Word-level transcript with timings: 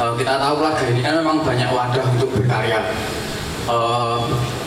Eh, 0.00 0.12
kita 0.16 0.40
tahu 0.40 0.64
keluarga 0.64 0.84
ini 0.88 1.00
kan 1.04 1.12
memang 1.20 1.44
banyak 1.44 1.68
wadah 1.68 2.04
untuk 2.16 2.32
berkarya. 2.32 2.80
Eh, 3.68 4.18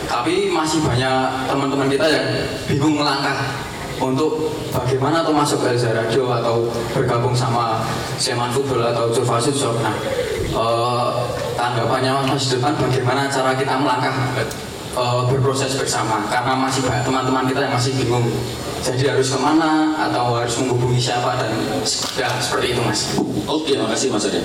tapi 0.06 0.46
masih 0.54 0.78
banyak 0.86 1.50
teman-teman 1.50 1.90
kita 1.90 2.06
yang 2.06 2.26
bingung 2.70 3.02
melangkah 3.02 3.66
untuk 3.98 4.54
bagaimana 4.70 5.26
tuh 5.26 5.34
masuk 5.34 5.58
ke 5.66 5.74
Elza 5.74 5.90
Radio 5.90 6.30
atau 6.30 6.70
bergabung 6.94 7.34
sama 7.34 7.82
Sleman 8.14 8.54
Football 8.54 8.94
atau 8.94 9.10
Jova 9.10 9.42
Shop. 9.42 9.74
Nah, 9.82 9.96
eh, 10.54 11.10
tanggapannya 11.58 12.30
Mas 12.30 12.54
depan 12.54 12.78
bagaimana 12.78 13.26
cara 13.26 13.58
kita 13.58 13.74
melangkah 13.74 14.14
eh, 14.38 15.22
berproses 15.34 15.74
bersama 15.74 16.30
karena 16.30 16.54
masih 16.54 16.86
banyak 16.86 17.02
teman-teman 17.02 17.50
kita 17.50 17.66
yang 17.66 17.74
masih 17.74 17.92
bingung 17.98 18.30
jadi 18.84 19.16
harus 19.16 19.32
ke 19.32 19.38
mana 19.40 19.96
atau 19.96 20.38
harus 20.38 20.54
menghubungi 20.60 21.00
siapa 21.00 21.40
dan 21.40 21.50
ya 22.20 22.28
seperti 22.36 22.76
itu 22.76 22.84
mas 22.84 23.16
Oke, 23.44 23.76
makasih 23.76 24.08
Mas 24.08 24.24
Arya. 24.24 24.40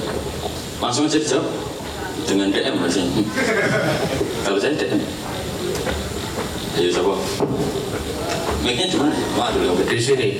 Langsung 0.79 1.11
aja 1.11 1.19
dijawab 1.19 1.47
dengan 2.23 2.47
DM 2.55 2.75
Mas. 2.79 2.95
Kalau 4.47 4.57
saya 4.59 4.73
DM. 4.79 4.99
Ayo 6.79 6.89
coba. 6.95 7.15
Mic-nya 8.63 8.87
di 8.91 8.97
mana? 8.99 9.15
Waduh, 9.35 9.75
di 9.87 9.99
sini. 9.99 10.39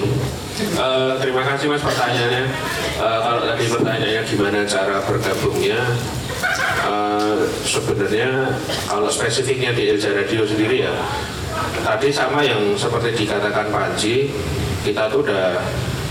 Eh, 0.59 1.13
terima 1.23 1.43
kasih 1.47 1.71
mas 1.71 1.79
pertanyaannya. 1.79 2.43
Eh, 2.99 3.19
kalau 3.23 3.41
tadi 3.47 3.63
pertanyaannya 3.71 4.21
gimana 4.27 4.59
cara 4.67 4.99
bergabungnya, 5.07 5.79
eh, 6.83 7.35
sebenarnya 7.63 8.59
kalau 8.91 9.07
spesifiknya 9.07 9.71
di 9.71 9.95
Elja 9.95 10.11
Radio 10.11 10.43
sendiri 10.43 10.83
ya, 10.83 10.91
tadi 11.79 12.11
sama 12.11 12.43
yang 12.43 12.75
seperti 12.75 13.23
dikatakan 13.23 13.71
Pak 13.71 13.83
Haji, 13.95 14.35
kita 14.83 15.07
tuh 15.07 15.23
udah 15.23 15.63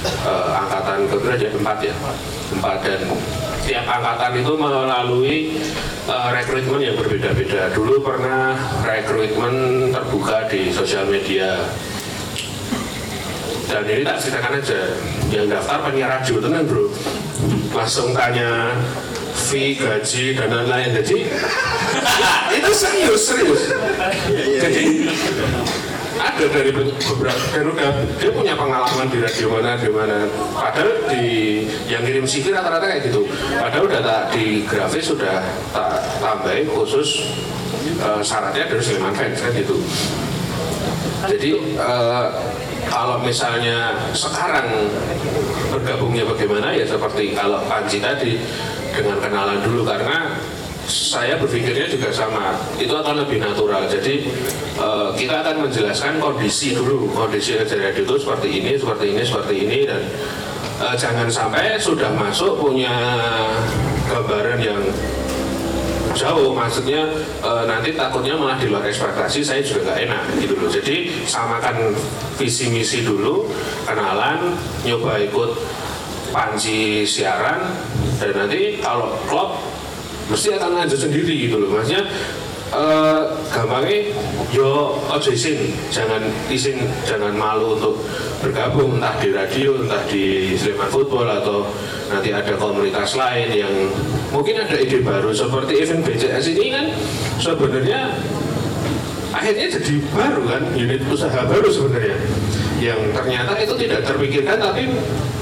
eh, 0.04 0.50
angkatan 0.54 1.08
keberapa 1.10 1.41
ya 1.41 1.50
empat 1.54 1.78
ya, 1.82 1.94
empat. 2.54 2.77
Dan 2.84 3.00
tiap 3.66 3.86
angkatan 3.86 4.32
itu 4.41 4.52
melalui 4.54 5.36
eh, 6.08 6.28
rekrutmen 6.32 6.80
yang 6.80 6.96
berbeda-beda. 6.96 7.72
Dulu 7.74 8.00
pernah 8.02 8.54
rekrutmen 8.86 9.88
terbuka 9.91 10.46
di 10.46 10.70
sosial 10.70 11.06
media. 11.10 11.66
Dan 13.69 13.84
ini 13.84 14.00
tak 14.00 14.16
ceritakan 14.24 14.64
aja. 14.64 14.80
Yang 15.28 15.46
daftar 15.52 15.78
penyiar 15.84 16.08
radio 16.08 16.41
tenan 16.41 16.64
bro. 16.64 16.88
Langsung 17.76 18.16
tanya 18.16 18.72
fee 19.48 19.76
gaji 19.76 20.36
dan 20.36 20.48
lain-lain. 20.50 20.91
Jadi 20.98 21.19
itu 22.58 22.72
serius 22.72 23.22
serius. 23.28 23.62
Jadi 24.32 24.84
ada 26.19 26.44
dari 26.50 26.70
beberapa 26.74 27.44
dan 27.55 27.64
udah 27.70 27.91
dia 28.19 28.30
punya 28.34 28.55
pengalaman 28.58 29.06
di 29.08 29.19
radio 29.22 29.47
mana 29.55 29.78
di 29.78 29.91
mana. 29.91 30.27
Padahal 30.52 31.06
di 31.06 31.25
yang 31.86 32.02
kirim 32.02 32.27
CV 32.27 32.50
rata-rata 32.50 32.86
kayak 32.91 33.06
gitu. 33.06 33.22
Padahal 33.56 33.84
udah 33.87 34.00
tak 34.03 34.22
di 34.34 34.66
grafis 34.66 35.15
sudah 35.15 35.41
tak 35.70 35.91
tambahin 36.19 36.66
khusus 36.66 37.31
eh, 38.03 38.20
syaratnya 38.20 38.66
dari 38.66 38.82
Sleman 38.82 39.15
fans 39.15 39.38
kan 39.38 39.50
gitu. 39.54 39.78
Jadi 41.31 41.50
eh, 41.78 42.26
kalau 42.91 43.22
misalnya 43.22 43.94
sekarang 44.10 44.91
bergabungnya 45.71 46.25
bagaimana 46.26 46.75
ya 46.75 46.88
seperti 46.88 47.37
kalau 47.37 47.62
Panji 47.71 48.03
tadi 48.03 48.38
dengan 48.91 49.22
kenalan 49.22 49.62
dulu. 49.62 49.87
Karena 49.87 50.34
saya 50.88 51.37
berpikirnya 51.37 51.87
juga 51.87 52.09
sama. 52.10 52.56
Itu 52.81 52.97
akan 52.97 53.22
lebih 53.22 53.44
natural. 53.44 53.84
Jadi 53.87 54.26
eh, 54.81 55.09
kita 55.15 55.44
akan 55.44 55.69
menjelaskan 55.69 56.16
kondisi 56.19 56.72
dulu. 56.75 57.12
Kondisi 57.12 57.60
radio 57.60 57.93
itu 57.93 58.15
seperti 58.16 58.49
ini 58.49 58.72
seperti 58.81 59.04
ini 59.12 59.22
seperti 59.22 59.54
ini 59.69 59.78
dan 59.84 60.03
eh, 60.82 60.94
jangan 60.97 61.28
sampai 61.28 61.77
sudah 61.77 62.09
masuk 62.16 62.56
punya 62.56 62.93
gambaran 64.09 64.59
yang 64.65 64.81
jauh. 66.19 66.50
Maksudnya 66.50 67.06
e, 67.38 67.50
nanti 67.71 67.94
takutnya 67.94 68.34
malah 68.34 68.59
di 68.59 68.66
luar 68.66 68.82
ekspektasi 68.82 69.47
saya 69.47 69.62
juga 69.62 69.94
nggak 69.94 69.98
enak 70.10 70.22
gitu 70.43 70.54
loh. 70.59 70.66
Jadi 70.66 71.15
samakan 71.22 71.94
visi 72.34 72.75
misi 72.75 73.06
dulu 73.06 73.47
kenalan 73.87 74.59
nyoba 74.82 75.22
ikut 75.22 75.50
panci 76.34 77.06
siaran 77.06 77.71
dan 78.19 78.31
nanti 78.34 78.82
kalau 78.82 79.15
klub 79.31 79.56
mesti 80.28 80.49
akan 80.55 80.71
lanjut 80.77 80.99
sendiri 81.00 81.49
gitu 81.49 81.56
loh. 81.61 81.69
Maksudnya 81.72 82.05
e, 82.72 82.84
gampangnya 83.49 84.12
yo 84.53 84.97
ojo 85.09 85.31
izin 85.33 85.72
jangan 85.89 86.22
izin 86.53 86.84
jangan 87.09 87.33
malu 87.33 87.77
untuk 87.77 88.00
bergabung 88.44 89.00
entah 89.00 89.16
di 89.21 89.28
radio 89.33 89.77
entah 89.81 90.00
di 90.09 90.55
Sleman 90.55 90.89
Football 90.93 91.28
atau 91.43 91.69
nanti 92.09 92.33
ada 92.33 92.55
komunitas 92.56 93.16
lain 93.16 93.53
yang 93.53 93.75
mungkin 94.33 94.65
ada 94.65 94.77
ide 94.77 95.05
baru 95.05 95.33
seperti 95.33 95.84
event 95.84 96.05
BCS 96.05 96.45
ini 96.56 96.66
kan 96.72 96.84
sebenarnya 97.41 98.16
akhirnya 99.33 99.66
jadi 99.77 99.95
baru 100.12 100.43
kan 100.49 100.62
unit 100.72 101.03
usaha 101.09 101.41
baru 101.45 101.69
sebenarnya. 101.69 102.16
Yang 102.78 103.00
ternyata 103.10 103.53
itu 103.59 103.75
tidak 103.75 104.00
terpikirkan 104.06 104.56
tapi 104.62 104.83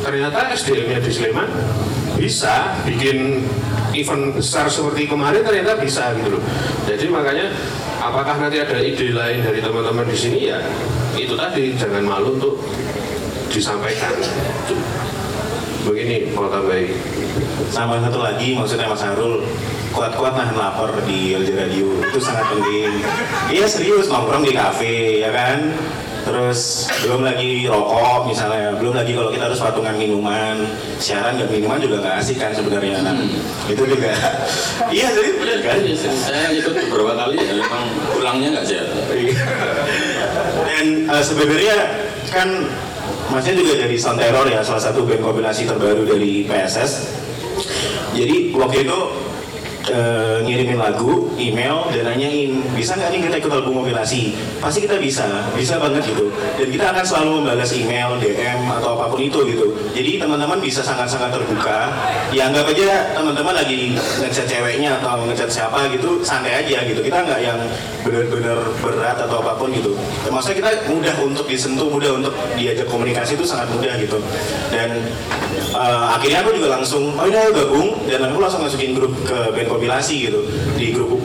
ternyata 0.01 0.57
SDM-nya 0.57 0.99
di 1.05 1.11
Sleman 1.13 1.49
bisa 2.17 2.81
bikin 2.89 3.45
event 3.97 4.37
besar 4.37 4.69
seperti 4.69 5.09
kemarin 5.09 5.41
ternyata 5.41 5.81
bisa 5.81 6.12
gitu 6.17 6.37
loh. 6.37 6.43
Jadi 6.84 7.09
makanya 7.09 7.49
apakah 8.01 8.37
nanti 8.37 8.61
ada 8.61 8.77
ide 8.79 9.17
lain 9.17 9.41
dari 9.41 9.61
teman-teman 9.65 10.07
di 10.07 10.17
sini? 10.17 10.39
Ya 10.53 10.61
itu 11.17 11.33
tadi. 11.34 11.73
Jangan 11.77 12.05
malu 12.05 12.37
untuk 12.37 12.61
disampaikan. 13.49 14.12
Begini 15.87 16.35
mau 16.35 16.51
tambahin 16.51 16.93
sama 17.71 18.03
satu 18.03 18.19
lagi 18.19 18.59
maksudnya 18.59 18.91
Mas 18.91 19.03
Harul 19.06 19.47
kuat-kuat 19.95 20.37
nahan 20.37 20.56
lapar 20.59 20.93
di 21.09 21.33
LJ 21.33 21.51
Radio. 21.56 21.89
Itu 22.05 22.21
sangat 22.21 22.53
penting. 22.53 23.01
Iya 23.49 23.67
serius 23.71 24.12
nongkrong 24.12 24.45
di 24.45 24.53
kafe 24.53 25.25
ya 25.25 25.31
kan 25.33 25.73
terus 26.26 26.91
belum 27.06 27.22
lagi 27.22 27.70
rokok 27.70 28.26
misalnya 28.26 28.75
belum 28.75 28.98
lagi 28.98 29.14
kalau 29.14 29.31
kita 29.31 29.47
harus 29.47 29.62
patungan 29.62 29.94
minuman. 29.94 30.66
Siaran 30.98 31.38
nggak 31.38 31.50
minuman 31.54 31.78
juga 31.78 32.03
nggak 32.03 32.14
asik 32.19 32.42
kan 32.42 32.50
sebenarnya. 32.50 32.98
Nah, 33.06 33.14
itu 33.70 33.82
juga. 33.87 34.10
Iya 34.87 35.10
jadi 35.10 35.31
benar 35.38 35.59
kan? 35.66 35.78
Saya 35.98 36.50
ikut 36.54 36.72
beberapa 36.75 37.14
kali 37.14 37.37
ya 37.42 37.54
memang 37.59 37.84
pulangnya 38.10 38.48
nggak 38.59 38.66
sehat. 38.66 38.88
dan 40.66 40.87
eh, 41.06 41.22
sebenarnya 41.22 41.76
kan 42.31 42.48
Masnya 43.26 43.58
juga 43.58 43.75
dari 43.82 43.98
Sound 43.98 44.22
Terror 44.22 44.47
ya 44.47 44.62
salah 44.62 44.82
satu 44.82 45.03
band 45.03 45.19
kombinasi 45.19 45.66
terbaru 45.66 46.06
dari 46.06 46.47
PSS 46.47 47.10
jadi 48.14 48.54
waktu 48.54 48.87
itu 48.87 48.98
eh, 49.91 50.39
ngirimin 50.43 50.79
lagu, 50.79 51.31
email, 51.39 51.87
dan 51.95 52.11
nanyain 52.11 52.59
bisa 52.75 52.99
nggak 52.99 53.11
nih 53.15 53.21
kita 53.31 53.37
ikut 53.39 53.53
album 53.53 53.83
kompilasi? 53.83 54.35
Pasti 54.59 54.83
kita 54.83 54.99
bisa, 54.99 55.27
bisa 55.55 55.79
banget 55.79 56.11
gitu. 56.11 56.31
Dan 56.59 56.69
kita 56.71 56.91
akan 56.91 57.05
selalu 57.06 57.31
membalas 57.43 57.71
email, 57.75 58.19
DM 58.19 58.61
atau 58.71 58.99
apa 58.99 59.15
pun 59.15 59.21
itu 59.23 59.38
gitu. 59.47 59.67
Jadi 59.94 60.19
teman-teman 60.19 60.59
bisa 60.59 60.83
sangat-sangat 60.83 61.35
terbuka. 61.35 61.94
Ya 62.35 62.50
anggap 62.50 62.69
aja 62.69 63.15
teman-teman 63.15 63.55
lagi 63.55 63.94
ngechat 63.97 64.47
ceweknya 64.50 64.99
atau 65.00 65.23
ngechat 65.31 65.49
siapa 65.49 65.87
gitu, 65.94 66.21
santai 66.21 66.67
aja 66.67 66.82
gitu. 66.85 67.00
Kita 67.00 67.23
nggak 67.23 67.41
yang 67.41 67.59
benar-benar 68.03 68.59
berat 68.82 69.19
atau 69.23 69.41
apa 69.43 69.55
pun 69.55 69.71
gitu. 69.71 69.94
Maksudnya 70.29 70.56
kita 70.62 70.71
mudah 70.91 71.15
untuk 71.23 71.47
disentuh, 71.47 71.89
mudah 71.89 72.19
untuk 72.19 72.35
diajak 72.59 72.91
komunikasi 72.91 73.39
itu 73.39 73.47
sangat 73.47 73.71
mudah 73.71 73.94
gitu. 74.03 74.19
Dan 74.75 74.91
eh, 75.73 76.06
akhirnya 76.11 76.43
aku 76.43 76.50
juga 76.59 76.69
langsung, 76.77 77.15
oh 77.15 77.25
ayo 77.27 77.50
gabung, 77.55 77.89
dan 78.09 78.21
aku 78.27 78.39
langsung 78.43 78.62
masukin 78.67 78.97
grup 78.97 79.12
ke 79.23 79.39
band 79.55 79.69
kompilasi 79.76 80.32
gitu 80.32 80.40
di 80.81 80.96
grup 80.96 81.20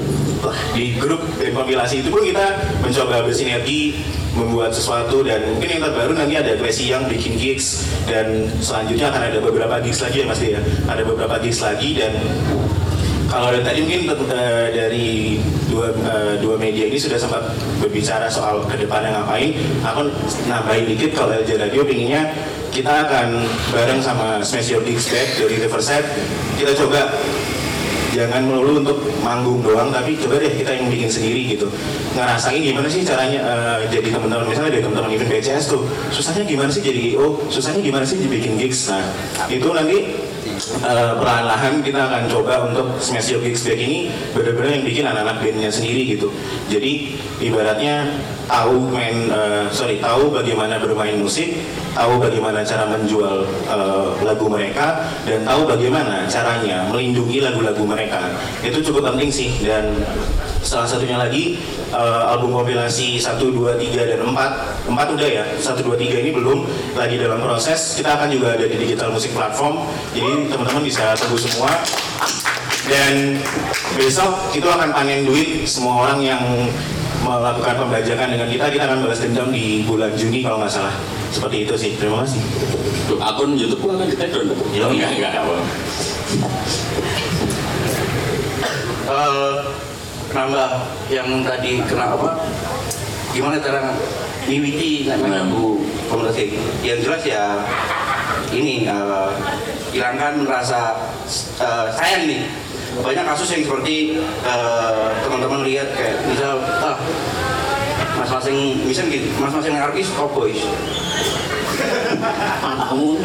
di 0.74 0.98
grup 0.98 1.22
band 1.38 1.54
kompilasi 1.54 2.02
itu 2.02 2.10
pun 2.10 2.26
kita 2.26 2.46
mencoba 2.82 3.24
bersinergi 3.24 3.96
membuat 4.32 4.72
sesuatu 4.72 5.22
dan 5.28 5.44
mungkin 5.44 5.80
yang 5.80 5.84
terbaru 5.84 6.16
nanti 6.16 6.40
ada 6.40 6.56
Gracie 6.56 6.90
yang 6.90 7.04
bikin 7.06 7.36
gigs 7.36 7.84
dan 8.08 8.48
selanjutnya 8.64 9.12
akan 9.12 9.22
ada 9.28 9.40
beberapa 9.44 9.76
gigs 9.84 10.00
lagi 10.02 10.24
ya 10.24 10.26
mas 10.26 10.40
ya 10.40 10.62
ada 10.88 11.04
beberapa 11.04 11.36
gigs 11.44 11.60
lagi 11.60 12.00
dan 12.00 12.16
kalau 13.32 13.48
dari 13.48 13.64
tadi 13.64 13.80
mungkin 13.88 14.12
eh, 14.12 14.68
dari 14.76 15.08
dua 15.72 15.88
eh, 15.96 16.36
dua 16.44 16.60
media 16.60 16.84
ini 16.92 17.00
sudah 17.00 17.16
sempat 17.16 17.48
berbicara 17.80 18.28
soal 18.28 18.60
ke 18.68 18.76
depannya 18.76 19.16
ngapain. 19.16 19.56
Aku 19.88 20.12
nambahin 20.52 20.84
dikit 20.84 21.16
kalau 21.16 21.40
LJ 21.40 21.56
Radio 21.56 21.88
pinginnya 21.88 22.28
kita 22.76 23.08
akan 23.08 23.48
bareng 23.72 24.04
sama 24.04 24.44
Smash 24.44 24.76
Your 24.76 24.84
Digs 24.84 25.08
Back 25.08 25.40
dari 25.40 25.64
Riverside. 25.64 26.04
Kita 26.60 26.76
coba 26.76 27.08
jangan 28.12 28.44
melulu 28.44 28.84
untuk 28.84 28.98
manggung 29.24 29.64
doang 29.64 29.90
tapi 29.90 30.20
coba 30.20 30.40
deh 30.44 30.52
kita 30.52 30.72
yang 30.76 30.88
bikin 30.92 31.10
sendiri 31.10 31.56
gitu. 31.56 31.68
Ngerasain 32.16 32.60
gimana 32.60 32.88
sih 32.92 33.02
caranya 33.08 33.40
eh, 33.40 33.80
jadi 33.88 34.12
teman-teman? 34.12 34.46
Misalnya 34.52 34.72
dari 34.76 34.84
teman-teman 34.84 35.12
event 35.16 35.32
BCS 35.32 35.66
tuh 35.72 35.82
susahnya 36.12 36.44
gimana 36.44 36.70
sih 36.70 36.84
jadi 36.84 37.16
IO 37.16 37.48
susahnya 37.48 37.82
gimana 37.82 38.04
sih 38.04 38.20
dibikin 38.20 38.60
gigs? 38.60 38.92
Nah 38.92 39.04
itu 39.48 39.68
nanti 39.72 39.98
eh, 40.84 41.14
perlahan-lahan 41.16 41.80
kita 41.80 42.00
akan 42.12 42.24
coba 42.28 42.68
untuk 42.68 43.00
Smash 43.00 43.32
Your 43.32 43.42
Gigs 43.42 43.64
Back 43.64 43.80
ini 43.80 44.12
benar-benar 44.36 44.72
yang 44.76 44.86
bikin 44.86 45.04
anak-anak 45.08 45.40
bandnya 45.40 45.72
sendiri 45.72 46.04
gitu. 46.06 46.28
Jadi 46.68 47.16
ibaratnya 47.40 48.12
tahu 48.52 48.92
main, 48.92 49.32
eh, 49.32 49.64
sorry 49.72 50.04
tahu 50.04 50.28
bagaimana 50.36 50.76
bermain 50.76 51.16
musik, 51.16 51.56
tahu 51.96 52.20
bagaimana 52.20 52.60
cara 52.68 52.84
menjual 52.84 53.48
eh, 53.48 54.08
lagu 54.28 54.46
mereka, 54.52 55.08
dan 55.24 55.48
tahu 55.48 55.64
bagaimana 55.64 56.28
caranya 56.28 56.84
melindungi 56.92 57.40
lagu-lagu 57.40 57.80
mereka. 57.88 58.28
Itu 58.60 58.84
cukup 58.84 59.16
penting 59.16 59.32
sih 59.32 59.64
dan 59.64 59.96
salah 60.60 60.84
satunya 60.84 61.16
lagi 61.16 61.56
eh, 61.96 62.24
album 62.28 62.52
kompilasi 62.52 63.16
1, 63.16 63.40
2, 63.40 63.80
3, 63.80 64.12
dan 64.12 64.20
4 64.20 64.92
4 64.92 65.16
udah 65.16 65.28
ya, 65.32 65.44
1, 65.56 65.88
2, 65.88 65.96
3 65.96 66.20
ini 66.28 66.32
belum 66.36 66.68
lagi 67.00 67.16
dalam 67.16 67.40
proses. 67.40 67.96
Kita 67.96 68.20
akan 68.20 68.28
juga 68.36 68.60
ada 68.60 68.68
di 68.68 68.76
digital 68.76 69.16
musik 69.16 69.32
platform 69.32 69.80
jadi 70.12 70.52
teman-teman 70.52 70.84
bisa 70.84 71.16
tunggu 71.16 71.40
semua. 71.40 71.72
Dan 72.82 73.40
besok 73.96 74.52
itu 74.52 74.68
akan 74.68 74.92
panen 74.92 75.24
duit 75.24 75.64
semua 75.64 76.04
orang 76.04 76.20
yang 76.20 76.42
melakukan 77.22 77.76
pembajakan 77.86 78.28
dengan 78.34 78.48
kita 78.50 78.66
kita 78.74 78.84
akan 78.90 79.06
balas 79.06 79.22
dendam 79.22 79.54
di 79.54 79.86
bulan 79.86 80.12
Juni 80.18 80.42
kalau 80.42 80.58
nggak 80.62 80.74
salah. 80.74 80.96
Seperti 81.30 81.70
itu 81.70 81.74
sih. 81.78 81.92
Terima 81.96 82.26
kasih. 82.26 82.42
Loh, 83.14 83.20
akun 83.22 83.56
YouTube 83.56 83.82
gua 83.82 84.02
kan 84.02 84.08
di 84.10 84.18
take 84.18 84.34
down. 84.34 84.50
Ya, 84.74 84.86
enggak, 84.90 85.12
enggak 85.16 85.32
apa. 85.38 85.54
Eh, 89.12 89.56
nambah 90.32 90.70
yang 91.12 91.44
tadi 91.44 91.84
kenapa 91.84 92.40
gimana 93.36 93.60
cara 93.60 93.92
namanya 94.48 95.44
lagu 95.44 95.84
komunikasi 96.08 96.56
yang 96.84 97.00
jelas 97.04 97.24
ya 97.24 97.60
ini 98.56 98.88
eh, 98.88 99.30
hilangkan 99.92 100.48
rasa 100.48 101.12
eh, 101.60 101.88
sayang 101.92 102.24
nih 102.28 102.42
banyak 103.02 103.26
kasus 103.26 103.50
yang 103.54 103.64
seperti 103.66 104.22
eh, 104.46 105.08
teman-teman 105.26 105.66
lihat 105.66 105.90
kayak 105.98 106.22
misal 106.30 106.62
ah 106.62 106.98
mas-masing 108.22 108.78
misal 108.86 109.10
gitu 109.10 109.28
mas-masing 109.42 109.74
artis 109.76 110.14
cowboys 110.14 110.62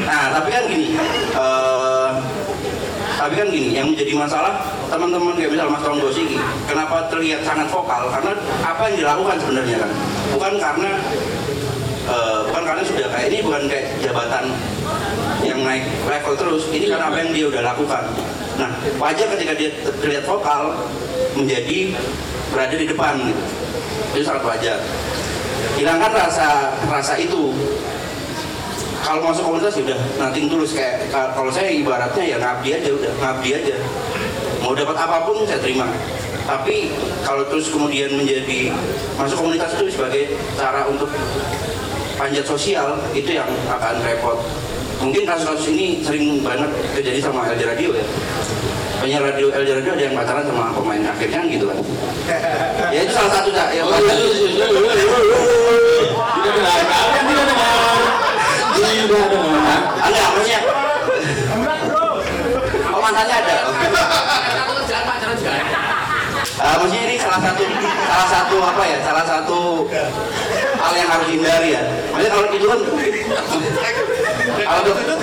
nah 0.08 0.32
tapi 0.32 0.48
kan 0.48 0.64
gini 0.66 0.96
eh, 1.36 2.10
tapi 3.16 3.34
kan 3.36 3.48
gini 3.48 3.76
yang 3.76 3.92
menjadi 3.92 4.12
masalah 4.16 4.64
teman-teman 4.86 5.34
kayak 5.34 5.50
misal 5.52 5.66
Mas 5.72 5.82
Tonggo 5.82 6.08
Sigi 6.12 6.38
kenapa 6.68 7.10
terlihat 7.10 7.42
sangat 7.42 7.66
vokal? 7.72 8.06
Karena 8.06 8.32
apa 8.62 8.82
yang 8.86 8.96
dilakukan 9.02 9.36
sebenarnya 9.40 9.76
kan? 9.82 9.90
Bukan 10.30 10.52
karena 10.62 10.90
eh, 12.06 12.38
bukan 12.46 12.62
karena 12.62 12.82
sudah 12.86 13.06
kayak 13.10 13.26
ini 13.32 13.38
bukan 13.42 13.62
kayak 13.66 13.86
jabatan 13.98 14.44
yang 15.42 15.60
naik 15.64 15.84
level 16.06 16.34
terus 16.38 16.62
ini 16.70 16.86
karena 16.86 17.10
apa 17.10 17.18
yang 17.18 17.30
dia 17.34 17.46
udah 17.50 17.62
lakukan 17.66 18.04
nah 18.56 18.72
wajar 18.96 19.28
ketika 19.36 19.52
dia 19.52 19.70
ter- 19.84 19.96
terlihat 20.00 20.24
vokal 20.24 20.72
menjadi 21.36 21.92
berada 22.52 22.76
di 22.76 22.86
depan 22.88 23.14
gitu. 23.20 23.42
Itu 24.16 24.24
sangat 24.24 24.44
wajar. 24.48 24.78
Hilangkan 25.76 26.12
rasa 26.12 26.72
rasa 26.88 27.14
itu. 27.20 27.52
Kalau 29.04 29.22
masuk 29.22 29.46
komunitas 29.46 29.76
ya 29.78 29.92
udah 29.92 30.00
nanti 30.18 30.50
tulus 30.50 30.74
kayak 30.74 31.12
ka- 31.14 31.30
kalau 31.36 31.52
saya 31.52 31.70
ibaratnya 31.70 32.24
ya 32.24 32.36
ngabdi 32.42 32.70
aja 32.74 32.90
udah 32.90 33.12
ngabdi 33.22 33.50
aja. 33.54 33.76
Mau 34.64 34.72
dapat 34.74 34.96
apa 34.98 35.22
pun 35.22 35.44
saya 35.46 35.60
terima. 35.62 35.86
Tapi 36.46 36.90
kalau 37.26 37.42
terus 37.50 37.70
kemudian 37.70 38.14
menjadi 38.14 38.72
masuk 39.18 39.42
komunitas 39.42 39.74
itu 39.78 39.94
sebagai 39.94 40.34
cara 40.56 40.86
untuk 40.86 41.10
panjat 42.16 42.46
sosial 42.48 42.96
itu 43.12 43.36
yang 43.36 43.50
akan 43.68 44.00
repot 44.00 44.40
mungkin 45.00 45.22
kasus-kasus 45.28 45.68
ini 45.76 46.00
sering 46.02 46.40
banget 46.40 46.70
terjadi 46.96 47.20
sama 47.20 47.50
LJ 47.52 47.62
Radio 47.76 47.90
ya. 47.96 48.06
Penyiar 48.96 49.22
radio 49.28 49.52
LJ 49.52 49.70
Radio 49.84 49.92
ada 49.92 50.02
yang 50.08 50.14
pacaran 50.16 50.44
sama 50.48 50.72
pemain 50.72 51.04
akhirnya 51.04 51.38
kan 51.44 51.46
gitu 51.52 51.64
kan. 51.68 51.78
Ya 52.94 53.00
itu 53.04 53.12
salah 53.12 53.32
satu 53.38 53.50
ya 53.52 53.82
Oh, 53.84 53.92
iya, 53.92 54.14
iya, 54.14 54.24
iya, 54.24 54.48
iya, 54.48 54.66
iya, 54.66 54.66
iya, 54.72 54.96
iya. 54.96 55.36
Tidak 59.06 59.20
ada 59.20 60.20
maksudnya 60.36 60.60
oh 62.92 63.00
mantannya 63.00 63.36
ada? 63.40 63.56
Ah, 66.56 66.74
maksudnya 66.80 67.02
ini 67.04 67.16
salah 67.20 67.40
satu 67.44 67.62
salah 68.08 68.28
satu 68.32 68.56
apa 68.64 68.82
ya? 68.88 68.98
Salah 69.04 69.24
satu 69.28 69.84
hal 70.86 70.94
yang 70.94 71.10
harus 71.10 71.26
dihindari 71.26 71.68
ya. 71.74 71.82
Maksudnya 72.14 72.30
kalau 72.30 72.46
itu 72.54 72.66
kan 72.70 72.80
kalau 74.66 74.80
itu 74.86 75.14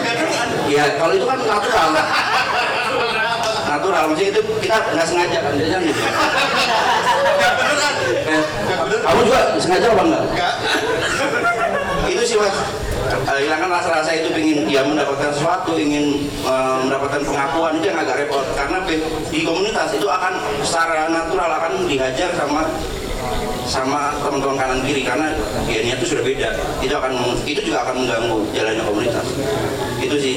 ya 0.68 0.83
kalau 1.00 1.13
itu 1.15 1.25
kan 1.25 1.39
natural. 1.39 1.89
Natural 3.63 4.04
maksudnya 4.12 4.30
itu 4.36 4.42
kita 4.60 4.77
nggak 4.94 5.07
sengaja 5.07 5.38
kan 5.39 5.51
biasanya 5.56 5.80
gitu. 5.88 6.01
Eh, 8.24 8.44
kamu 9.04 9.19
juga 9.27 9.42
sengaja 9.57 9.88
apa 9.95 10.04
enggak? 10.04 10.24
Itu 12.12 12.24
sih 12.27 12.38
mas. 12.38 12.56
Eh, 13.04 13.39
hilangkan 13.45 13.69
rasa-rasa 13.71 14.12
itu 14.16 14.30
ingin 14.36 14.68
dia 14.68 14.81
mendapatkan 14.83 15.31
sesuatu 15.33 15.75
ingin 15.80 16.27
eh, 16.27 16.75
mendapatkan 16.86 17.21
pengakuan 17.24 17.80
itu 17.80 17.86
yang 17.89 18.00
agak 18.04 18.16
repot. 18.25 18.45
Karena 18.54 18.77
di 19.31 19.39
komunitas 19.42 19.89
itu 19.95 20.07
akan 20.07 20.33
secara 20.62 21.09
natural 21.09 21.50
akan 21.50 21.88
dihajar 21.89 22.30
sama 22.38 22.68
sama 23.63 24.18
teman-teman 24.19 24.57
kanan 24.60 24.80
kiri 24.83 25.01
karena 25.07 25.33
gennya 25.65 25.95
itu 25.98 26.06
sudah 26.15 26.24
beda 26.24 26.50
itu 26.83 26.94
akan 26.94 27.13
itu 27.48 27.62
juga 27.63 27.88
akan 27.88 27.95
mengganggu 28.04 28.38
jalannya 28.51 28.83
komunitas 28.83 29.27
itu 30.04 30.15
sih 30.19 30.36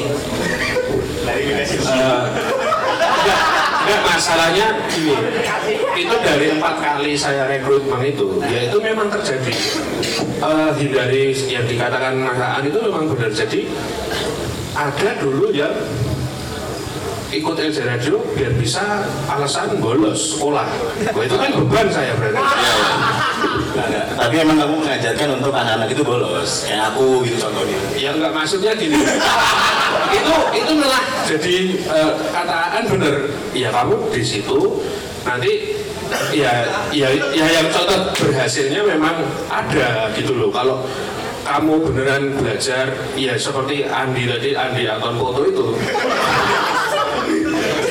enggak 1.26 2.30
masalahnya 3.86 4.66
gini. 4.90 5.14
Itu 5.96 6.16
dari 6.18 6.46
empat 6.58 6.76
kali 6.82 7.12
saya 7.14 7.46
rekrutmen 7.46 8.02
itu, 8.02 8.40
ya 8.42 8.70
itu 8.70 8.78
memang 8.82 9.06
terjadi. 9.12 9.52
Eh, 10.36 10.70
hindari 10.80 11.32
yang 11.46 11.64
dikatakan 11.64 12.18
masakan 12.18 12.62
itu 12.66 12.78
memang 12.82 13.04
benar. 13.12 13.30
Jadi 13.32 13.70
ada 14.76 15.10
dulu 15.22 15.52
yang 15.54 15.72
ikut 17.32 17.56
LJ 17.58 17.78
Radio 17.82 18.22
biar 18.38 18.52
bisa 18.54 19.02
alasan 19.26 19.82
bolos 19.82 20.38
sekolah. 20.38 20.66
Wah, 21.10 21.22
itu 21.26 21.36
kan 21.36 21.50
beban 21.58 21.86
saya 21.90 22.14
berarti. 22.14 22.38
Nggak, 23.76 23.86
nggak. 23.92 24.06
tapi 24.16 24.34
emang 24.40 24.56
kamu 24.56 24.74
mengajarkan 24.80 25.28
untuk 25.36 25.52
anak-anak 25.52 25.88
itu 25.92 26.00
bolos 26.00 26.64
kayak 26.64 26.88
aku 26.88 27.20
gitu 27.28 27.36
contohnya 27.44 27.76
Ya 27.92 28.10
enggak 28.16 28.32
maksudnya 28.32 28.72
gini. 28.72 28.96
itu 30.16 30.34
itu 30.56 30.72
malah 30.80 31.02
jadi 31.28 31.56
eh, 31.76 32.12
kataan 32.32 32.82
bener. 32.88 33.14
Ya 33.52 33.68
kamu 33.74 34.08
di 34.14 34.22
situ 34.24 34.80
nanti 35.26 35.76
ya 36.32 36.64
ya 36.94 37.10
ya 37.34 37.46
yang 37.50 37.68
contoh 37.74 38.14
berhasilnya 38.16 38.80
memang 38.86 39.20
ada 39.50 40.08
gitu 40.16 40.32
loh. 40.38 40.48
Kalau 40.48 40.86
kamu 41.46 41.74
beneran 41.92 42.24
belajar 42.34 42.90
ya 43.14 43.36
seperti 43.38 43.86
Andi 43.86 44.24
tadi 44.26 44.50
Andi 44.56 44.82
Anton 44.88 45.14
Koto 45.20 45.46
itu 45.46 45.66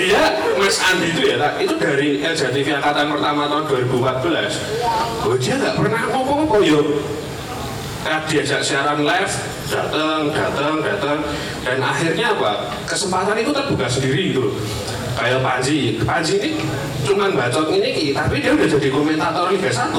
dia 0.05 0.21
Mas 0.61 0.77
Andi 0.77 1.09
itu 1.17 1.21
ya. 1.33 1.49
Itu 1.57 1.75
dari 1.81 2.21
LJTV 2.21 2.67
angkatan 2.77 3.09
pertama 3.09 3.49
tahun 3.49 3.65
2014 3.89 5.25
oh 5.25 5.35
dia 5.41 5.53
nggak 5.57 5.75
pernah 5.81 6.01
ngomong-ngomong. 6.13 6.61
Yuk 6.61 6.87
Nah, 8.05 8.21
diajak 8.29 8.61
siaran 8.61 9.01
live, 9.01 9.33
datang, 9.65 10.29
datang, 10.29 10.77
datang, 10.77 11.25
dan 11.65 11.81
akhirnya 11.81 12.37
apa? 12.37 12.69
Kesempatan 12.85 13.33
itu 13.41 13.49
terbuka 13.49 13.89
sendiri 13.89 14.29
gitu. 14.29 14.53
Kayak 15.15 15.39
Panji, 15.39 15.95
Panji 16.03 16.33
ini 16.43 16.51
cuman 17.07 17.31
bacot 17.39 17.71
ini 17.71 17.89
Ki, 17.95 18.05
tapi 18.11 18.43
dia 18.43 18.51
udah 18.51 18.67
jadi 18.67 18.87
komentator 18.91 19.47
Liga 19.47 19.71
1 19.71 19.95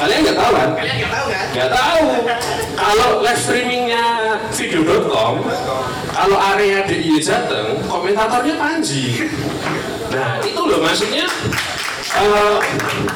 Kalian 0.00 0.18
nggak 0.24 0.36
tahu 0.40 0.52
kan? 0.56 0.68
Kalian 0.72 0.96
nggak 1.04 1.12
tahu 1.12 1.26
kan? 1.28 1.46
Nggak 1.52 1.70
tahu. 1.74 2.06
Kalau 2.78 3.08
live 3.20 3.40
streamingnya 3.42 4.04
video.com, 4.54 5.34
kalau 6.14 6.38
area 6.54 6.86
DIY 6.86 7.18
Jateng, 7.20 7.82
komentatornya 7.84 8.54
Panji. 8.56 9.28
Nah 10.08 10.40
itu 10.40 10.60
loh 10.64 10.80
maksudnya 10.80 11.26
eh, 12.16 12.56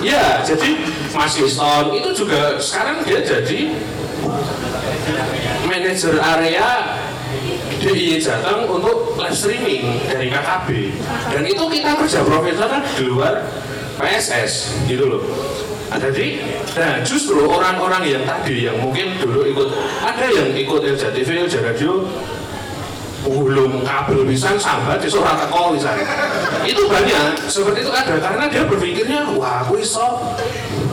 ya 0.05 0.45
jadi 0.45 0.71
Mas 1.17 1.35
Liston 1.41 1.97
itu 1.97 2.11
juga 2.13 2.61
sekarang 2.61 3.01
dia 3.09 3.25
jadi 3.25 3.73
manajer 5.65 6.15
area 6.21 6.69
DIY 7.83 8.23
Jateng 8.23 8.71
untuk 8.71 9.19
live 9.19 9.35
streaming 9.35 9.99
dari 10.07 10.31
KKB 10.31 10.69
dan 11.35 11.43
itu 11.43 11.65
kita 11.67 11.91
kerja 11.99 12.23
profesional 12.23 12.81
di 12.95 13.05
luar 13.11 13.43
PSS 13.99 14.87
gitu 14.87 15.05
loh. 15.11 15.23
Nah, 15.93 16.01
jadi, 16.01 16.41
nah 16.73 17.05
justru 17.05 17.45
orang-orang 17.45 18.09
yang 18.09 18.25
tadi 18.25 18.65
yang 18.65 18.81
mungkin 18.81 19.13
dulu 19.21 19.45
ikut 19.45 19.69
ada 20.01 20.25
yang 20.25 20.57
ikut 20.57 20.81
LJTV, 20.81 21.29
LJ 21.53 21.55
Radio 21.61 22.09
belum 23.23 23.87
kabel 23.87 24.27
bisa 24.27 24.59
sambat 24.59 24.99
di 24.99 25.07
surat 25.07 25.39
teko 25.39 25.77
misalnya. 25.77 26.07
Itu 26.67 26.91
banyak 26.91 27.47
seperti 27.47 27.87
itu 27.87 27.93
ada 27.95 28.19
karena 28.19 28.51
dia 28.51 28.67
berpikirnya 28.67 29.31
wah 29.39 29.63
aku 29.63 29.79
iso 29.79 30.19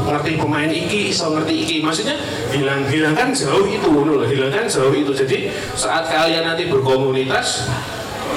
ngerti 0.09 0.41
pemain 0.41 0.69
iki 0.69 1.13
iso 1.13 1.29
ngerti 1.31 1.53
iki. 1.53 1.75
Maksudnya 1.85 2.17
hilang 2.49 2.83
hilangkan 2.89 3.29
jauh 3.31 3.65
itu 3.69 3.87
loh 3.89 4.25
hilangkan 4.25 4.65
jauh 4.65 4.91
itu. 4.91 5.13
Jadi 5.13 5.53
saat 5.77 6.09
kalian 6.09 6.49
nanti 6.49 6.65
berkomunitas 6.65 7.69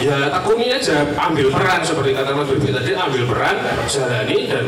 ya 0.00 0.28
tekuni 0.28 0.72
aja 0.72 1.08
ambil 1.16 1.48
peran. 1.48 1.80
Seperti 1.80 2.10
kata 2.12 2.36
Mas 2.36 2.48
Bibi 2.52 2.70
tadi 2.70 2.90
ambil 2.92 3.24
peran 3.28 3.56
jalani 3.88 4.38
dan 4.50 4.64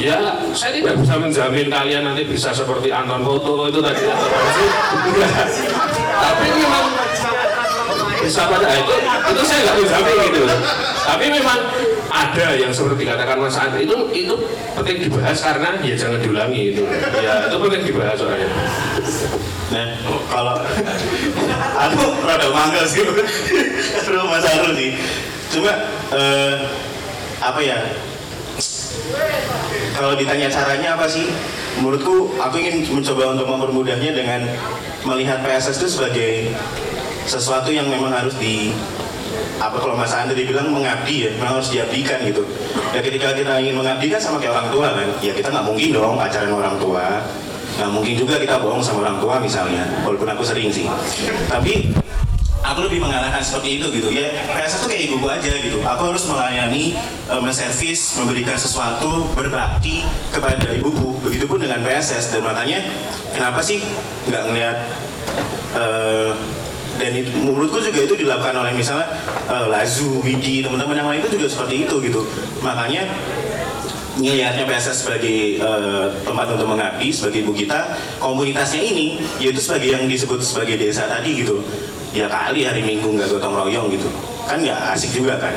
ya 0.00 0.16
saya 0.52 0.72
tidak 0.76 0.94
bisa 1.02 1.14
menjamin 1.18 1.66
kalian 1.70 2.02
nanti 2.06 2.22
bisa 2.26 2.50
seperti 2.50 2.90
Anton 2.90 3.22
Foto 3.22 3.70
itu 3.70 3.80
tadi. 3.80 4.02
Tapi 6.16 6.46
memang 6.52 6.84
bisa 8.26 8.42
pada 8.50 8.68
itu 8.74 8.94
itu 9.30 9.42
saya 9.46 9.60
nggak 9.62 9.76
menjamin 9.78 10.16
gitu. 10.30 10.40
Tapi 11.06 11.24
memang 11.30 11.58
ada 12.16 12.46
yang 12.56 12.72
seperti 12.72 13.04
katakan 13.04 13.36
Mas 13.36 13.56
Andri 13.60 13.84
itu 13.84 13.96
itu 14.16 14.34
penting 14.72 14.96
dibahas 15.08 15.38
karena 15.44 15.76
ya 15.84 15.94
jangan 15.94 16.18
diulangi 16.24 16.62
itu 16.72 16.82
ya 17.20 17.44
itu 17.48 17.56
penting 17.60 17.82
dibahas 17.92 18.16
soalnya 18.16 18.48
Nah, 19.66 19.98
kalau 20.30 20.62
aku 21.74 22.02
rada 22.22 22.48
mangga 22.54 22.86
sih, 22.86 23.02
aduh 23.02 24.30
Mas 24.30 24.46
Arul 24.46 24.78
sih. 24.78 24.94
Cuma 25.50 25.74
eh, 26.14 26.54
apa 27.42 27.58
ya? 27.58 27.74
Kalau 29.98 30.14
ditanya 30.14 30.46
caranya 30.46 30.94
apa 30.94 31.10
sih? 31.10 31.26
Menurutku 31.82 32.38
aku 32.38 32.62
ingin 32.62 32.86
mencoba 32.94 33.34
untuk 33.34 33.50
mempermudahnya 33.50 34.14
dengan 34.14 34.46
melihat 35.02 35.42
PSS 35.42 35.82
itu 35.82 35.88
sebagai 35.98 36.54
sesuatu 37.26 37.74
yang 37.74 37.90
memang 37.90 38.14
harus 38.14 38.38
di 38.38 38.70
apa 39.56 39.76
kalau 39.80 39.96
Mas 39.96 40.12
Andri 40.12 40.44
bilang 40.44 40.68
mengabdi 40.72 41.28
ya, 41.28 41.30
memang 41.40 41.60
harus 41.60 41.72
diabdikan 41.72 42.20
gitu. 42.28 42.44
Ya 42.92 43.00
ketika 43.00 43.32
kita 43.32 43.56
ingin 43.60 43.76
mengabdikan 43.80 44.20
sama 44.20 44.36
kayak 44.36 44.56
orang 44.56 44.68
tua 44.68 44.86
kan, 44.92 45.08
ya 45.24 45.32
kita 45.32 45.48
nggak 45.48 45.66
mungkin 45.66 45.88
dong 45.96 46.14
pacaran 46.20 46.52
orang 46.52 46.76
tua, 46.76 47.04
nggak 47.80 47.90
mungkin 47.90 48.14
juga 48.20 48.34
kita 48.36 48.56
bohong 48.60 48.84
sama 48.84 49.08
orang 49.08 49.18
tua 49.20 49.34
misalnya, 49.40 49.84
walaupun 50.04 50.28
aku 50.28 50.42
sering 50.44 50.68
sih. 50.68 50.84
Tapi 51.48 51.92
aku 52.66 52.80
lebih 52.90 52.98
mengalahkan 53.00 53.40
seperti 53.40 53.80
itu 53.80 53.86
gitu. 53.94 54.08
Ya 54.10 54.26
PSS 54.50 54.84
tuh 54.84 54.88
kayak 54.90 55.02
ibuku 55.08 55.26
aja 55.30 55.52
gitu. 55.54 55.78
Aku 55.86 56.02
harus 56.10 56.24
melayani 56.26 56.98
eh, 57.30 57.40
menservis 57.40 58.18
memberikan 58.18 58.58
sesuatu 58.58 59.30
berbakti 59.32 60.02
kepada 60.34 60.74
ibuku. 60.74 61.22
Begitupun 61.22 61.62
dengan 61.62 61.80
PSS 61.86 62.34
dan 62.36 62.42
makanya 62.42 62.82
kenapa 63.32 63.62
sih 63.62 63.80
nggak 64.26 64.42
ngelihat 64.50 64.76
eh, 65.78 66.32
dan 66.96 67.12
itu, 67.12 67.30
menurutku 67.40 67.78
juga 67.80 68.00
itu 68.04 68.14
dilakukan 68.16 68.56
oleh 68.56 68.72
misalnya 68.72 69.08
eh, 69.48 69.66
Lazu, 69.68 70.20
Widi, 70.24 70.64
teman-teman 70.64 70.96
yang 70.96 71.08
lain 71.08 71.20
itu 71.24 71.36
juga 71.36 71.46
seperti 71.48 71.88
itu 71.88 71.94
gitu. 72.02 72.20
Makanya 72.64 73.06
ngelihatnya 74.16 74.64
PSS 74.64 75.04
sebagai 75.04 75.60
eh, 75.60 76.06
tempat 76.24 76.46
untuk 76.56 76.66
mengabdi 76.66 77.08
sebagai 77.12 77.44
ibu 77.44 77.52
kita 77.52 77.96
komunitasnya 78.16 78.80
ini 78.80 79.20
yaitu 79.36 79.60
sebagai 79.60 79.92
yang 79.92 80.04
disebut 80.08 80.40
sebagai 80.40 80.80
desa 80.80 81.04
tadi 81.04 81.44
gitu. 81.44 81.60
Ya 82.16 82.32
kali 82.32 82.64
hari 82.64 82.80
minggu 82.80 83.12
nggak 83.12 83.28
gotong 83.28 83.52
royong 83.52 83.92
gitu. 83.92 84.08
Kan 84.48 84.64
nggak 84.64 84.96
asik 84.96 85.12
juga 85.20 85.36
kan 85.36 85.52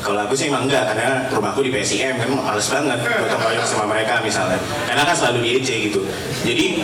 kalau 0.00 0.20
aku 0.24 0.32
sih 0.32 0.48
emang 0.48 0.64
enggak 0.64 0.88
karena 0.92 1.28
rumahku 1.28 1.60
di 1.60 1.70
PSIM 1.70 2.16
kan 2.16 2.28
males 2.32 2.66
banget 2.72 2.98
gotong 3.04 3.40
royong 3.44 3.68
sama 3.68 3.84
mereka 3.88 4.20
misalnya. 4.24 4.56
Karena 4.88 5.02
kan 5.04 5.14
selalu 5.16 5.38
di 5.44 5.50
EC 5.60 5.68
gitu. 5.92 6.00
Jadi 6.44 6.80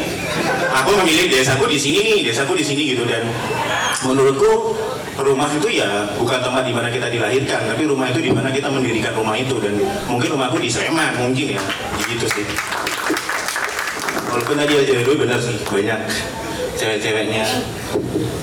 aku 0.73 0.90
memilih 1.00 1.32
desaku 1.32 1.64
di 1.68 1.78
sini 1.80 1.99
nih 2.04 2.18
desaku 2.28 2.52
di 2.54 2.64
sini 2.64 2.82
gitu. 2.92 3.08
Dan 3.08 3.25
menurutku 4.04 4.76
rumah 5.16 5.49
itu 5.49 5.80
ya 5.80 6.12
bukan 6.20 6.38
tempat 6.44 6.68
di 6.68 6.73
mana 6.76 6.92
kita 6.92 7.08
dilahirkan 7.08 7.73
tapi 7.73 7.82
rumah 7.88 8.12
itu 8.12 8.20
di 8.20 8.30
mana 8.30 8.52
kita 8.52 8.68
mendirikan 8.68 9.12
rumah 9.16 9.35
itu. 9.35 9.56
Dan 9.58 9.80
mungkin 10.06 10.37
rumahku 10.37 10.61
di 10.61 10.68
Sleman 10.68 11.16
mungkin 11.16 11.56
ya. 11.56 11.62
Gitu 12.04 12.26
sih. 12.28 12.44
Walaupun 14.28 14.56
tadi 14.61 14.73
aja 14.76 14.92
dulu 15.00 15.25
benar 15.25 15.40
sih 15.40 15.56
banyak 15.64 16.00
cewek-ceweknya 16.76 17.45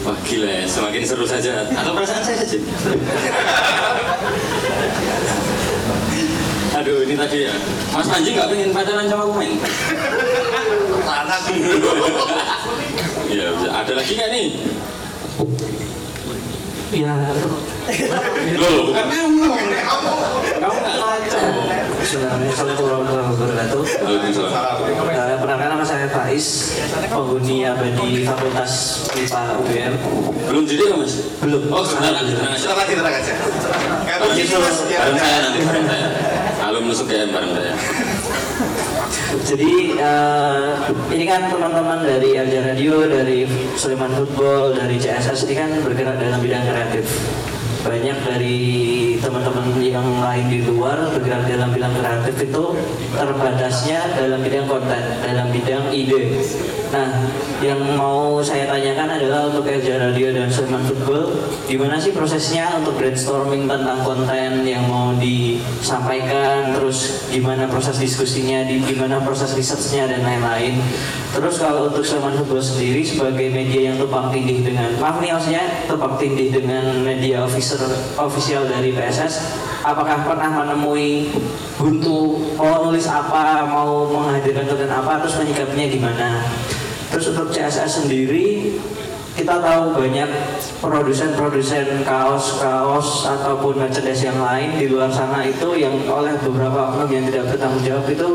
Wah 0.04 0.18
gila 0.28 0.50
ya, 0.52 0.68
semakin 0.68 1.00
seru 1.08 1.24
saja. 1.24 1.64
Atau 1.64 1.96
perasaan 1.96 2.20
saya 2.28 2.44
saja. 2.44 2.60
Aduh 6.74 7.06
ini 7.08 7.16
tadi 7.16 7.48
ya, 7.48 7.54
Mas 7.94 8.10
Panji 8.10 8.36
nggak 8.36 8.50
pengen 8.52 8.70
pacaran 8.76 9.06
sama 9.08 9.24
pemain? 9.32 9.54
Anak 11.08 11.40
Iya, 13.30 13.48
bisa. 13.56 13.70
ada 13.72 13.94
lagi 13.96 14.12
nggak 14.18 14.30
nih? 14.34 14.48
Ya, 16.94 17.18
Loh, 18.54 18.94
bukan 18.94 19.06
kamu. 19.10 19.46
Kamu 20.62 20.78
nggak. 20.78 20.96
Assalamualaikum 22.06 22.86
warahmatullahi 22.86 23.34
wabarakatuh. 23.34 23.82
Uh, 24.06 25.38
Perkenalkan 25.42 25.70
nama 25.74 25.82
saya 25.82 26.06
Faiz, 26.14 26.78
penghuni 27.10 27.66
abadi 27.66 28.22
Fakultas 28.22 28.74
MIPA 29.18 29.42
UGM. 29.66 29.94
Belum 30.46 30.64
jadi 30.70 30.84
ya 30.94 30.96
mas? 31.02 31.14
Belum. 31.42 31.62
Oh 31.74 31.82
sebentar 31.82 32.14
lagi, 32.14 32.30
sebentar 32.38 32.54
lagi. 32.54 32.62
Tenang 32.62 32.78
aja, 32.78 32.94
tenang 32.94 33.16
aja. 33.18 33.34
Kalau 34.06 34.26
gitu 34.38 34.56
mas, 34.62 34.78
ya. 34.86 35.00
bareng 35.02 35.18
saya 35.18 35.38
nanti, 35.50 35.60
bareng 35.66 35.86
saya. 35.90 36.08
Alum 36.62 36.84
nusuk 36.94 37.10
DM 37.10 37.34
bareng 37.34 37.52
saya. 37.58 37.74
Jadi 39.42 39.98
eh, 39.98 40.72
ini 41.10 41.26
kan 41.26 41.50
teman-teman 41.50 42.06
dari 42.06 42.38
Alja 42.38 42.70
Radio, 42.70 43.10
dari 43.10 43.50
Sulaiman 43.74 44.14
Football, 44.14 44.78
dari 44.78 45.02
CSS 45.02 45.50
ini 45.50 45.56
kan 45.58 45.70
bergerak 45.82 46.22
dalam 46.22 46.38
bidang 46.38 46.62
kreatif. 46.62 47.06
Banyak 47.84 48.18
dari 48.24 48.60
teman-teman 49.20 49.76
yang 49.84 50.08
lain 50.24 50.48
di 50.48 50.64
luar 50.64 51.12
bergerak 51.12 51.52
dalam 51.52 51.70
bidang 51.76 51.92
kreatif 52.00 52.36
itu 52.48 52.64
terbatasnya 53.12 54.00
dalam 54.16 54.40
bidang 54.40 54.68
konten, 54.72 55.04
dalam 55.20 55.52
bidang 55.52 55.92
ide. 55.92 56.40
Nah, 56.94 57.10
yang 57.58 57.98
mau 57.98 58.38
saya 58.46 58.70
tanyakan 58.70 59.18
adalah 59.18 59.50
untuk 59.50 59.66
Alja 59.66 59.98
Radio 59.98 60.30
dan 60.30 60.46
Sulaiman 60.46 60.86
Football, 60.86 61.34
gimana 61.66 61.98
sih 61.98 62.14
prosesnya 62.14 62.70
untuk 62.78 63.02
brainstorming 63.02 63.66
tentang 63.66 64.06
konten 64.06 64.62
yang 64.62 64.86
mau 64.86 65.10
disampaikan, 65.18 66.78
terus 66.78 67.28
gimana 67.34 67.66
proses 67.66 67.98
diskusinya, 67.98 68.62
di 68.62 68.78
gimana 68.86 69.18
proses 69.26 69.58
risetnya 69.58 70.06
dan 70.06 70.22
lain-lain. 70.22 70.78
Terus 71.34 71.58
kalau 71.58 71.90
untuk 71.90 72.06
Sulaiman 72.06 72.38
Football 72.38 72.62
sendiri 72.62 73.02
sebagai 73.02 73.50
media 73.50 73.90
yang 73.90 73.98
tumpang 73.98 74.30
tindih 74.30 74.62
dengan, 74.62 74.94
maaf 75.02 75.18
nih 75.18 75.34
maksudnya 75.34 75.64
tumpang 75.90 76.14
tindih 76.22 76.54
dengan 76.54 77.02
media 77.02 77.42
officer 77.74 78.22
official 78.22 78.64
dari 78.70 78.94
PSS, 78.94 79.58
apakah 79.82 80.22
pernah 80.26 80.50
menemui 80.64 81.34
buntu 81.78 82.38
mau 82.54 82.86
nulis 82.86 83.10
apa, 83.10 83.66
mau 83.66 84.06
menghadirkan 84.10 84.70
konten 84.70 84.92
apa, 84.92 85.26
terus 85.26 85.42
menyikapinya 85.42 85.88
gimana? 85.90 86.30
Terus 87.10 87.34
untuk 87.34 87.50
CSS 87.54 88.06
sendiri 88.06 88.78
kita 89.34 89.58
tahu 89.58 89.98
banyak 89.98 90.30
produsen-produsen 90.78 92.06
kaos-kaos 92.06 93.26
ataupun 93.26 93.82
merchandise 93.82 94.30
yang 94.30 94.38
lain 94.38 94.78
di 94.78 94.86
luar 94.86 95.10
sana 95.10 95.42
itu 95.42 95.74
yang 95.74 95.94
oleh 96.06 96.38
beberapa 96.38 96.94
oknum 96.94 97.10
yang 97.10 97.26
tidak 97.26 97.50
bertanggung 97.50 97.82
jawab 97.82 98.06
itu 98.14 98.30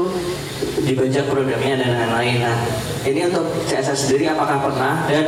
dibajak 0.83 1.29
produknya 1.31 1.79
dan 1.79 1.91
lain-lain. 1.97 2.37
Nah, 2.45 2.59
ini 3.05 3.21
untuk 3.29 3.47
CSS 3.67 4.09
sendiri 4.09 4.31
apakah 4.33 4.59
pernah 4.59 5.05
dan 5.07 5.25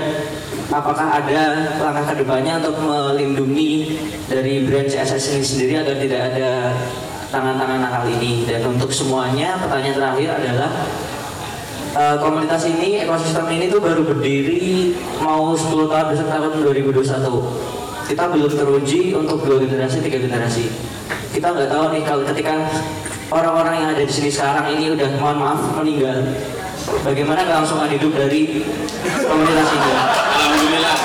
apakah 0.71 1.07
ada 1.23 1.41
langkah 1.79 2.15
ke 2.15 2.15
depannya 2.23 2.63
untuk 2.63 2.77
melindungi 2.83 4.01
dari 4.31 4.65
brand 4.67 4.87
CSS 4.87 5.39
ini 5.39 5.45
sendiri 5.45 5.73
agar 5.83 5.97
tidak 5.99 6.21
ada 6.35 6.51
tangan-tangan 7.31 7.79
nakal 7.79 8.05
ini 8.11 8.43
dan 8.47 8.67
untuk 8.67 8.91
semuanya 8.91 9.59
pertanyaan 9.59 9.97
terakhir 9.99 10.29
adalah 10.43 10.71
Eh, 11.91 12.17
komunitas 12.23 12.71
ini, 12.71 13.03
ekosistem 13.03 13.51
ini 13.51 13.67
tuh 13.67 13.83
baru 13.83 14.07
berdiri 14.07 14.95
mau 15.19 15.59
10 15.59 15.91
tahun 15.91 16.07
besok 16.15 16.29
tahun 16.31 16.51
2021. 16.63 17.43
Kita 18.07 18.31
belum 18.31 18.47
teruji 18.47 19.11
untuk 19.11 19.43
dua 19.43 19.59
generasi, 19.59 19.99
tiga 19.99 20.23
generasi. 20.23 20.71
Kita 21.35 21.51
nggak 21.51 21.67
tahu 21.67 21.85
nih 21.91 22.03
kalau 22.07 22.23
ketika 22.31 22.63
orang-orang 23.31 23.75
yang 23.79 23.89
ada 23.95 24.03
di 24.03 24.13
sini 24.13 24.31
sekarang 24.31 24.75
ini 24.75 24.95
udah 24.95 25.09
mohon 25.23 25.39
maaf 25.39 25.61
meninggal, 25.79 26.19
bagaimana 27.07 27.47
kelangsungan 27.47 27.91
hidup 27.91 28.13
dari 28.15 28.67
komunitas 29.27 29.69
ini? 29.71 29.91
Alhamdulillah. 29.95 30.99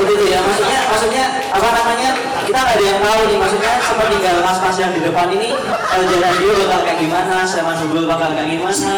Itu 0.00 0.24
ya, 0.32 0.40
maksudnya, 0.40 0.80
maksudnya 0.88 1.24
apa 1.52 1.68
namanya? 1.76 2.10
Kita 2.48 2.56
nggak 2.56 2.76
ada 2.80 2.84
yang 2.88 3.00
tahu 3.04 3.20
nih, 3.28 3.36
maksudnya 3.36 3.72
sepeninggal 3.84 4.36
mas-mas 4.40 4.76
yang 4.80 4.92
di 4.96 5.00
depan 5.04 5.28
ini, 5.28 5.52
LJ 5.92 6.12
Radio 6.24 6.50
bakal 6.66 6.80
kayak 6.88 6.98
gimana, 7.04 7.36
Seman 7.44 7.76
Google 7.84 8.08
bakal 8.08 8.32
kayak 8.32 8.48
gimana, 8.48 8.94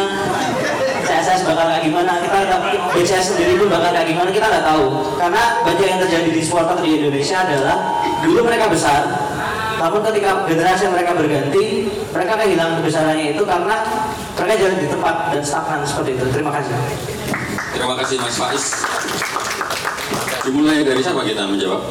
CSS 1.03 1.43
bakal 1.43 1.65
kayak 1.67 1.83
gimana, 1.83 2.23
kita 2.23 2.37
nggak 2.47 2.59
BCS 2.95 3.35
sendiri 3.35 3.59
pun 3.59 3.67
bakal 3.67 3.91
kayak 3.91 4.07
gimana, 4.15 4.29
kita 4.31 4.47
nggak 4.47 4.65
tahu. 4.65 4.85
Karena 5.19 5.43
banyak 5.67 5.87
yang 5.91 5.99
terjadi 6.07 6.29
di 6.31 6.41
supporter 6.41 6.77
di 6.79 6.89
Indonesia 7.03 7.37
adalah 7.43 7.77
dulu 8.23 8.39
mereka 8.47 8.65
besar, 8.71 9.01
namun 9.83 9.99
ketika 9.99 10.47
generasi 10.47 10.87
mereka 10.87 11.11
berganti, 11.11 11.91
mereka 12.15 12.39
kehilangan 12.39 12.79
kebesarannya 12.79 13.35
itu 13.35 13.43
karena 13.43 13.83
mereka 14.39 14.53
jalan 14.55 14.77
di 14.79 14.87
tempat 14.87 15.15
dan 15.35 15.43
stagnan 15.43 15.83
seperti 15.83 16.15
itu. 16.15 16.25
Terima 16.31 16.55
kasih. 16.55 16.71
Terima 17.75 17.95
kasih 17.99 18.15
Mas 18.23 18.37
Faiz. 18.39 18.65
Dimulai 20.47 20.87
dari 20.87 21.03
siapa 21.03 21.27
kita 21.27 21.51
menjawab? 21.51 21.83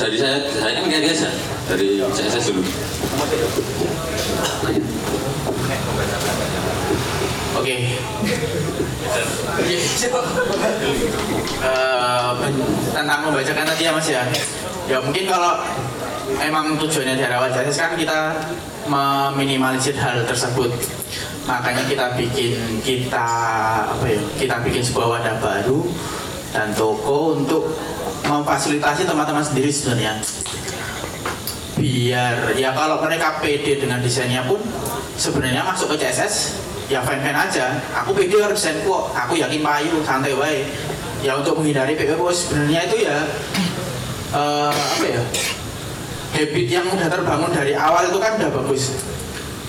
Dari 0.00 0.16
saya, 0.16 0.40
saya 0.48 0.72
kan 0.80 0.84
kayak 0.88 1.04
biasa 1.12 1.28
dari 1.68 2.00
CSS 2.00 2.44
dulu. 2.56 2.62
Oke. 7.60 7.76
Eh, 7.76 8.81
tentang 12.92 13.18
membacakan 13.28 13.64
tadi 13.66 13.82
ya 13.86 13.92
Mas 13.92 14.08
ya. 14.08 14.22
Ya 14.90 14.98
mungkin 14.98 15.30
kalau 15.30 15.62
emang 16.42 16.74
tujuannya 16.80 17.14
dari 17.14 17.34
awal 17.34 17.50
jadi 17.54 17.70
kan 17.70 17.94
kita 17.94 18.18
meminimalisir 18.88 19.94
hal 19.98 20.26
tersebut. 20.26 20.70
Makanya 21.46 21.82
kita 21.86 22.06
bikin 22.18 22.82
kita 22.82 23.28
apa 23.90 24.04
ya? 24.06 24.20
Kita 24.38 24.54
bikin 24.62 24.82
sebuah 24.82 25.18
wadah 25.18 25.36
baru 25.38 25.86
dan 26.52 26.70
toko 26.76 27.38
untuk 27.38 27.72
memfasilitasi 28.26 29.08
teman-teman 29.08 29.42
sendiri 29.42 29.72
sebenarnya 29.72 30.22
biar 31.82 32.54
ya 32.54 32.70
kalau 32.76 33.02
mereka 33.02 33.42
pede 33.42 33.82
dengan 33.82 33.98
desainnya 33.98 34.46
pun 34.46 34.62
sebenarnya 35.18 35.66
masuk 35.66 35.96
ke 35.96 36.06
CSS 36.06 36.61
ya 36.92 37.00
fan-fan 37.00 37.32
aja. 37.32 37.80
Aku 38.04 38.12
harus 38.12 38.60
desain 38.60 38.76
kok 38.84 39.02
aku 39.16 39.40
yakin 39.40 39.64
payu 39.64 40.04
santai 40.04 40.36
wae. 40.36 40.68
Ya 41.24 41.38
untuk 41.38 41.56
menghindari 41.56 41.96
PPO 41.96 42.28
sebenarnya 42.34 42.80
itu 42.90 42.96
ya 43.06 43.16
eh, 44.36 44.72
apa 44.74 45.06
ya 45.06 45.22
habit 46.32 46.66
yang 46.66 46.86
udah 46.88 47.08
terbangun 47.08 47.52
dari 47.52 47.72
awal 47.72 48.04
itu 48.08 48.18
kan 48.20 48.36
udah 48.36 48.50
bagus. 48.52 49.00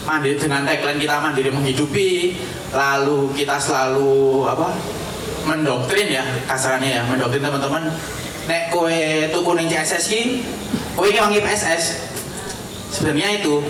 Mandiri 0.03 0.36
dengan 0.36 0.68
tagline 0.68 1.00
kita 1.00 1.15
mandiri 1.24 1.48
menghidupi 1.48 2.36
lalu 2.75 3.32
kita 3.39 3.56
selalu 3.56 4.44
apa 4.51 4.75
mendoktrin 5.48 6.12
ya 6.12 6.24
kasarannya 6.44 7.00
ya 7.00 7.01
mendoktrin 7.08 7.39
teman-teman. 7.39 7.88
Nek 8.44 8.75
kowe 8.75 9.00
tuku 9.32 9.51
ning 9.56 9.72
CSS 9.72 10.03
ki 10.12 10.22
kowe 11.00 11.08
wangi 11.08 11.39
PSS 11.39 11.84
sebenarnya 12.92 13.39
itu 13.39 13.63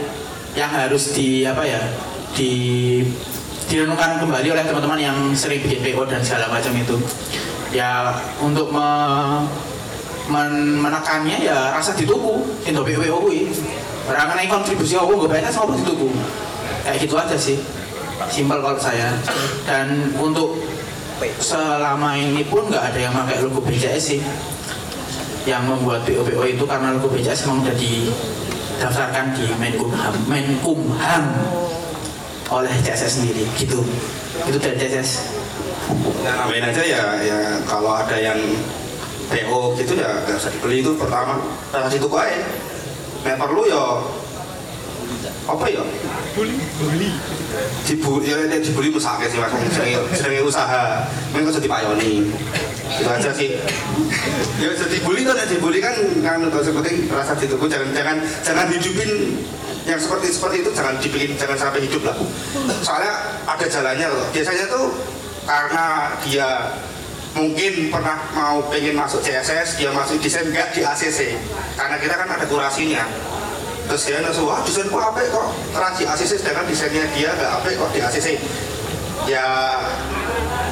yang 0.57 0.69
harus 0.69 1.13
di 1.13 1.45
apa 1.45 1.61
ya 1.65 1.81
di 2.33 2.51
direnungkan 3.73 4.21
kembali 4.21 4.53
oleh 4.53 4.61
teman-teman 4.69 5.01
yang 5.01 5.17
sering 5.33 5.57
bikin 5.65 5.81
PO 5.81 6.05
dan 6.05 6.21
segala 6.21 6.45
macam 6.45 6.69
itu. 6.77 6.93
Ya 7.73 8.13
untuk 8.37 8.69
me- 8.69 9.49
men- 10.29 10.77
menekannya 10.77 11.41
ya 11.41 11.73
rasa 11.73 11.97
dituku 11.97 12.45
itu 12.69 12.77
PO 12.77 12.99
PO 13.01 13.17
kuwi 13.25 13.49
orang 14.05 14.29
kena 14.29 14.45
kontribusi 14.45 14.93
aku 14.93 15.25
nggak 15.25 15.41
PSS 15.41 15.57
apa 15.57 15.73
dituku. 15.73 16.13
Kayak 16.85 16.97
gitu 17.01 17.15
aja 17.17 17.33
sih. 17.33 17.57
Simpel 18.29 18.61
kalau 18.61 18.77
saya. 18.77 19.09
Dan 19.65 20.13
untuk 20.21 20.61
selama 21.41 22.13
ini 22.13 22.45
pun 22.45 22.69
nggak 22.69 22.93
ada 22.93 22.99
yang 23.09 23.13
pakai 23.17 23.41
logo 23.41 23.57
BCS 23.65 24.03
sih. 24.05 24.21
Yang 25.49 25.65
membuat 25.65 26.05
PO-PO 26.05 26.45
itu 26.45 26.63
karena 26.69 26.93
logo 26.93 27.09
BCS 27.09 27.49
memang 27.49 27.65
sudah 27.65 27.75
didaftarkan 27.81 29.33
di 29.33 29.49
Menkumham. 29.57 30.13
Menkumham 30.29 31.23
oleh 32.51 32.73
CSS 32.83 33.21
sendiri 33.21 33.47
gitu. 33.55 33.79
Itu 34.49 34.57
dari 34.59 34.75
CSS 34.75 35.43
Nah, 36.23 36.47
namain 36.47 36.63
aja 36.63 36.79
ya, 36.79 37.03
ya 37.19 37.37
kalau 37.67 37.91
ada 37.99 38.15
yang 38.15 38.39
PO 39.27 39.75
gitu 39.75 39.99
ya 39.99 40.23
nggak 40.23 40.39
usah 40.39 40.51
dibeli. 40.55 40.79
Itu 40.79 40.95
pertama 40.95 41.43
rasa 41.75 41.91
situ 41.91 42.07
aja. 42.07 42.39
Nek 43.27 43.35
perlu 43.35 43.67
ya. 43.67 43.83
Apa 45.43 45.67
ya? 45.67 45.83
Dibuli 47.83 48.23
ya 48.23 48.35
nek 48.47 48.63
dibuli 48.63 48.87
mesake 48.95 49.27
sih 49.27 49.39
mas. 49.43 49.51
Jenenge 50.15 50.43
usaha. 50.47 51.03
Men 51.35 51.43
kok 51.43 51.59
jadi 51.59 51.67
payoni. 51.67 52.31
Itu 52.87 53.09
aja 53.11 53.31
sih. 53.35 53.59
Ya 54.63 54.71
jadi 54.71 55.03
dibuli 55.03 55.27
tuh 55.27 55.35
nek 55.35 55.47
dibuli 55.51 55.83
kan 55.83 55.95
kan 56.23 56.39
untuk 56.39 56.63
seperti 56.63 57.11
rasa 57.11 57.35
dituku. 57.35 57.67
Jangan 57.67 57.91
jangan 57.91 58.17
jangan 58.39 58.65
hidupin 58.71 59.11
yang 59.83 59.99
seperti 59.99 60.31
seperti 60.31 60.63
itu 60.63 60.71
jangan 60.71 60.95
dibikin 60.99 61.35
jangan 61.35 61.59
sampai 61.59 61.83
hidup 61.83 62.07
lah 62.07 62.15
soalnya 62.79 63.13
ada 63.43 63.65
jalannya 63.67 64.07
loh. 64.07 64.25
Biasanya 64.31 64.65
tuh 64.71 64.85
karena 65.43 66.15
dia 66.23 66.49
mungkin 67.33 67.89
pernah 67.89 68.17
mau 68.31 68.61
pengen 68.69 68.95
masuk 68.95 69.19
CSS 69.25 69.81
dia 69.81 69.89
masuk 69.89 70.21
desain 70.21 70.45
nggak 70.47 70.71
di 70.71 70.85
ACC 70.85 71.35
karena 71.75 71.95
kita 71.99 72.15
kan 72.15 72.29
ada 72.29 72.45
kurasinya. 72.47 73.03
Terus 73.83 74.01
dia 74.07 74.23
langsung 74.23 74.47
wah 74.47 74.63
desainku 74.63 74.95
apa 74.95 75.19
kok. 75.27 75.47
Terus 75.75 75.93
di 75.99 76.03
ACC 76.07 76.31
sedangkan 76.39 76.65
desainnya 76.71 77.03
dia 77.11 77.29
nggak 77.35 77.51
apa 77.59 77.67
kok 77.75 77.89
di 77.91 77.99
ACC 77.99 78.27
ya 79.27 79.45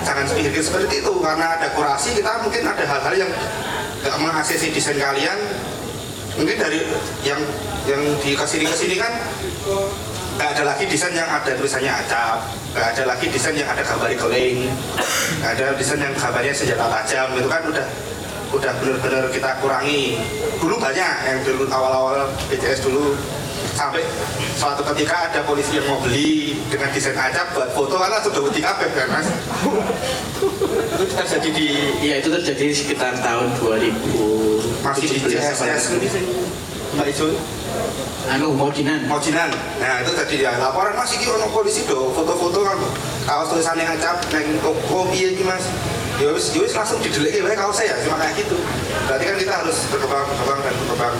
jangan 0.08 0.24
pikir 0.32 0.63
seperti 0.63 1.04
itu. 1.04 1.13
Karena 1.19 1.60
ada 1.60 1.67
kurasi 1.76 2.15
kita 2.15 2.47
mungkin 2.47 2.63
ada 2.63 2.84
hal-hal 2.88 3.13
yang 3.28 3.32
nggak 4.02 4.15
meng-ACC 4.17 4.71
desain 4.71 4.97
kalian 4.97 5.38
mungkin 6.41 6.58
dari 6.58 6.82
yang 7.21 7.38
yang 7.86 8.01
di 8.17 8.34
ke 8.34 8.45
sini 8.49 8.65
ke 8.65 8.73
sini 8.73 8.95
kan 8.97 9.13
nggak 10.41 10.58
ada 10.58 10.63
lagi 10.73 10.89
desain 10.89 11.13
yang 11.13 11.30
ada 11.30 11.54
tulisannya 11.54 11.93
acap 11.93 12.49
nggak 12.73 12.88
ada 12.97 13.04
lagi 13.06 13.30
desain 13.30 13.54
yang 13.54 13.69
ada 13.69 13.86
gambar 13.86 14.10
keling 14.17 14.65
nggak 15.38 15.51
ada 15.54 15.65
desain 15.77 16.01
yang 16.01 16.17
gambarnya 16.17 16.49
senjata 16.49 16.89
tajam 16.89 17.30
itu 17.38 17.45
kan 17.45 17.62
udah 17.69 17.86
udah 18.51 18.71
benar-benar 18.84 19.32
kita 19.32 19.63
kurangi. 19.63 20.19
Dulu 20.60 20.75
banyak 20.75 21.13
yang 21.23 21.39
dulu 21.47 21.71
awal-awal 21.71 22.27
BCS 22.51 22.84
dulu 22.84 23.15
sampai 23.71 24.04
suatu 24.60 24.84
ketika 24.91 25.32
ada 25.32 25.39
polisi 25.47 25.80
yang 25.80 25.88
mau 25.88 26.04
beli 26.04 26.60
dengan 26.67 26.91
desain 26.91 27.15
acap 27.15 27.56
buat 27.56 27.71
foto 27.71 27.95
kan 27.95 28.12
langsung 28.12 28.36
udah 28.36 28.51
di 28.51 28.60
kan 28.60 29.08
mas 29.08 29.27
itu 30.71 31.05
terjadi 31.13 31.49
di 31.51 31.67
ya 32.01 32.15
itu 32.19 32.29
terjadi 32.29 32.65
sekitar 32.71 33.13
tahun 33.19 33.51
2000 33.60 34.81
masih 34.81 35.07
di 35.07 35.17
CSS 35.19 35.84
Mbak 36.91 37.07
Ijo 37.07 37.31
anu 38.29 38.53
mau 38.53 38.69
dinan 38.69 39.07
Mojinan. 39.07 39.49
Nah 39.79 40.03
itu 40.03 40.12
tadi 40.13 40.43
ya 40.43 40.53
laporan 40.60 40.93
masih 40.93 41.17
ki 41.23 41.27
ono 41.31 41.47
polisi 41.49 41.88
do 41.88 42.12
foto-foto 42.13 42.62
kan 42.62 42.77
kaos 43.25 43.47
tulisannya 43.49 43.88
ngacap 43.88 44.21
neng 44.29 44.60
toko 44.62 45.07
piye 45.10 45.34
ki 45.39 45.43
Mas. 45.47 45.65
Ya 46.21 46.29
wis 46.36 46.53
ya 46.53 46.62
wis 46.62 46.75
langsung 46.75 47.01
dideleke 47.01 47.41
wae 47.41 47.55
kaos 47.57 47.79
saya 47.81 47.97
cuma 48.03 48.19
kayak 48.21 48.43
gitu. 48.45 48.60
Berarti 49.07 49.23
kan 49.25 49.36
kita 49.39 49.53
harus 49.63 49.77
berkembang 49.89 50.25
berkembang 50.27 50.60
dan 50.62 50.73
berkembang. 50.86 51.15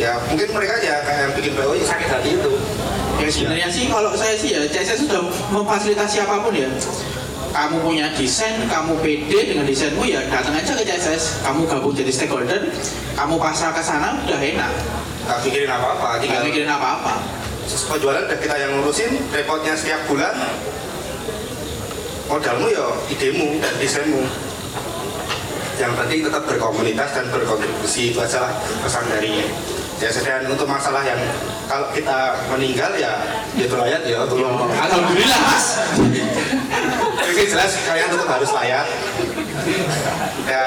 Ya 0.00 0.12
mungkin 0.32 0.48
mereka 0.56 0.74
ya 0.80 0.96
kayak 1.04 1.20
yang 1.28 1.32
bikin 1.36 1.52
BO 1.54 1.72
sakit 1.76 2.08
hati 2.08 2.30
itu. 2.40 2.52
ya 3.20 3.28
sebenarnya 3.28 3.68
sih 3.68 3.84
kalau 3.92 4.16
saya 4.16 4.32
sih 4.32 4.56
ya 4.56 4.64
CSS 4.64 5.04
sudah 5.04 5.20
memfasilitasi 5.52 6.24
apa 6.24 6.40
pun 6.40 6.56
ya 6.56 6.72
kamu 7.50 7.76
punya 7.82 8.06
desain, 8.14 8.54
kamu 8.70 8.94
pede 9.02 9.54
dengan 9.54 9.66
desainmu 9.66 10.06
ya 10.06 10.22
datang 10.30 10.54
aja 10.54 10.70
ke 10.70 10.86
CSS 10.86 11.42
kamu 11.42 11.66
gabung 11.66 11.90
jadi 11.90 12.10
stakeholder 12.14 12.70
kamu 13.18 13.34
pasrah 13.42 13.74
ke 13.74 13.82
sana 13.82 14.16
udah 14.22 14.40
enak. 14.40 14.72
Gak 15.26 15.38
pikirin 15.44 15.70
apa-apa, 15.70 16.22
tinggal 16.22 16.42
mikirin 16.46 16.70
apa-apa. 16.70 17.20
Penjualan 17.66 18.22
udah 18.26 18.38
kita 18.38 18.56
yang 18.58 18.70
ngurusin, 18.78 19.10
repotnya 19.30 19.74
setiap 19.74 20.02
bulan. 20.06 20.34
Modalmu 22.30 22.70
ya 22.70 22.86
idemu 23.10 23.58
dan 23.58 23.74
desainmu. 23.82 24.22
Yang 25.82 25.92
penting 25.96 26.20
tetap 26.30 26.42
berkomunitas 26.46 27.10
dan 27.12 27.26
berkontribusi 27.34 28.14
itu 28.14 28.18
aja 28.22 28.46
lah 28.46 28.52
pesan 28.86 29.04
dari 29.10 29.42
ya 30.00 30.08
dan 30.08 30.48
untuk 30.48 30.64
masalah 30.64 31.04
yang 31.04 31.20
kalau 31.68 31.92
kita 31.92 32.32
meninggal 32.48 32.88
ya 32.96 33.20
ya 33.52 33.64
itu 33.68 33.76
layak 33.76 34.00
ya. 34.08 34.24
tolong 34.24 34.64
Alhamdulillah 34.72 35.40
mas 35.44 35.66
Jelas 37.40 37.72
kalian 37.88 38.08
tetap 38.12 38.28
harus 38.28 38.50
layak. 38.52 38.86
Ya 40.44 40.62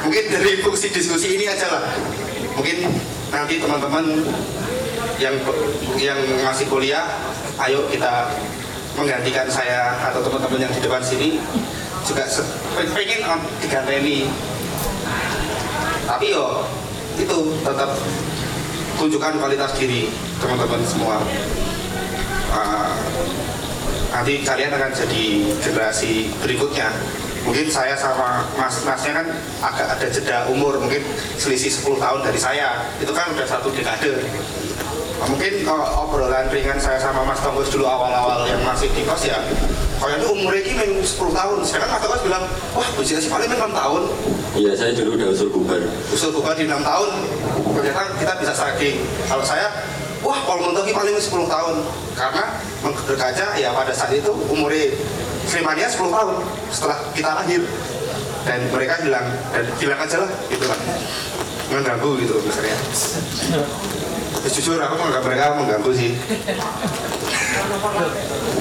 mungkin 0.00 0.24
dari 0.32 0.64
fungsi 0.64 0.88
diskusi 0.88 1.36
ini 1.36 1.44
aja 1.44 1.68
lah. 1.68 1.84
Mungkin 2.56 2.88
nanti 3.28 3.60
teman-teman 3.60 4.24
yang 5.20 5.36
yang 6.00 6.18
masih 6.46 6.64
kuliah 6.70 7.04
ayo 7.60 7.84
kita 7.92 8.32
menggantikan 8.96 9.46
saya 9.52 9.94
atau 10.10 10.24
teman-teman 10.24 10.64
yang 10.64 10.72
di 10.72 10.80
depan 10.80 11.02
sini 11.04 11.38
juga 12.08 12.24
pengen 12.96 13.20
diganteni. 13.60 14.32
Tapi 16.08 16.26
yo 16.32 16.64
itu 17.20 17.38
tetap 17.60 17.90
tunjukkan 18.96 19.34
kualitas 19.36 19.76
diri 19.76 20.08
teman-teman 20.40 20.80
semua. 20.88 21.20
Ah, 22.48 22.96
nanti 24.12 24.40
kalian 24.44 24.72
akan 24.72 24.90
jadi 24.92 25.24
generasi 25.60 26.32
berikutnya. 26.40 26.88
Mungkin 27.46 27.70
saya 27.72 27.96
sama 27.96 28.44
mas-masnya 28.60 29.24
kan 29.24 29.26
agak 29.64 29.86
ada 29.96 30.06
jeda 30.10 30.36
umur 30.52 30.76
mungkin 30.76 31.00
selisih 31.40 31.72
10 31.72 31.96
tahun 31.96 32.20
dari 32.20 32.36
saya. 32.36 32.84
Itu 33.00 33.14
kan 33.14 33.32
udah 33.32 33.46
satu 33.48 33.72
dekade. 33.72 34.20
Nah, 35.18 35.26
mungkin 35.26 35.66
kalau 35.66 36.06
obrolan 36.06 36.46
ringan 36.52 36.78
saya 36.78 36.94
sama 37.00 37.26
Mas 37.26 37.42
Tonggus 37.42 37.74
dulu 37.74 37.88
awal-awal 37.90 38.46
yang 38.46 38.62
masih 38.62 38.86
di 38.94 39.02
kos 39.02 39.26
ya. 39.26 39.42
Kayaknya 39.98 40.30
umurnya 40.30 40.62
ini 40.62 40.74
memang 40.78 41.02
10 41.02 41.34
tahun. 41.34 41.58
Sedangkan 41.66 41.90
Mas 41.90 42.02
Tonggus 42.06 42.22
bilang 42.22 42.44
wah 42.76 42.88
usia 43.00 43.18
sih 43.18 43.26
paling 43.26 43.50
6 43.50 43.58
tahun. 43.58 44.02
Iya 44.54 44.72
saya 44.78 44.92
dulu 44.94 45.18
udah 45.18 45.28
usul 45.34 45.48
bubar. 45.50 45.82
usul 46.14 46.30
bukan 46.30 46.54
di 46.54 46.64
6 46.70 46.84
tahun. 46.86 47.10
Ternyata 47.74 48.02
kita 48.20 48.32
bisa 48.38 48.54
saking. 48.54 48.96
Kalau 49.26 49.42
saya 49.42 49.66
wah 50.24 50.38
kalau 50.46 50.70
mentok 50.70 50.84
ini 50.88 50.94
paling 50.94 51.14
10 51.14 51.48
tahun. 51.48 51.76
Karena 52.18 52.44
berkaca 52.82 53.46
ya 53.58 53.70
pada 53.74 53.92
saat 53.94 54.14
itu 54.14 54.30
umurnya 54.50 54.94
Slimania 55.46 55.86
10 55.86 56.10
tahun 56.10 56.36
setelah 56.70 56.98
kita 57.14 57.30
lahir. 57.44 57.62
Dan 58.46 58.64
mereka 58.72 58.96
hilang 59.04 59.28
dan 59.52 59.64
hilang 59.76 60.00
aja 60.00 60.24
lah 60.24 60.30
gitu 60.48 60.64
lah 60.64 60.78
mengganggu 61.68 62.10
gitu 62.24 62.40
misalnya. 62.40 62.80
Jujur 64.48 64.80
aku 64.80 64.94
menganggap 64.96 65.22
mereka 65.28 65.44
mengganggu 65.52 65.90
sih. 65.92 66.16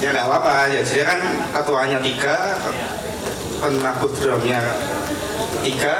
Ya 0.03 0.11
nggak 0.11 0.27
apa-apa. 0.27 0.75
Ya 0.75 0.83
saya 0.83 1.07
kan 1.07 1.19
ketuanya 1.55 2.03
tiga 2.03 2.35
penakut 3.63 4.11
drumnya 4.19 4.59
tiga 5.63 5.93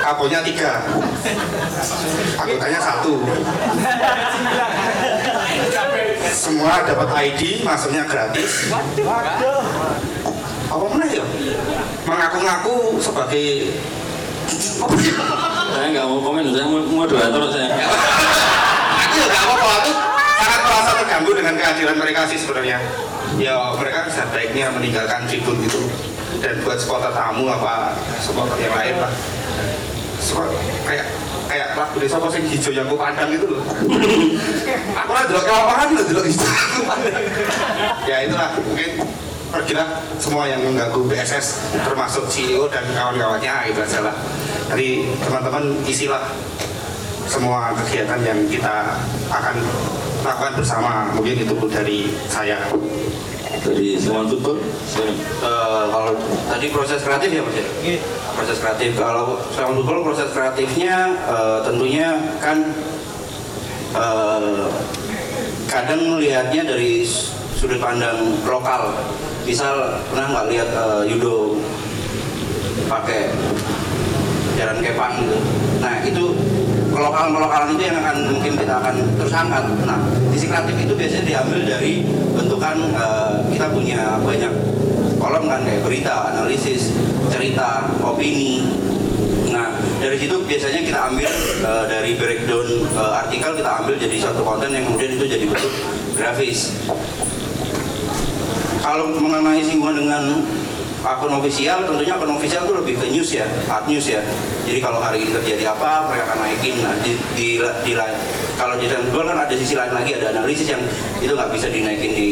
kaponya 0.00 0.40
tiga. 0.40 0.80
Anggotanya 2.40 2.80
satu 2.80 3.28
semua 6.34 6.82
dapat 6.82 7.08
ID 7.30 7.62
masuknya 7.62 8.02
gratis. 8.04 8.68
Apa 10.66 10.84
mana 10.90 11.06
ya? 11.06 11.22
Mengaku-ngaku 12.04 12.98
sebagai 12.98 13.70
Saya 15.74 15.86
nggak 15.90 16.06
mau 16.06 16.20
komen, 16.20 16.52
saya 16.52 16.66
mau 16.68 16.82
moderator 16.84 17.48
saya. 17.48 17.70
aku 18.94 19.14
ya 19.16 19.26
nggak 19.26 19.42
apa-apa 19.42 19.68
aku 19.80 19.90
sangat 20.36 20.60
merasa 20.60 20.90
terganggu 21.00 21.30
dengan 21.32 21.54
kehadiran 21.56 21.96
mereka 21.96 22.20
sih 22.28 22.38
sebenarnya. 22.38 22.78
Ya 23.40 23.56
mereka 23.74 24.04
bisa 24.06 24.22
baiknya 24.30 24.70
meninggalkan 24.70 25.24
tribun 25.26 25.58
itu 25.64 25.88
dan 26.38 26.60
buat 26.62 26.76
supporter 26.78 27.10
tamu 27.10 27.48
apa 27.48 27.96
supporter 28.20 28.58
yang 28.60 28.74
lain 28.74 28.94
lah. 29.00 29.12
Support- 30.20 30.54
kayak 30.84 31.06
kayak 31.54 31.78
lagu 31.78 31.96
desa 32.02 32.18
apa 32.18 32.26
sing 32.34 32.42
hijau 32.50 32.74
yang 32.74 32.90
ku 32.90 32.98
pandang 32.98 33.30
itu 33.30 33.46
loh. 33.46 33.62
Aku 35.06 35.10
lah 35.14 35.22
dulu 35.30 35.40
kelaparan 35.46 35.88
loh 35.94 36.02
dulu 36.02 36.22
hijau 36.26 36.50
ya 38.10 38.26
itulah 38.26 38.58
mungkin 38.58 38.90
pergilah 39.54 40.02
semua 40.18 40.50
yang 40.50 40.66
mengganggu 40.66 40.98
BSS 41.06 41.78
termasuk 41.86 42.26
CEO 42.26 42.66
dan 42.66 42.82
kawan-kawannya 42.90 43.70
itu 43.70 43.78
aja 43.78 44.02
lah. 44.02 44.16
Jadi 44.74 45.06
teman-teman 45.22 45.78
isilah 45.86 46.26
semua 47.30 47.70
kegiatan 47.78 48.18
yang 48.26 48.42
kita 48.50 48.98
akan 49.30 49.56
lakukan 50.26 50.58
bersama. 50.58 51.06
Mungkin 51.14 51.46
itu 51.46 51.54
dari 51.70 52.10
saya 52.26 52.58
Dari 53.62 53.94
Sewan 54.00 54.26
Football, 54.26 54.58
saya 54.88 55.14
Eh, 55.44 55.86
kalau 55.92 56.12
tadi 56.48 56.66
proses 56.72 57.04
kreatif 57.04 57.28
ya 57.36 57.42
mas 57.44 57.56
ya? 57.60 57.66
Proses 58.32 58.58
kreatif. 58.64 58.96
Kalau 58.96 59.36
sekarang 59.52 59.76
dulu 59.76 60.00
proses 60.08 60.32
kreatifnya 60.32 61.12
eh, 61.28 61.58
tentunya 61.68 62.16
kan 62.40 62.58
eh, 63.92 64.64
kadang 65.68 66.00
melihatnya 66.16 66.64
dari 66.64 67.04
sudut 67.52 67.76
pandang 67.76 68.40
lokal. 68.48 68.96
Misal 69.44 70.00
pernah 70.08 70.32
nggak 70.32 70.46
lihat 70.48 70.68
eh, 70.72 71.02
Yudo 71.12 71.60
pakai 72.88 73.36
jalan 74.56 74.80
kepang 74.80 75.12
gitu? 75.20 75.36
itu 75.36 75.63
kelokalan-kelokalan 77.04 77.68
itu 77.76 77.82
yang 77.84 78.00
akan 78.00 78.16
mungkin 78.32 78.52
kita 78.56 78.74
akan 78.80 78.94
terus 79.20 79.34
angkat 79.36 79.64
nah 79.84 80.00
sisi 80.32 80.48
kreatif 80.48 80.76
itu 80.80 80.94
biasanya 80.96 81.24
diambil 81.28 81.60
dari 81.68 82.00
bentukan 82.32 82.76
eh, 82.96 83.32
kita 83.52 83.66
punya 83.68 84.16
banyak 84.24 84.52
kolom 85.20 85.44
kan 85.48 85.64
kayak 85.64 85.80
berita, 85.84 86.36
analisis, 86.36 86.92
cerita, 87.32 87.88
opini. 88.00 88.64
Nah 89.52 89.72
dari 90.00 90.16
situ 90.16 90.36
biasanya 90.48 90.80
kita 90.80 90.98
ambil 91.12 91.28
eh, 91.60 91.84
dari 91.92 92.16
breakdown 92.16 92.68
eh, 92.88 93.20
artikel 93.20 93.52
kita 93.52 93.70
ambil 93.84 93.94
jadi 94.00 94.16
suatu 94.16 94.40
konten 94.40 94.72
yang 94.72 94.88
kemudian 94.88 95.12
itu 95.20 95.24
jadi 95.28 95.44
bentuk 95.44 95.72
grafis. 96.16 96.72
Kalau 98.80 99.12
mengenai 99.16 99.60
singgungan 99.60 99.96
dengan 100.08 100.24
akun 101.04 101.32
ofisial, 101.36 101.84
tentunya 101.84 102.16
akun 102.16 102.32
ofisial 102.32 102.64
itu 102.64 102.74
lebih 102.74 102.94
ke 102.96 103.06
news 103.12 103.30
ya, 103.30 103.44
art 103.68 103.84
news 103.84 104.08
ya. 104.08 104.24
Jadi 104.64 104.80
kalau 104.80 104.98
hari 105.04 105.20
ini 105.22 105.36
terjadi 105.36 105.76
apa, 105.76 106.08
mereka 106.08 106.32
akan 106.32 106.38
naikin. 106.48 106.80
Nah, 106.80 106.96
di, 107.04 107.12
di, 107.36 107.48
di 107.60 107.92
lain, 107.92 108.16
kalau 108.56 108.80
di 108.80 108.88
dalam 108.88 109.12
kan 109.12 109.38
ada 109.44 109.54
sisi 109.54 109.76
lain 109.76 109.92
lagi, 109.92 110.16
ada 110.16 110.32
analisis 110.32 110.66
yang 110.72 110.80
itu 111.20 111.32
nggak 111.36 111.52
bisa 111.52 111.68
dinaikin 111.68 112.12
di 112.16 112.26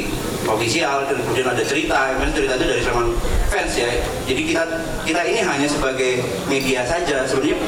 ofisial, 0.49 1.05
dan 1.05 1.21
kemudian 1.21 1.49
ada 1.53 1.63
cerita, 1.63 2.17
yang 2.17 2.33
cerita 2.33 2.53
itu 2.57 2.67
dari 2.67 2.83
teman 2.83 3.07
fans 3.53 3.73
ya. 3.77 3.91
Jadi 4.25 4.41
kita 4.49 4.65
kita 5.05 5.21
ini 5.29 5.41
hanya 5.45 5.69
sebagai 5.69 6.25
media 6.49 6.83
saja, 6.89 7.29
sebenarnya 7.29 7.61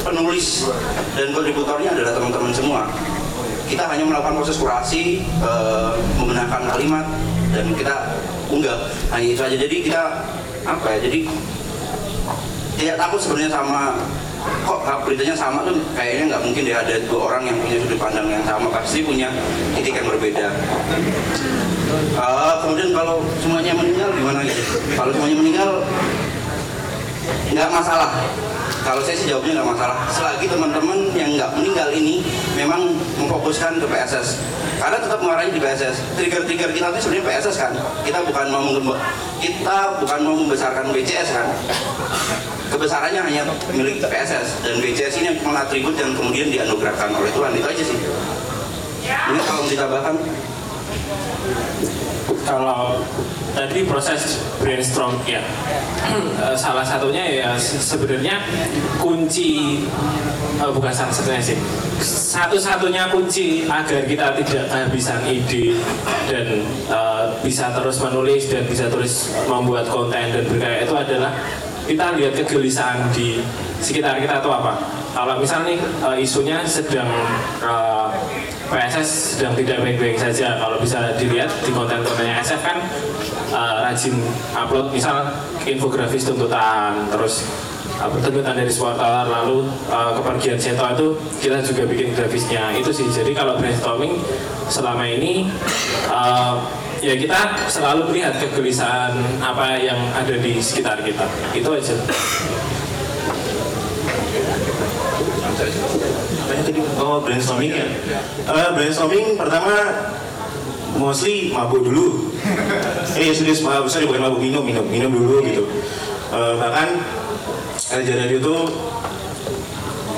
penulis 0.00 0.72
dan 1.14 1.36
kontributornya 1.36 1.92
adalah 1.92 2.12
teman-teman 2.16 2.52
semua 2.54 2.82
kita 3.66 3.82
hanya 3.90 4.06
melakukan 4.06 4.38
proses 4.38 4.62
kurasi, 4.62 5.26
membenarkan 6.14 6.70
kalimat, 6.70 7.02
dan 7.50 7.66
kita 7.74 8.14
unggah. 8.46 8.86
Hanya 9.10 9.26
itu 9.34 9.42
aja. 9.42 9.56
Jadi 9.58 9.76
kita 9.82 10.02
apa 10.66 10.86
ya? 10.98 10.98
Jadi 11.06 11.20
tidak 12.76 12.96
takut 13.00 13.20
sebenarnya 13.22 13.52
sama 13.56 13.96
kok 14.46 14.78
beritanya 15.02 15.34
sama 15.34 15.58
tuh 15.66 15.74
kayaknya 15.96 16.36
nggak 16.36 16.42
mungkin 16.46 16.62
deh 16.68 16.76
ada 16.76 16.94
dua 17.10 17.20
orang 17.32 17.42
yang 17.50 17.56
punya 17.58 17.76
sudut 17.82 17.98
pandang 17.98 18.26
yang 18.30 18.44
sama 18.46 18.68
pasti 18.70 19.02
punya 19.02 19.32
titik 19.74 19.96
yang 19.96 20.06
berbeda. 20.06 20.46
Eh, 21.96 22.54
kemudian 22.62 22.90
kalau 22.94 23.22
semuanya 23.42 23.72
meninggal 23.74 24.10
gimana 24.14 24.40
gitu? 24.42 24.62
Kalau 24.94 25.10
semuanya 25.14 25.36
meninggal 25.38 25.70
nggak 27.54 27.68
masalah 27.70 28.10
kalau 28.86 29.02
saya 29.02 29.18
sih 29.18 29.26
jawabnya 29.26 29.58
nggak 29.58 29.68
masalah. 29.74 29.98
Selagi 30.14 30.46
teman-teman 30.46 31.10
yang 31.18 31.34
nggak 31.34 31.50
meninggal 31.58 31.90
ini 31.90 32.22
memang 32.54 32.94
memfokuskan 33.18 33.82
ke 33.82 33.86
PSS 33.90 34.38
karena 34.78 35.02
tetap 35.02 35.18
mengarahnya 35.18 35.50
di 35.50 35.58
PSS 35.58 35.96
trigger-trigger 36.14 36.70
kita 36.70 36.86
itu 36.94 37.00
sebenarnya 37.02 37.24
PSS 37.26 37.56
kan? 37.58 37.72
Kita 38.06 38.22
bukan 38.22 38.46
mau 38.54 38.62
kita 39.42 39.78
bukan 39.98 40.18
mau 40.22 40.36
membesarkan 40.38 40.94
BCS 40.94 41.28
kan? 41.34 41.50
Kebesarannya 42.70 43.20
hanya 43.26 43.42
milik 43.74 43.98
PSS 44.06 44.62
dan 44.62 44.78
BCS 44.78 45.18
ini 45.18 45.34
yang 45.34 45.38
mengatribut 45.42 45.98
dan 45.98 46.14
kemudian 46.14 46.46
dianugerahkan 46.54 47.10
oleh 47.10 47.30
Tuhan. 47.34 47.50
Itu 47.58 47.66
aja 47.66 47.82
sih. 47.82 47.98
Ini 49.06 49.40
kalau 49.42 49.66
ditambahkan 49.66 50.14
kalau 52.46 53.02
tadi 53.52 53.82
proses 53.82 54.38
brainstorm 54.62 55.18
ya. 55.26 55.42
Eh, 56.36 56.54
salah 56.54 56.84
satunya 56.86 57.24
ya 57.42 57.50
se- 57.58 57.80
sebenarnya 57.80 58.38
kunci 59.00 59.82
eh, 60.60 60.70
bukan 60.70 60.92
salah 60.94 61.10
satunya 61.10 61.42
sih. 61.42 61.58
Satu-satunya 61.98 63.10
kunci 63.10 63.66
agar 63.66 64.04
kita 64.06 64.36
tidak 64.38 64.64
kehabisan 64.70 65.24
ide 65.26 65.74
dan 66.30 66.62
eh, 66.86 67.24
bisa 67.42 67.74
terus 67.74 67.98
menulis 67.98 68.46
dan 68.52 68.62
bisa 68.70 68.86
terus 68.86 69.34
membuat 69.50 69.88
konten 69.90 70.30
dan 70.30 70.44
berkarya 70.46 70.86
itu 70.86 70.94
adalah 70.94 71.32
kita 71.88 72.14
lihat 72.14 72.32
kegelisahan 72.38 73.10
di 73.10 73.42
sekitar 73.82 74.20
kita 74.22 74.38
itu 74.38 74.50
apa. 74.52 74.78
Kalau 75.16 75.40
misalnya 75.40 75.74
nih 75.74 75.80
isunya 76.22 76.62
sedang 76.68 77.08
eh, 77.64 78.08
PSS 78.66 79.38
sedang 79.38 79.54
tidak 79.54 79.78
baik-baik 79.82 80.18
saja. 80.18 80.58
Kalau 80.58 80.82
bisa 80.82 81.14
dilihat 81.14 81.50
di 81.62 81.70
konten-kontennya 81.70 82.42
SF 82.42 82.60
kan 82.62 82.78
eh, 83.54 83.74
rajin 83.86 84.14
upload. 84.54 84.90
Misal 84.90 85.30
infografis 85.62 86.26
tuntutan 86.26 87.06
terus 87.10 87.46
apa, 87.96 88.18
tuntutan 88.20 88.54
dari 88.58 88.70
supporter. 88.70 89.24
Lalu 89.30 89.70
eh, 89.86 90.10
kepergian 90.18 90.58
Seto 90.58 90.84
itu 90.92 91.06
kita 91.46 91.62
juga 91.62 91.82
bikin 91.86 92.08
grafisnya. 92.12 92.74
Itu 92.74 92.90
sih. 92.90 93.06
Jadi 93.06 93.32
kalau 93.32 93.58
brainstorming 93.58 94.18
selama 94.66 95.06
ini 95.06 95.46
eh, 96.10 96.54
ya 97.06 97.14
kita 97.14 97.70
selalu 97.70 98.10
melihat 98.10 98.34
kegelisahan 98.42 99.14
apa 99.38 99.78
yang 99.78 99.98
ada 100.10 100.34
di 100.34 100.58
sekitar 100.58 101.06
kita. 101.06 101.26
Itu 101.54 101.70
aja 101.70 101.94
Oh 107.00 107.20
brainstorming 107.22 107.72
ya. 107.72 107.86
Eh, 108.46 108.68
brainstorming 108.74 109.36
pertama 109.36 109.74
mostly 110.96 111.52
mabuk 111.52 111.84
dulu. 111.84 112.32
eh 113.16 113.32
serius 113.36 113.60
mabuk, 113.60 113.88
sorry 113.88 114.08
bukan 114.08 114.22
mabuk 114.28 114.40
minum 114.40 114.62
minum 114.64 114.84
minum 114.86 115.10
dulu 115.12 115.44
gitu. 115.44 115.64
Eh, 116.32 116.54
bahkan 116.58 117.00
Elja 117.86 118.14
Radio 118.18 118.38
tuh 118.42 118.60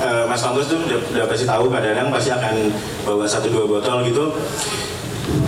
eh, 0.01 0.23
Mas 0.25 0.41
Kampus 0.41 0.71
tuh 0.71 0.79
udah, 0.81 0.99
udah 1.13 1.25
pasti 1.29 1.45
tahu 1.45 1.69
kadang-kadang 1.69 2.09
pasti 2.09 2.29
akan 2.33 2.55
bawa 3.05 3.25
satu 3.27 3.47
dua 3.51 3.65
botol 3.67 4.01
gitu 4.07 4.33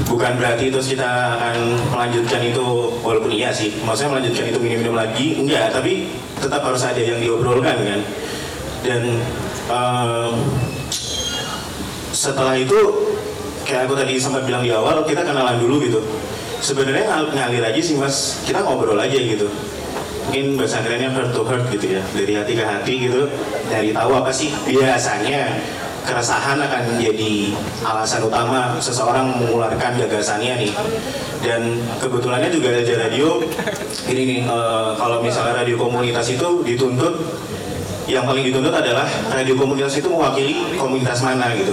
bukan 0.05 0.37
berarti 0.37 0.69
terus 0.69 0.91
kita 0.91 1.39
akan 1.39 1.55
melanjutkan 1.89 2.43
itu 2.43 2.61
walaupun 3.01 3.31
iya 3.33 3.49
sih 3.49 3.73
maksudnya 3.81 4.19
melanjutkan 4.19 4.53
itu 4.53 4.59
minum-minum 4.61 4.93
lagi 4.93 5.41
enggak 5.41 5.73
tapi 5.73 6.11
tetap 6.37 6.61
harus 6.61 6.83
ada 6.85 6.99
yang 7.01 7.17
diobrolkan 7.17 7.77
kan 7.81 7.99
dan 8.85 9.01
setelah 12.21 12.53
itu 12.53 12.77
kayak 13.65 13.89
aku 13.89 13.97
tadi 13.97 14.21
sempat 14.21 14.45
bilang 14.45 14.61
di 14.61 14.69
awal 14.69 15.01
kita 15.01 15.25
kenalan 15.25 15.57
dulu 15.57 15.81
gitu. 15.81 15.97
Sebenarnya 16.61 17.09
ngal- 17.09 17.33
ngalir 17.33 17.65
aja 17.65 17.81
sih 17.81 17.97
mas. 17.97 18.45
Kita 18.45 18.61
ngobrol 18.61 19.01
aja 19.01 19.17
gitu. 19.17 19.49
Mungkin 20.29 20.53
bahasa 20.53 20.85
kerennya 20.85 21.09
heart 21.09 21.33
to 21.33 21.41
heart 21.41 21.65
gitu 21.73 21.97
ya. 21.97 22.01
Dari 22.13 22.37
hati 22.37 22.53
ke 22.53 22.61
hati 22.61 22.93
gitu. 23.09 23.25
Dari 23.73 23.89
tahu 23.89 24.13
apa 24.13 24.29
sih 24.29 24.53
biasanya 24.69 25.57
keresahan 26.05 26.61
akan 26.61 26.81
menjadi 26.93 27.57
alasan 27.85 28.25
utama 28.25 28.77
seseorang 28.77 29.41
mengeluarkan 29.41 29.97
gagasannya 30.05 30.61
nih. 30.61 30.73
Dan 31.41 31.81
kebetulannya 31.97 32.53
juga 32.53 32.77
ada 32.77 33.09
radio. 33.09 33.41
Ini 34.05 34.21
nih 34.21 34.39
eh, 34.45 34.89
kalau 34.93 35.25
misalnya 35.25 35.65
radio 35.65 35.73
komunitas 35.81 36.29
itu 36.29 36.61
dituntut 36.61 37.17
yang 38.11 38.27
paling 38.27 38.43
dituntut 38.43 38.75
adalah 38.75 39.07
radio 39.31 39.55
komunitas 39.55 39.95
itu 39.95 40.11
mewakili 40.11 40.75
komunitas 40.75 41.23
mana 41.23 41.55
gitu. 41.55 41.71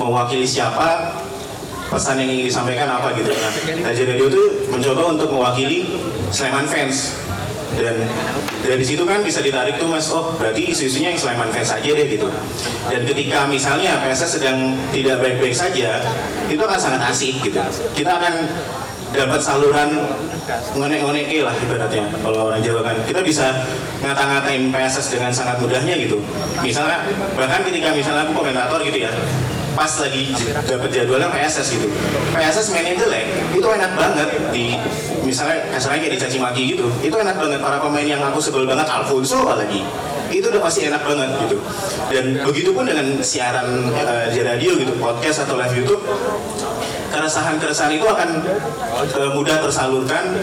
Mewakili 0.00 0.48
siapa 0.48 1.12
pesan 1.92 2.24
yang 2.24 2.30
ingin 2.32 2.46
disampaikan 2.48 2.88
apa 2.88 3.12
gitu. 3.20 3.30
Nah 3.30 3.52
radio 3.84 4.04
radio 4.08 4.26
itu 4.32 4.42
mencoba 4.72 5.02
untuk 5.12 5.28
mewakili 5.30 6.00
Sleman 6.32 6.64
fans. 6.64 7.20
Dan 7.74 8.06
dari 8.62 8.86
situ 8.86 9.02
kan 9.02 9.18
bisa 9.26 9.42
ditarik 9.42 9.82
tuh 9.82 9.90
mas 9.90 10.06
oh 10.14 10.30
berarti 10.38 10.72
isu-isunya 10.72 11.12
yang 11.12 11.20
Sleman 11.20 11.52
fans 11.52 11.70
aja 11.74 11.90
deh 11.90 12.06
gitu. 12.08 12.32
Dan 12.88 13.04
ketika 13.04 13.44
misalnya 13.44 14.00
PSS 14.00 14.40
sedang 14.40 14.72
tidak 14.88 15.20
baik-baik 15.20 15.52
saja 15.52 16.00
itu 16.48 16.62
akan 16.64 16.80
sangat 16.80 17.02
asik 17.12 17.44
gitu. 17.44 17.60
Kita 17.92 18.16
akan 18.16 18.34
dapat 19.14 19.40
saluran 19.40 19.90
ngonek-ngonek 20.74 21.30
lah 21.46 21.54
ibaratnya. 21.54 22.04
Kalau 22.20 22.50
orang 22.50 22.60
Jawa 22.60 22.82
kan 22.82 22.96
kita 23.06 23.20
bisa 23.22 23.46
ngata-ngatain 24.02 24.68
PSS 24.74 25.14
dengan 25.14 25.30
sangat 25.30 25.56
mudahnya 25.62 25.94
gitu. 25.96 26.18
Misalnya 26.60 27.06
bahkan 27.38 27.62
ketika 27.64 27.94
misalnya 27.94 28.26
aku 28.28 28.34
komentator 28.42 28.82
gitu 28.82 29.06
ya 29.06 29.10
pas 29.74 29.90
lagi 29.98 30.30
dapat 30.66 30.90
jadwalnya 30.90 31.30
PSS 31.34 31.78
gitu. 31.78 31.88
PSS 32.34 32.70
mainnya 32.70 32.94
jelek 32.94 33.26
itu 33.54 33.66
enak 33.66 33.92
banget 33.98 34.28
di 34.54 34.78
misalnya 35.26 35.66
kasarnya 35.74 35.98
kayak 36.06 36.14
dicaci 36.14 36.38
maki 36.38 36.62
gitu 36.74 36.86
itu 37.02 37.14
enak 37.14 37.38
banget. 37.38 37.58
Para 37.62 37.78
pemain 37.82 38.06
yang 38.06 38.22
aku 38.22 38.38
sebel 38.42 38.66
banget 38.66 38.86
Alfonso 38.86 39.42
apalagi 39.42 39.82
itu 40.34 40.46
udah 40.50 40.62
pasti 40.62 40.90
enak 40.90 41.02
banget 41.06 41.30
gitu. 41.46 41.56
Dan 42.10 42.24
begitu 42.42 42.70
pun 42.74 42.86
dengan 42.86 43.06
siaran 43.22 43.90
uh, 43.94 44.26
di 44.30 44.40
radio 44.42 44.74
gitu 44.78 44.94
podcast 44.98 45.46
atau 45.46 45.54
live 45.58 45.74
YouTube 45.74 46.02
keresahan-keresahan 47.14 47.94
itu 47.94 48.06
akan 48.06 48.42
uh, 49.14 49.30
mudah 49.38 49.62
tersalurkan 49.62 50.34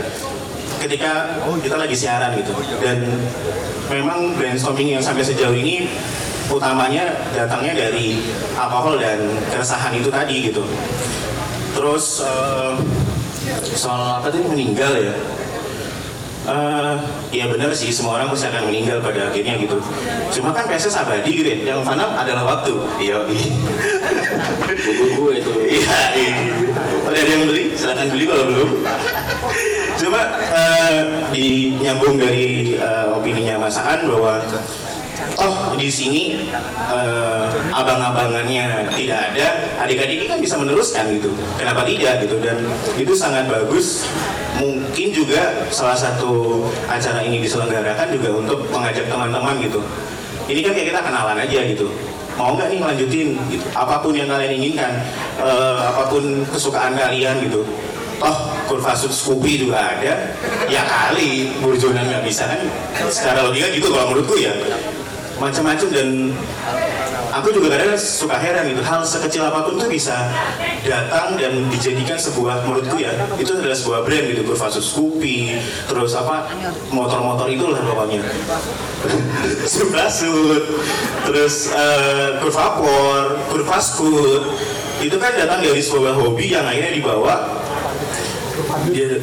ketika 0.79 1.37
kita 1.59 1.75
lagi 1.75 1.93
siaran 1.93 2.31
gitu. 2.39 2.55
Dan 2.79 3.05
memang 3.91 4.33
brainstorming 4.39 4.95
yang 4.95 5.03
sampai 5.03 5.21
sejauh 5.21 5.53
ini 5.53 5.91
utamanya 6.47 7.11
datangnya 7.35 7.75
dari 7.87 8.23
alkohol 8.55 8.97
dan 8.97 9.19
keresahan 9.51 9.91
itu 9.93 10.07
tadi 10.07 10.51
gitu. 10.51 10.63
Terus 11.75 12.23
uh, 12.23 12.79
soal 13.75 14.23
apa 14.23 14.31
tadi? 14.31 14.47
Meninggal 14.47 14.91
ya 14.95 15.13
Uh, 16.51 16.99
ya 17.31 17.47
benar 17.47 17.71
sih 17.71 17.95
semua 17.95 18.19
orang 18.19 18.27
pasti 18.27 18.51
akan 18.51 18.67
meninggal 18.67 18.99
pada 18.99 19.31
akhirnya 19.31 19.55
gitu. 19.55 19.79
Cuma 20.35 20.51
kan 20.51 20.67
PSS 20.67 20.99
abadi 20.99 21.31
gitu 21.31 21.47
ya 21.47 21.71
yang 21.71 21.79
fana 21.79 22.11
adalah 22.11 22.43
waktu. 22.43 22.75
Iya 22.99 23.23
buku 24.83 25.23
itu. 25.39 25.51
Iya 25.79 25.99
iya. 26.11 26.35
Ada 27.07 27.19
yang 27.23 27.47
beli? 27.47 27.71
Silahkan 27.71 28.07
beli 28.11 28.25
kalau 28.27 28.43
belum. 28.51 28.69
Cuma 29.95 30.21
uh, 30.51 30.99
di 31.31 31.79
nyambung 31.79 32.19
dari 32.19 32.75
uh, 32.75 33.15
opininya 33.15 33.55
Mas 33.55 33.79
Aan 33.79 34.11
bahwa 34.11 34.43
toh 35.37 35.73
di 35.77 35.89
sini 35.89 36.45
uh, 36.91 37.47
abang-abangannya 37.73 38.89
tidak 38.93 39.19
ada. 39.33 39.47
Adik-adik 39.81 40.21
ini 40.21 40.27
kan 40.29 40.39
bisa 40.41 40.55
meneruskan 40.59 41.09
gitu. 41.17 41.33
Kenapa 41.57 41.87
tidak 41.87 42.21
gitu? 42.25 42.37
Dan 42.41 42.67
itu 42.97 43.13
sangat 43.17 43.49
bagus. 43.49 44.05
Mungkin 44.61 45.07
juga 45.15 45.65
salah 45.73 45.97
satu 45.97 46.63
acara 46.85 47.25
ini 47.25 47.41
diselenggarakan 47.41 48.13
juga 48.13 48.29
untuk 48.37 48.59
mengajak 48.69 49.09
teman-teman 49.09 49.57
gitu. 49.63 49.81
Ini 50.45 50.59
kan 50.61 50.71
kayak 50.75 50.87
kita 50.93 51.01
kenalan 51.01 51.37
aja 51.39 51.59
gitu. 51.65 51.87
Mau 52.35 52.53
nggak 52.57 52.67
nih 52.71 52.79
lanjutin 52.81 53.27
gitu? 53.49 53.65
Apa 53.73 54.01
pun 54.03 54.13
yang 54.13 54.29
kalian 54.29 54.57
inginkan 54.57 55.01
uh, 55.41 55.95
apa 55.95 56.11
pun 56.11 56.45
kesukaan 56.51 56.93
kalian 56.93 57.41
gitu. 57.47 57.65
Toh 58.21 58.37
kurva 58.69 58.93
Scoopy 58.93 59.65
juga 59.65 59.97
ada. 59.97 60.35
Ya 60.69 60.81
kali 60.85 61.57
burjonan 61.57 62.05
nggak 62.05 62.23
bisa 62.27 62.45
kan? 62.45 62.61
Secara 63.09 63.49
logika 63.49 63.67
gitu 63.73 63.89
kalau 63.89 64.13
menurutku 64.13 64.37
ya 64.37 64.53
macam-macam 65.41 65.87
dan 65.89 66.29
aku 67.33 67.49
juga 67.49 67.73
kadang 67.73 67.97
suka 67.97 68.37
heran 68.37 68.69
gitu. 68.69 68.85
Hal 68.85 69.01
sekecil 69.01 69.41
apa 69.41 69.65
pun 69.65 69.81
tuh 69.81 69.89
bisa 69.89 70.29
datang 70.85 71.33
dan 71.41 71.65
dijadikan 71.73 72.13
sebuah 72.21 72.61
menurutku 72.61 73.01
ya 73.01 73.09
itu 73.41 73.49
adalah 73.57 73.73
sebuah 73.73 74.05
brand 74.05 74.25
gitu 74.29 74.41
kurva 74.45 74.69
Scoopy 74.69 75.57
terus 75.89 76.13
apa 76.13 76.45
motor-motor 76.93 77.49
itulah 77.49 77.81
pokoknya. 77.81 78.21
Subrasut 79.73 80.63
terus 81.25 81.73
uh, 81.73 82.37
kurva 82.37 82.77
Por 82.77 83.25
kurva 83.49 83.77
Scoot 83.81 84.45
itu 85.01 85.17
kan 85.17 85.33
datang 85.33 85.65
dari 85.65 85.81
sebuah 85.81 86.13
hobi 86.13 86.53
yang 86.53 86.61
akhirnya 86.61 86.93
dibawa 86.93 87.49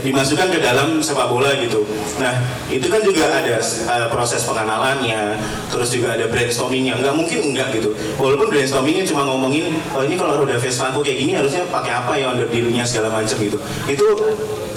dimasukkan 0.03 0.49
ke 0.53 0.59
dalam 0.63 1.03
sepak 1.03 1.29
bola 1.29 1.53
gitu. 1.59 1.85
Nah 2.19 2.41
itu 2.69 2.87
kan 2.89 3.01
juga 3.05 3.29
ada 3.29 3.59
uh, 3.61 4.07
proses 4.13 4.45
pengenalannya, 4.45 5.37
terus 5.69 5.93
juga 5.93 6.15
ada 6.17 6.27
brainstormingnya. 6.31 6.99
Nggak 6.99 7.15
mungkin 7.15 7.39
enggak 7.53 7.69
gitu. 7.77 7.93
Walaupun 8.17 8.49
brainstormingnya 8.53 9.05
cuma 9.09 9.29
ngomongin, 9.29 9.77
oh 9.93 10.03
ini 10.05 10.15
kalau 10.17 10.41
roda 10.43 10.57
Vespa 10.57 10.91
kayak 10.95 11.19
gini 11.19 11.33
harusnya 11.37 11.65
pakai 11.69 11.93
apa 11.95 12.13
ya 12.19 12.33
under 12.33 12.49
dirinya 12.49 12.85
segala 12.85 13.13
macam 13.13 13.37
gitu. 13.39 13.59
Itu 13.87 14.07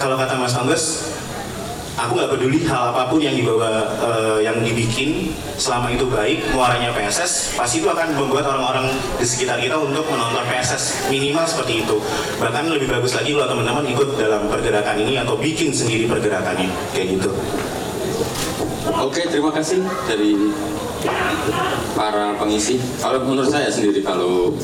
kalau 0.02 0.18
kata 0.18 0.34
Mas 0.38 0.54
Tangges, 0.58 1.14
aku 2.02 2.18
nggak 2.18 2.32
peduli 2.34 2.60
hal 2.66 2.94
apa 2.94 3.10
pun 3.14 3.22
yang 3.22 3.38
dibawa 3.38 3.86
uh, 4.02 4.40
yang 4.42 4.58
dibikin 4.66 5.30
selama 5.62 5.94
itu 5.94 6.10
baik 6.10 6.42
muaranya 6.58 6.90
PSS 6.98 7.54
pasti 7.54 7.86
itu 7.86 7.88
akan 7.88 8.18
membuat 8.18 8.50
orang-orang 8.50 8.90
di 9.22 9.26
sekitar 9.26 9.62
kita 9.62 9.78
untuk 9.78 10.06
menonton 10.10 10.42
PSS 10.50 11.14
minimal 11.14 11.46
seperti 11.46 11.86
itu 11.86 12.02
bahkan 12.42 12.66
lebih 12.66 12.90
bagus 12.90 13.14
lagi 13.14 13.38
kalau 13.38 13.48
teman-teman 13.54 13.86
ikut 13.94 14.18
dalam 14.18 14.50
pergerakan 14.50 14.98
ini 14.98 15.22
atau 15.22 15.38
bikin 15.38 15.70
sendiri 15.70 16.10
pergerakannya 16.10 16.70
kayak 16.94 17.22
gitu 17.22 17.32
Oke, 18.82 19.30
terima 19.30 19.54
kasih 19.54 19.86
dari 20.10 20.34
para 21.94 22.34
pengisi. 22.38 22.82
Kalau 22.98 23.22
menurut 23.22 23.50
saya 23.50 23.70
sendiri 23.70 24.02
kalau 24.02 24.58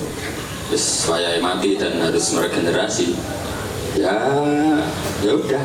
saya 0.74 1.38
mati 1.38 1.78
dan 1.78 2.02
harus 2.02 2.34
meregenerasi, 2.34 3.14
ya 3.94 4.18
ya 5.22 5.32
udah. 5.38 5.64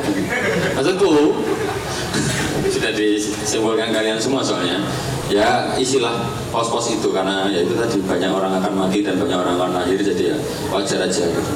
Maksudku 0.77 1.11
sudah 2.83 2.99
disimpulkan 2.99 3.95
kalian 3.95 4.19
semua 4.19 4.43
soalnya. 4.43 4.75
Ya 5.31 5.71
isilah 5.79 6.27
pos-pos 6.51 6.91
itu 6.91 7.15
karena 7.15 7.47
ya 7.47 7.63
itu 7.63 7.79
tadi 7.79 8.03
banyak 8.03 8.27
orang 8.27 8.59
akan 8.59 8.75
mati 8.75 8.99
dan 8.99 9.15
banyak 9.15 9.39
orang 9.39 9.55
akan 9.55 9.71
lahir 9.71 9.95
jadi 10.03 10.35
ya 10.35 10.37
wajar 10.67 11.07
aja. 11.07 11.23
Gitu. 11.23 11.51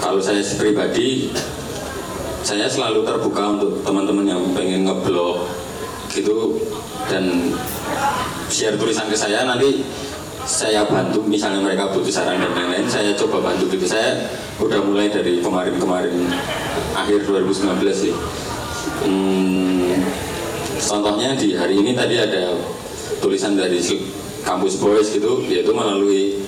Kalau 0.00 0.16
saya 0.16 0.40
pribadi 0.56 1.28
saya 2.40 2.64
selalu 2.64 3.04
terbuka 3.04 3.60
untuk 3.60 3.84
teman-teman 3.84 4.24
yang 4.24 4.40
pengen 4.56 4.88
ngeblog 4.88 5.44
gitu 6.08 6.56
dan 7.12 7.52
share 8.48 8.80
tulisan 8.80 9.04
ke 9.12 9.16
saya 9.20 9.44
nanti 9.44 9.84
saya 10.48 10.88
bantu 10.88 11.20
misalnya 11.28 11.60
mereka 11.60 11.92
butuh 11.92 12.08
saran 12.08 12.40
dan 12.40 12.56
lain-lain 12.56 12.88
saya 12.88 13.12
coba 13.12 13.52
bantu 13.52 13.68
gitu 13.76 13.84
saya 13.84 14.24
udah 14.56 14.80
mulai 14.80 15.12
dari 15.12 15.44
kemarin-kemarin 15.44 16.32
akhir 16.96 17.28
2019 17.28 17.84
sih 17.92 18.16
hmm, 19.04 19.69
contohnya 20.90 21.38
di 21.38 21.54
hari 21.54 21.78
ini 21.78 21.94
tadi 21.94 22.18
ada 22.18 22.58
tulisan 23.22 23.54
dari 23.54 23.78
kampus 24.42 24.82
boys 24.82 25.14
gitu 25.14 25.46
yaitu 25.46 25.70
melalui 25.70 26.42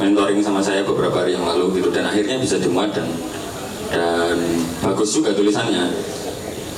mentoring 0.00 0.40
sama 0.40 0.64
saya 0.64 0.80
beberapa 0.80 1.20
hari 1.20 1.36
yang 1.36 1.44
lalu 1.44 1.82
gitu. 1.82 1.92
Dan 1.92 2.08
akhirnya 2.08 2.40
bisa 2.40 2.56
dimuat 2.56 2.96
dan 2.96 3.08
dan 3.92 4.40
bagus 4.80 5.12
juga 5.12 5.36
tulisannya. 5.36 5.92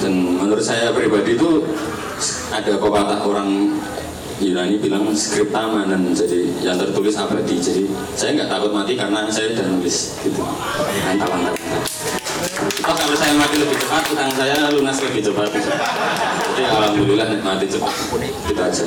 Dan 0.02 0.42
menurut 0.42 0.64
saya 0.66 0.90
pribadi 0.90 1.38
itu 1.38 1.62
ada 2.50 2.74
pepatah 2.74 3.22
orang 3.22 3.78
Yunani 4.42 4.82
bilang 4.82 5.06
skripta 5.14 5.86
dan 5.86 6.10
jadi 6.10 6.50
yang 6.58 6.74
tertulis 6.74 7.14
abadi. 7.14 7.54
Jadi 7.62 7.86
saya 8.18 8.34
nggak 8.34 8.50
takut 8.50 8.74
mati 8.74 8.98
karena 8.98 9.30
saya 9.30 9.54
udah 9.54 9.66
nulis 9.70 10.18
gitu. 10.26 10.42
Mantap 11.06 11.30
mantap 11.30 11.54
Oh 12.64 12.94
kalau 12.96 13.16
saya 13.16 13.34
mati 13.36 13.56
lebih 13.60 13.76
cepat 13.76 14.02
utang 14.08 14.32
saya 14.32 14.56
lunas 14.72 14.96
lebih 15.04 15.20
cepat 15.20 15.48
jadi 15.52 16.62
alhamdulillah 16.64 17.28
mati 17.44 17.66
cepat 17.68 17.94
itu 18.48 18.60
aja 18.60 18.84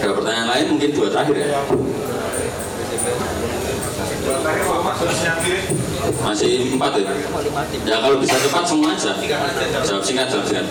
ada 0.00 0.12
pertanyaan 0.16 0.48
lain 0.48 0.64
mungkin 0.76 0.88
dua 0.96 1.08
terakhir 1.12 1.36
ya 1.36 1.60
masih 6.22 6.78
empat 6.78 6.92
ya? 6.98 7.14
Ya 7.86 7.96
kalau 8.02 8.16
bisa 8.22 8.36
cepat 8.38 8.64
semua 8.66 8.94
aja. 8.94 9.12
Jawab 9.82 10.02
singkat, 10.02 10.26
jawab 10.30 10.46
singkat. 10.46 10.66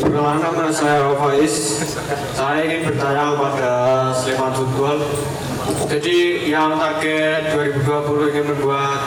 Perkenalkan 0.00 0.40
nama 0.40 0.72
saya 0.72 1.12
Faiz. 1.16 1.54
Saya 2.36 2.60
ingin 2.64 2.80
bertanya 2.88 3.36
kepada 3.36 3.72
Sleman 4.12 4.52
Football. 4.52 4.98
Jadi 5.64 6.50
yang 6.52 6.76
target 6.76 7.56
2020 7.56 8.32
ingin 8.36 8.46
membuat 8.52 9.00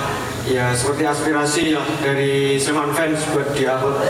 ya 0.49 0.73
seperti 0.73 1.03
aspirasi 1.05 1.63
ya 1.77 1.83
dari 2.01 2.57
Sleman 2.57 2.89
fans 2.97 3.21
buat 3.29 3.53
diupload 3.53 4.01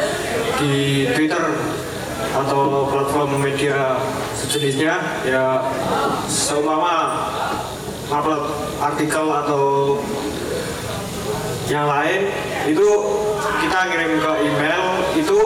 di 0.62 1.04
Twitter 1.12 1.44
atau 2.32 2.88
platform 2.88 3.44
media 3.44 4.00
sejenisnya 4.32 4.96
ya 5.28 5.60
seumpama 6.30 7.28
upload 8.08 8.48
artikel 8.80 9.28
atau 9.28 9.64
yang 11.68 11.90
lain 11.90 12.32
itu 12.64 12.88
kita 13.60 13.80
ngirim 13.92 14.14
ke 14.24 14.32
email 14.48 14.84
itu 15.20 15.40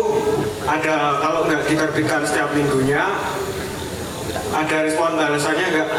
ada 0.69 1.17
kalau 1.17 1.49
nggak 1.49 1.65
diterbitkan 1.65 2.21
setiap 2.21 2.53
minggunya 2.53 3.09
ada 4.53 4.75
respon 4.85 5.17
balasannya 5.17 5.65
nggak 5.73 5.89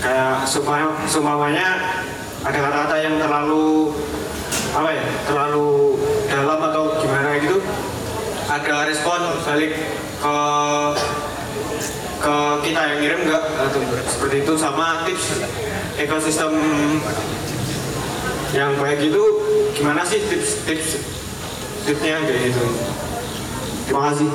kayak 0.00 0.48
supaya 0.48 0.88
sumamanya 1.04 2.00
ada 2.40 2.56
kata-kata 2.56 2.96
yang 3.04 3.20
terlalu 3.20 3.92
apa 4.72 4.88
ya 4.96 5.04
terlalu 5.28 6.00
dalam 6.32 6.60
atau 6.72 6.84
gimana 6.96 7.36
gitu 7.36 7.60
ada 8.48 8.88
respon 8.88 9.20
balik 9.44 9.72
ke 10.20 10.36
ke 12.20 12.36
kita 12.68 12.80
yang 12.84 12.98
ngirim 13.00 13.20
nggak? 13.32 13.44
Seperti 14.04 14.44
itu 14.44 14.52
sama 14.60 15.08
tips 15.08 15.40
ekosistem 15.96 16.52
yang 18.52 18.76
baik 18.76 19.00
itu 19.08 19.22
gimana 19.72 20.04
sih 20.04 20.20
tips 20.28 20.68
tips 20.68 20.88
tipsnya 21.88 22.20
kayak 22.20 22.52
gitu? 22.52 22.64
Terima 23.88 24.00
kasih. 24.12 24.28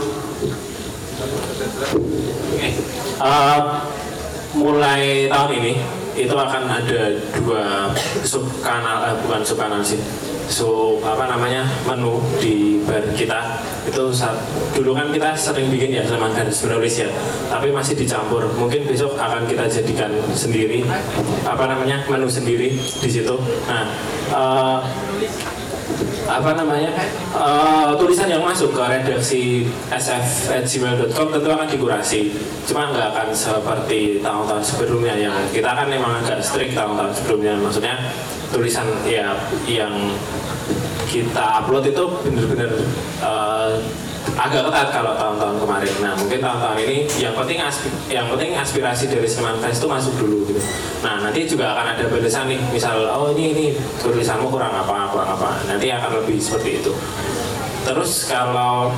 Eh, 3.16 3.62
mulai 4.56 5.28
tahun 5.28 5.52
ini 5.62 5.74
itu 6.16 6.32
akan 6.32 6.64
ada 6.72 7.12
dua 7.36 7.92
sub 8.24 8.48
kanal 8.64 9.04
eh, 9.04 9.16
bukan 9.20 9.44
sub 9.44 9.60
kanal 9.60 9.84
sih 9.84 10.00
sub 10.48 11.04
apa 11.04 11.28
namanya 11.28 11.68
menu 11.84 12.24
di 12.40 12.80
bar 12.88 13.04
kita. 13.14 13.60
Itu 13.86 14.10
saat, 14.10 14.34
dulu 14.74 14.98
kan 14.98 15.14
kita 15.14 15.38
sering 15.38 15.70
bikin 15.70 15.94
ya 15.94 16.04
sama 16.08 16.34
garis 16.34 16.64
menulis 16.66 16.96
ya 17.04 17.10
tapi 17.52 17.70
masih 17.76 18.00
dicampur. 18.00 18.48
Mungkin 18.56 18.88
besok 18.88 19.20
akan 19.20 19.44
kita 19.46 19.68
jadikan 19.68 20.10
sendiri 20.32 20.88
apa 21.44 21.68
namanya 21.68 22.02
menu 22.08 22.32
sendiri 22.32 22.74
di 22.80 23.10
situ. 23.12 23.36
Nah 23.68 23.86
eh, 24.32 24.80
apa 26.26 26.58
namanya? 26.58 26.92
Eh, 27.36 27.90
tulisan 28.00 28.28
yang 28.32 28.42
masuk 28.42 28.74
ke 28.74 28.82
redaksi 28.82 29.70
sf@gmail.com 29.94 31.28
tentu 31.32 31.48
akan 31.52 31.68
dikurasi. 31.70 32.34
Cuma 32.66 32.90
nggak 32.90 33.14
akan 33.14 33.28
seperti 33.36 34.20
tahun-tahun 34.24 34.64
sebelumnya 34.64 35.16
yang 35.16 35.36
kita 35.54 35.70
kan 35.70 35.88
memang 35.88 36.24
agak 36.24 36.42
strict 36.42 36.74
tahun-tahun 36.74 37.14
sebelumnya. 37.14 37.54
Maksudnya 37.60 37.96
tulisan 38.50 38.88
ya 39.06 39.36
yang 39.68 39.94
kita 41.08 41.64
upload 41.64 41.90
itu 41.90 42.04
benar-benar 42.26 42.72
eh, 43.22 43.74
agak 44.36 44.68
ketat 44.68 44.90
kalau 44.90 45.14
tahun-tahun 45.16 45.62
kemarin. 45.64 45.94
Nah 46.02 46.14
mungkin 46.18 46.42
tahun-tahun 46.42 46.78
ini 46.82 46.98
yang 47.22 47.38
penting 47.38 47.62
yang 48.10 48.26
penting 48.28 48.58
aspirasi 48.58 49.06
dari 49.08 49.30
Seniman 49.30 49.62
Fest 49.62 49.80
itu 49.80 49.88
masuk 49.88 50.14
dulu 50.18 50.50
gitu. 50.50 50.60
Nah 51.06 51.22
nanti 51.22 51.46
juga 51.46 51.78
akan 51.78 51.94
ada 51.94 52.04
balasan 52.10 52.50
nih, 52.50 52.60
misal 52.74 53.06
oh 53.06 53.30
ini 53.38 53.54
ini 53.54 53.66
tulisanmu 54.02 54.50
kurang 54.50 54.74
apa 54.74 55.14
kurang 55.14 55.30
apa. 55.40 55.62
Nanti 55.70 55.94
akan 55.94 56.26
lebih 56.26 56.42
seperti 56.42 56.82
itu. 56.84 56.92
Terus 57.86 58.26
kalau 58.26 58.90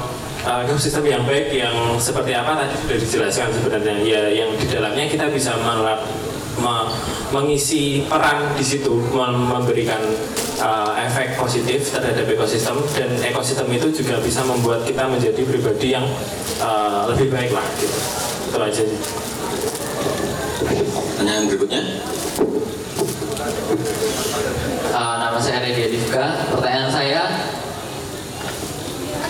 uh, 0.48 0.64
ekosistem 0.64 1.04
yang 1.04 1.28
baik 1.28 1.52
yang 1.52 1.76
seperti 2.00 2.32
apa 2.32 2.64
tadi 2.64 2.74
sudah 2.80 2.98
dijelaskan 2.98 3.52
sebenarnya 3.52 3.96
ya 4.08 4.22
yang 4.32 4.50
di 4.56 4.64
dalamnya 4.64 5.12
kita 5.12 5.28
bisa 5.28 5.60
melap, 5.60 6.08
me- 6.08 6.27
mengisi 7.30 8.06
peran 8.10 8.54
di 8.58 8.66
situ 8.66 8.98
mem- 9.14 9.48
memberikan 9.48 10.02
uh, 10.60 10.98
efek 10.98 11.38
positif 11.38 11.94
terhadap 11.94 12.26
ekosistem 12.26 12.78
dan 12.98 13.14
ekosistem 13.22 13.70
itu 13.70 13.94
juga 13.94 14.18
bisa 14.22 14.42
membuat 14.44 14.84
kita 14.84 15.06
menjadi 15.06 15.42
pribadi 15.46 15.94
yang 15.94 16.06
uh, 16.62 17.06
lebih 17.14 17.30
baik 17.30 17.52
lah 17.54 17.66
gitu 17.78 17.98
itu 18.48 18.58
aja 18.58 18.84
sih 18.84 19.02
Pertanyaan 21.18 21.50
berikutnya. 21.50 21.82
Uh, 24.94 25.16
nama 25.22 25.38
saya 25.38 25.62
Redia 25.62 25.90
Divka. 25.90 26.26
Pertanyaan 26.54 26.90
saya, 26.90 27.22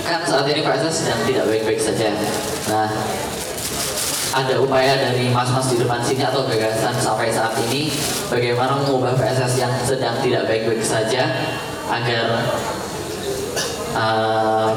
kan 0.08 0.20
saat 0.24 0.48
ini 0.48 0.64
PSS 0.64 0.96
sedang 1.04 1.22
tidak 1.28 1.46
baik-baik 1.52 1.80
saja. 1.84 2.16
Nah, 2.72 2.92
ada 4.34 4.60
upaya 4.60 5.00
dari 5.00 5.32
mas-mas 5.32 5.72
di 5.72 5.80
depan 5.80 6.04
sini 6.04 6.24
atau 6.26 6.44
gagasan 6.48 6.96
sampai 7.00 7.32
saat 7.32 7.56
ini? 7.70 7.92
Bagaimana 8.28 8.84
mengubah 8.84 9.16
PSS 9.16 9.54
yang 9.62 9.72
sedang 9.88 10.20
tidak 10.20 10.50
baik-baik 10.50 10.84
saja 10.84 11.32
agar 11.88 12.26
uh, 13.96 14.72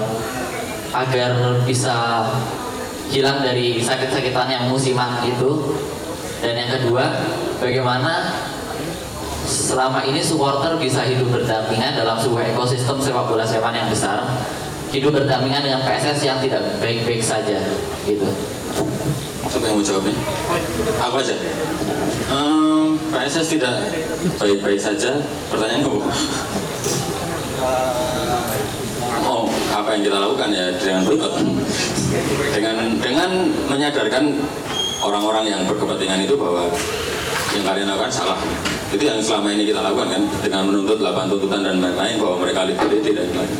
agar 0.90 1.30
bisa 1.66 2.26
hilang 3.10 3.42
dari 3.42 3.82
sakit-sakitan 3.82 4.46
yang 4.46 4.64
musiman 4.70 5.24
itu? 5.26 5.78
Dan 6.40 6.56
yang 6.56 6.70
kedua 6.80 7.04
bagaimana 7.60 8.32
selama 9.50 10.06
ini 10.06 10.22
supporter 10.22 10.78
bisa 10.78 11.02
hidup 11.04 11.26
berdampingan 11.34 11.98
dalam 11.98 12.16
sebuah 12.16 12.54
ekosistem 12.54 13.02
sepak 13.02 13.26
bola 13.26 13.42
Sleman 13.42 13.74
yang 13.74 13.90
besar 13.90 14.22
hidup 14.90 15.14
berdampingan 15.14 15.62
dengan 15.62 15.80
PSS 15.86 16.22
yang 16.26 16.38
tidak 16.42 16.78
baik-baik 16.82 17.22
saja 17.22 17.58
gitu 18.06 18.26
Siapa 19.50 19.66
yang 19.66 19.76
mau 19.76 19.84
jawabnya? 19.84 20.14
Aku 21.02 21.16
aja. 21.18 21.34
Ehm, 22.30 22.94
PSS 23.10 23.58
tidak 23.58 23.74
baik-baik 24.38 24.78
saja. 24.78 25.18
Pertanyaan 25.50 25.82
kamu. 25.82 26.00
Oh, 29.26 29.50
apa 29.74 29.88
yang 29.98 30.02
kita 30.06 30.22
lakukan 30.22 30.54
ya 30.54 30.70
dengan 30.78 31.02
berikut. 31.02 31.32
Dengan 32.54 32.76
dengan 33.02 33.30
menyadarkan 33.66 34.38
orang-orang 35.02 35.44
yang 35.50 35.60
berkepentingan 35.66 36.22
itu 36.22 36.38
bahwa 36.38 36.70
yang 37.50 37.64
kalian 37.66 37.90
lakukan 37.90 38.12
salah. 38.14 38.38
Itu 38.94 39.02
yang 39.02 39.18
selama 39.18 39.50
ini 39.50 39.66
kita 39.66 39.82
lakukan 39.82 40.14
kan 40.14 40.22
dengan 40.46 40.62
menuntut 40.70 41.02
8 41.02 41.26
tuntutan 41.26 41.66
dan 41.66 41.82
lain-lain 41.82 42.22
bahwa 42.22 42.46
mereka 42.46 42.70
liquidity 42.70 43.18
dan 43.18 43.26
lain-lain. 43.34 43.58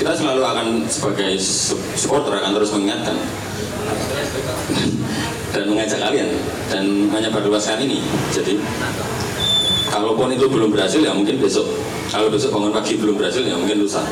Kita 0.00 0.16
selalu 0.16 0.40
akan 0.40 0.66
sebagai 0.88 1.36
su- 1.36 1.76
supporter 1.92 2.40
akan 2.40 2.56
terus 2.56 2.72
mengingatkan 2.72 3.16
dan 5.52 5.64
mengajak 5.68 5.98
kalian 6.00 6.28
dan 6.68 6.84
menyebarluaskan 7.08 7.80
ini. 7.84 8.04
Jadi 8.32 8.60
kalaupun 9.88 10.32
itu 10.32 10.44
belum 10.48 10.72
berhasil 10.72 11.00
ya 11.00 11.12
mungkin 11.16 11.40
besok. 11.40 11.64
Kalau 12.08 12.32
besok 12.32 12.56
bangun 12.56 12.72
pagi 12.72 12.96
belum 12.96 13.16
berhasil 13.20 13.44
ya 13.44 13.56
mungkin 13.56 13.84
lusa. 13.84 14.04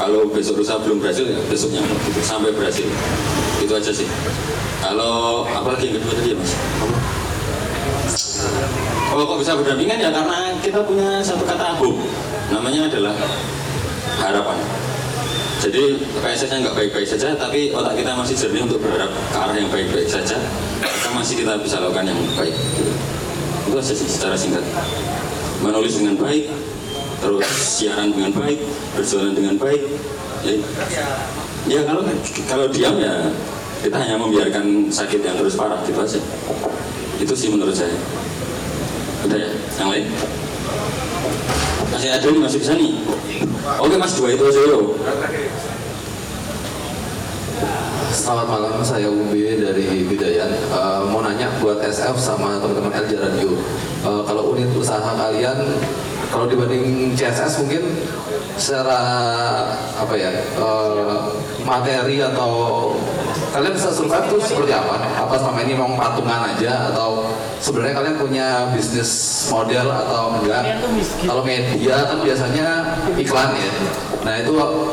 Kalau 0.00 0.24
besok 0.32 0.64
lusa 0.64 0.80
belum 0.80 0.96
berhasil 1.00 1.28
ya 1.28 1.36
besoknya 1.48 1.84
gitu, 1.84 2.20
sampai 2.24 2.52
berhasil. 2.56 2.88
Itu 3.60 3.72
aja 3.76 3.92
sih. 3.92 4.08
Kalau 4.80 5.44
apalagi 5.44 5.92
yang 5.92 6.00
kedua 6.00 6.12
tadi 6.16 6.28
ya 6.32 6.36
mas? 6.40 6.52
Oh 9.12 9.26
kok 9.28 9.38
bisa 9.44 9.52
berdampingan 9.58 10.00
ya 10.00 10.08
karena 10.08 10.56
kita 10.64 10.80
punya 10.80 11.20
satu 11.20 11.44
kata 11.44 11.76
abu 11.76 12.00
namanya 12.48 12.88
adalah 12.88 13.12
harapan. 14.16 14.56
Jadi 15.60 16.00
PSS-nya 16.24 16.64
nggak 16.64 16.76
baik-baik 16.76 17.04
saja, 17.04 17.36
tapi 17.36 17.68
otak 17.76 17.92
kita 18.00 18.16
masih 18.16 18.32
jernih 18.32 18.64
untuk 18.64 18.80
berharap 18.80 19.12
ke 19.12 19.36
arah 19.36 19.52
yang 19.52 19.68
baik-baik 19.68 20.08
saja. 20.08 20.40
Maka 20.80 21.08
masih 21.12 21.44
kita 21.44 21.60
bisa 21.60 21.84
lakukan 21.84 22.08
yang 22.08 22.16
baik. 22.32 22.56
Itu 23.68 23.76
aja 23.76 23.92
sih 23.92 24.08
secara 24.08 24.32
singkat. 24.40 24.64
Menulis 25.60 26.00
dengan 26.00 26.16
baik, 26.16 26.48
terus 27.20 27.44
siaran 27.76 28.08
dengan 28.08 28.32
baik, 28.32 28.56
berjualan 28.96 29.36
dengan 29.36 29.60
baik. 29.60 29.84
Ya, 30.40 30.56
ya 31.68 31.80
kalau 31.84 32.08
kalau 32.48 32.66
diam 32.72 32.96
ya 32.96 33.28
kita 33.84 33.96
hanya 34.00 34.16
membiarkan 34.16 34.88
sakit 34.88 35.20
yang 35.20 35.36
terus 35.36 35.60
parah 35.60 35.84
gitu 35.84 36.00
aja. 36.00 36.20
Itu 37.20 37.36
sih 37.36 37.52
menurut 37.52 37.76
saya. 37.76 37.92
Udah 39.28 39.36
ya, 39.36 39.52
yang 39.76 39.88
lain? 39.92 40.08
Masih 41.90 42.10
ada 42.14 42.26
nih, 42.30 42.40
masih 42.40 42.58
bisa 42.62 42.72
nih. 42.78 43.02
Oke 43.82 43.94
mas, 43.98 44.14
dua 44.14 44.30
itu 44.30 44.44
aja 44.46 44.60
yo. 44.62 44.94
Selamat 48.10 48.46
malam, 48.46 48.78
saya 48.82 49.10
Umbi 49.10 49.58
dari 49.58 50.06
Bidayat. 50.06 50.50
Eh, 50.54 51.00
mau 51.10 51.22
nanya 51.22 51.50
buat 51.58 51.82
SF 51.82 52.14
sama 52.14 52.62
teman-teman 52.62 52.94
LJ 52.94 53.12
Radio. 53.18 53.58
Eh, 54.06 54.22
kalau 54.22 54.54
unit 54.54 54.70
usaha 54.74 55.18
kalian, 55.18 55.58
kalau 56.30 56.46
dibanding 56.46 57.12
CSS 57.18 57.66
mungkin 57.66 57.82
secara 58.54 58.98
apa 59.98 60.14
ya 60.14 60.30
eh, 60.38 61.20
materi 61.66 62.22
atau 62.22 62.52
kalian 63.50 63.74
bisa 63.74 63.90
survive 63.90 64.26
tuh 64.30 64.40
seperti 64.42 64.72
apa? 64.74 64.94
Apa 65.26 65.34
selama 65.34 65.58
ini 65.66 65.74
memang 65.74 65.98
patungan 65.98 66.54
aja 66.54 66.94
atau 66.94 67.26
sebenarnya 67.58 67.94
kalian 67.98 68.16
punya 68.16 68.46
bisnis 68.70 69.10
model 69.50 69.90
atau 69.90 70.38
enggak? 70.38 70.78
Kalau 71.26 71.42
media 71.42 72.06
kan 72.06 72.18
biasanya 72.22 72.66
iklan 73.18 73.50
ya. 73.58 73.72
Nah 74.20 74.34
itu 74.38 74.52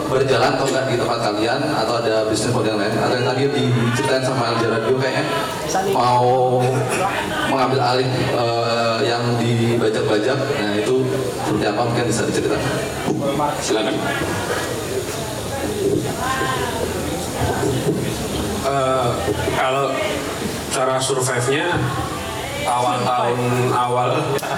berjalan 0.10 0.58
atau 0.58 0.66
enggak 0.74 0.86
di 0.90 0.96
tempat 0.98 1.20
kalian 1.22 1.60
atau 1.86 1.94
ada 2.02 2.16
bisnis 2.32 2.54
model 2.54 2.76
lain? 2.82 2.94
Atau 2.98 3.16
yang 3.22 3.28
tadi 3.30 3.44
diceritain 3.54 4.24
sama 4.26 4.44
Alja 4.56 4.68
Radio 4.74 4.96
kayaknya 4.98 5.26
mau 5.94 6.58
mengambil 7.54 7.80
alih 7.84 8.10
eh, 8.34 8.98
yang 9.06 9.24
dibajak-bajak. 9.38 10.38
Nah 10.38 10.72
itu 10.82 11.06
seperti 11.48 11.66
apa 11.72 11.82
mungkin 11.88 12.06
bisa 12.12 12.28
diceritakan? 12.28 12.72
Silakan. 13.64 13.96
Eh, 18.68 19.10
kalau 19.56 19.96
cara 20.76 21.00
survive-nya 21.00 21.72
awal 22.68 23.00
tahun 23.00 23.40
awal 23.72 24.10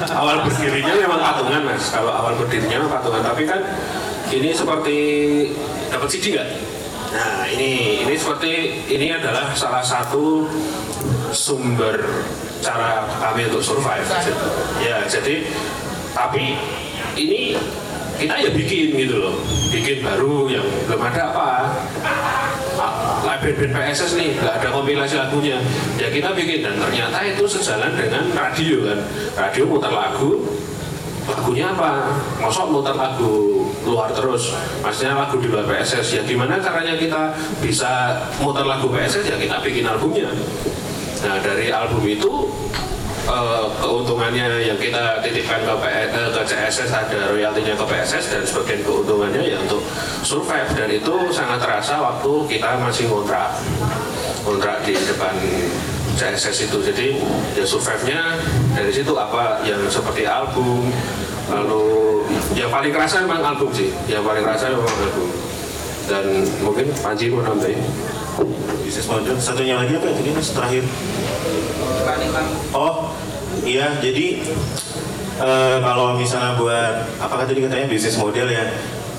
awal 0.09 0.35
berdirinya 0.41 0.97
memang 0.97 1.21
patungan 1.21 1.61
mas 1.61 1.93
kalau 1.93 2.09
awal 2.09 2.33
berdirinya 2.41 2.89
patungan 2.89 3.21
tapi 3.21 3.45
kan 3.45 3.61
ini 4.33 4.49
seperti 4.49 4.97
dapat 5.93 6.09
CD 6.09 6.33
nggak? 6.33 6.49
Nah 7.13 7.45
ini 7.53 8.01
ini 8.01 8.13
seperti 8.17 8.81
ini 8.89 9.13
adalah 9.13 9.53
salah 9.53 9.85
satu 9.85 10.49
sumber 11.29 12.01
cara 12.65 13.05
kami 13.21 13.45
untuk 13.45 13.61
survive. 13.61 14.09
Ya 14.81 15.05
jadi 15.05 15.45
tapi 16.13 16.57
ini 17.15 17.57
kita 18.19 18.35
ya 18.35 18.51
bikin 18.51 18.95
gitu 18.99 19.15
loh, 19.21 19.35
bikin 19.71 20.03
baru 20.03 20.51
yang 20.51 20.65
belum 20.87 21.01
ada 21.03 21.21
apa. 21.31 21.49
Ah, 22.79 23.35
band-band 23.39 23.71
PSS 23.71 24.19
nih 24.19 24.35
nggak 24.39 24.55
ada 24.63 24.69
kompilasi 24.71 25.15
lagunya 25.15 25.59
ya 25.95 26.07
kita 26.11 26.31
bikin 26.35 26.59
dan 26.63 26.75
ternyata 26.79 27.23
itu 27.23 27.43
sejalan 27.47 27.91
dengan 27.95 28.23
radio 28.35 28.83
kan 28.83 28.99
radio 29.35 29.63
muter 29.67 29.91
lagu 29.91 30.43
lagunya 31.29 31.69
apa? 31.71 32.09
Mosok 32.41 32.67
muter 32.73 32.95
lagu 32.97 33.61
luar 33.85 34.09
terus, 34.09 34.57
maksudnya 34.81 35.13
lagu 35.13 35.37
di 35.37 35.45
luar 35.45 35.61
PSS. 35.69 36.17
Ya 36.17 36.21
gimana 36.25 36.57
caranya 36.57 36.97
kita 36.97 37.37
bisa 37.61 38.17
muter 38.41 38.65
lagu 38.65 38.89
PSS? 38.89 39.29
Ya 39.29 39.37
kita 39.37 39.61
bikin 39.61 39.85
albumnya. 39.85 40.25
Nah 41.21 41.37
dari 41.43 41.69
album 41.69 42.01
itu 42.09 42.49
eh, 43.29 43.65
keuntungannya 43.79 44.65
yang 44.65 44.77
kita 44.81 45.21
titipkan 45.21 45.61
ke, 45.61 45.73
P- 45.77 45.93
eh, 45.93 46.29
ke 46.33 46.41
CSS 46.43 46.89
ada 46.89 47.29
royaltinya 47.29 47.77
ke 47.77 47.85
PSS 47.85 48.25
dan 48.33 48.41
sebagian 48.41 48.81
keuntungannya 48.81 49.41
ya 49.45 49.57
untuk 49.61 49.85
survive. 50.25 50.69
Dan 50.73 50.89
itu 50.89 51.13
sangat 51.29 51.61
terasa 51.61 52.01
waktu 52.01 52.31
kita 52.49 52.81
masih 52.81 53.05
ngontrak. 53.07 53.53
Kontrak 54.41 54.81
di 54.81 54.97
depan 54.97 55.35
CSS 56.17 56.67
itu. 56.71 56.77
Jadi 56.81 57.07
ya 57.53 57.63
survive-nya 57.63 58.39
dari 58.73 58.91
situ 58.91 59.13
apa 59.13 59.61
yang 59.63 59.79
seperti 59.87 60.25
album 60.25 60.89
lalu 61.49 62.25
yang 62.53 62.69
paling 62.69 62.93
kerasa 62.93 63.25
memang 63.25 63.41
album 63.41 63.69
sih. 63.73 63.93
Yang 64.09 64.25
paling 64.25 64.43
kerasa 64.45 64.73
memang 64.73 64.89
album. 64.89 65.29
Dan 66.09 66.25
mungkin 66.65 66.89
Panji 67.05 67.29
mau 67.29 67.45
nambahin? 67.45 67.77
Bisnis 68.81 69.05
model 69.05 69.37
satunya 69.37 69.77
lagi 69.77 69.93
apa? 69.93 70.09
Ya 70.09 70.13
tadi 70.17 70.31
mas 70.33 70.49
terakhir. 70.49 70.83
Oh 72.73 73.08
iya 73.65 73.97
jadi 73.99 74.43
eh, 75.39 75.77
kalau 75.81 76.17
misalnya 76.19 76.59
buat 76.59 77.07
apa 77.19 77.45
tadi 77.47 77.63
katanya 77.63 77.87
bisnis 77.87 78.19
model 78.19 78.47
ya? 78.51 78.65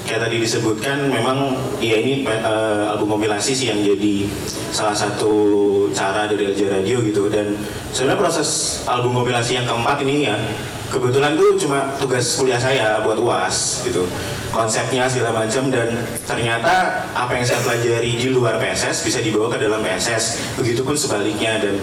Kayak 0.01 0.26
tadi 0.26 0.43
disebutkan 0.43 1.07
memang 1.07 1.55
ya 1.78 1.97
ini 2.01 2.26
eh, 2.26 2.85
album 2.91 3.14
kompilasi 3.14 3.55
sih 3.55 3.70
yang 3.70 3.81
jadi 3.85 4.26
salah 4.74 4.97
satu 4.97 5.33
cara 5.95 6.26
dari 6.26 6.51
LJ 6.51 6.62
Radio 6.66 6.99
gitu. 7.07 7.31
Dan 7.31 7.55
sebenarnya 7.95 8.18
proses 8.18 8.83
album 8.91 9.22
kompilasi 9.22 9.61
yang 9.61 9.66
keempat 9.68 10.03
ini 10.03 10.26
ya 10.26 10.35
kebetulan 10.91 11.38
tuh 11.38 11.55
cuma 11.57 11.95
tugas 11.97 12.34
kuliah 12.36 12.59
saya 12.59 13.01
buat 13.07 13.16
uas 13.22 13.86
gitu. 13.86 14.05
Konsepnya 14.51 15.07
segala 15.07 15.47
macam 15.47 15.70
dan 15.70 15.95
ternyata 16.26 17.07
apa 17.14 17.38
yang 17.38 17.47
saya 17.47 17.62
pelajari 17.62 18.18
di 18.18 18.28
luar 18.34 18.59
PSS 18.59 19.07
bisa 19.07 19.22
dibawa 19.22 19.47
ke 19.55 19.62
dalam 19.62 19.78
PSS 19.78 20.59
begitupun 20.59 20.99
sebaliknya 20.99 21.62
dan 21.62 21.78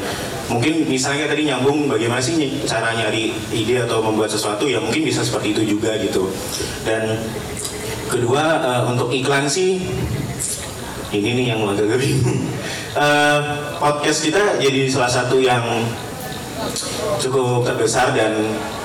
mungkin 0.52 0.84
misalnya 0.92 1.32
tadi 1.32 1.48
nyambung 1.48 1.88
bagaimana 1.88 2.20
sih 2.20 2.36
cara 2.68 2.92
nyari 2.92 3.32
ide 3.56 3.88
atau 3.88 4.04
membuat 4.04 4.28
sesuatu 4.28 4.68
ya 4.68 4.84
mungkin 4.84 5.08
bisa 5.08 5.24
seperti 5.24 5.56
itu 5.56 5.80
juga 5.80 5.96
gitu. 6.04 6.28
Dan 6.84 7.24
kedua 8.12 8.60
eh, 8.60 8.82
untuk 8.92 9.08
iklan 9.16 9.48
sih 9.48 9.80
ini 11.16 11.30
nih 11.40 11.46
yang 11.56 11.64
agak 11.64 11.96
bingung. 12.04 12.52
Eh, 13.00 13.40
podcast 13.80 14.28
kita 14.28 14.60
jadi 14.60 14.92
salah 14.92 15.12
satu 15.12 15.40
yang 15.40 15.64
cukup 17.18 17.66
terbesar 17.66 18.14
dan 18.14 18.34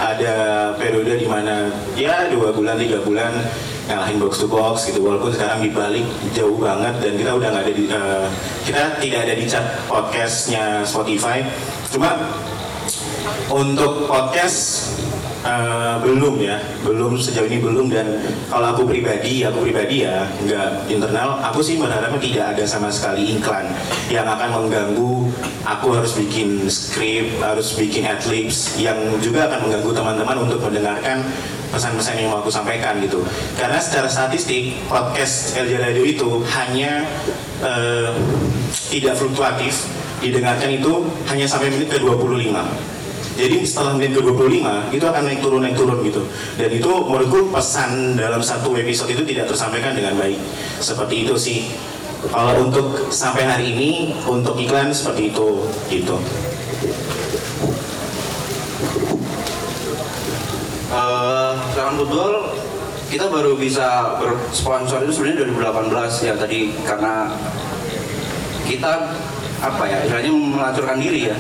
ada 0.01 0.35
periode 0.77 1.21
di 1.21 1.29
mana 1.29 1.69
ya 1.99 2.29
dua 2.33 2.53
bulan 2.53 2.79
tiga 2.81 3.01
bulan 3.05 3.33
ngalahin 3.89 4.19
box 4.23 4.41
to 4.41 4.49
box 4.49 4.89
gitu. 4.89 5.03
Walaupun 5.03 5.35
sekarang 5.35 5.61
dibalik 5.65 6.07
jauh 6.33 6.57
banget 6.57 6.95
dan 7.03 7.13
kita 7.19 7.31
udah 7.35 7.49
nggak 7.51 7.65
ada 7.67 7.75
di 7.75 7.85
eh, 7.91 8.27
kita 8.65 8.83
tidak 9.03 9.21
ada 9.29 9.35
di 9.35 9.45
chat 9.45 9.65
podcastnya 9.91 10.87
Spotify. 10.87 11.43
Cuma 11.91 12.15
untuk 13.51 14.07
podcast 14.07 14.91
eh, 15.43 15.95
belum 16.03 16.35
ya. 16.39 16.57
Belum 16.87 17.19
sejauh 17.19 17.47
ini 17.47 17.59
belum. 17.63 17.87
Dan 17.91 18.19
kalau 18.49 18.75
aku 18.75 18.83
pribadi 18.89 19.43
aku 19.43 19.63
pribadi 19.63 20.07
ya 20.07 20.27
nggak 20.43 20.89
internal. 20.89 21.39
Aku 21.53 21.61
sih 21.61 21.79
berharapnya 21.79 22.19
tidak 22.19 22.45
ada 22.57 22.65
sama 22.65 22.89
sekali 22.89 23.39
iklan 23.39 23.69
yang 24.09 24.27
akan 24.27 24.49
mengganggu. 24.63 25.31
Aku 25.63 25.95
harus 25.95 26.19
bikin 26.19 26.67
skrip 26.67 27.39
harus 27.43 27.75
bikin 27.79 28.07
adlibs 28.07 28.79
yang 28.79 28.99
juga 29.23 29.47
akan 29.51 29.69
mengganggu 29.69 29.91
teman-teman 29.95 30.37
untuk 30.47 30.59
mendengarkan 30.63 31.23
pesan-pesan 31.73 32.21
yang 32.21 32.29
mau 32.35 32.45
aku 32.45 32.53
sampaikan 32.53 33.01
gitu. 33.01 33.25
Karena 33.57 33.81
secara 33.81 34.07
statistik 34.07 34.77
podcast 34.87 35.57
LJ 35.57 35.73
Radio 35.81 36.05
itu 36.05 36.29
hanya 36.53 37.09
eh, 37.65 38.13
tidak 38.93 39.17
fluktuatif. 39.17 39.89
Didengarkan 40.23 40.71
itu 40.71 41.03
hanya 41.27 41.51
sampai 41.51 41.75
menit 41.75 41.91
ke 41.91 41.99
25 41.99 43.02
jadi 43.33 43.65
setelah 43.65 43.97
menit 43.97 44.13
ke-25 44.13 44.93
itu 44.93 45.05
akan 45.09 45.23
naik 45.25 45.41
turun 45.41 45.61
naik 45.65 45.77
turun 45.77 45.99
gitu. 46.05 46.21
Dan 46.61 46.69
itu 46.69 46.91
menurutku 46.93 47.49
pesan 47.49 48.21
dalam 48.21 48.45
satu 48.45 48.77
episode 48.77 49.09
itu 49.09 49.25
tidak 49.25 49.49
tersampaikan 49.49 49.97
dengan 49.97 50.13
baik. 50.21 50.37
Seperti 50.79 51.25
itu 51.25 51.35
sih. 51.37 51.59
Kalau 52.23 52.71
untuk 52.71 53.11
sampai 53.11 53.49
hari 53.49 53.75
ini 53.75 53.91
untuk 54.29 54.55
iklan 54.55 54.95
seperti 54.95 55.35
itu 55.35 55.49
gitu. 55.91 56.17
Eh, 60.93 61.53
sekarang 61.73 61.95
football 62.05 62.53
kita 63.09 63.27
baru 63.33 63.57
bisa 63.57 64.21
bersponsor 64.21 65.09
itu 65.09 65.13
sebenarnya 65.13 65.49
2018 65.49 66.29
ya 66.29 66.33
tadi 66.37 66.73
karena 66.85 67.33
kita 68.69 69.17
apa 69.65 69.85
ya 69.89 70.05
istilahnya 70.05 70.33
melacurkan 70.33 71.01
diri 71.01 71.33
ya 71.33 71.37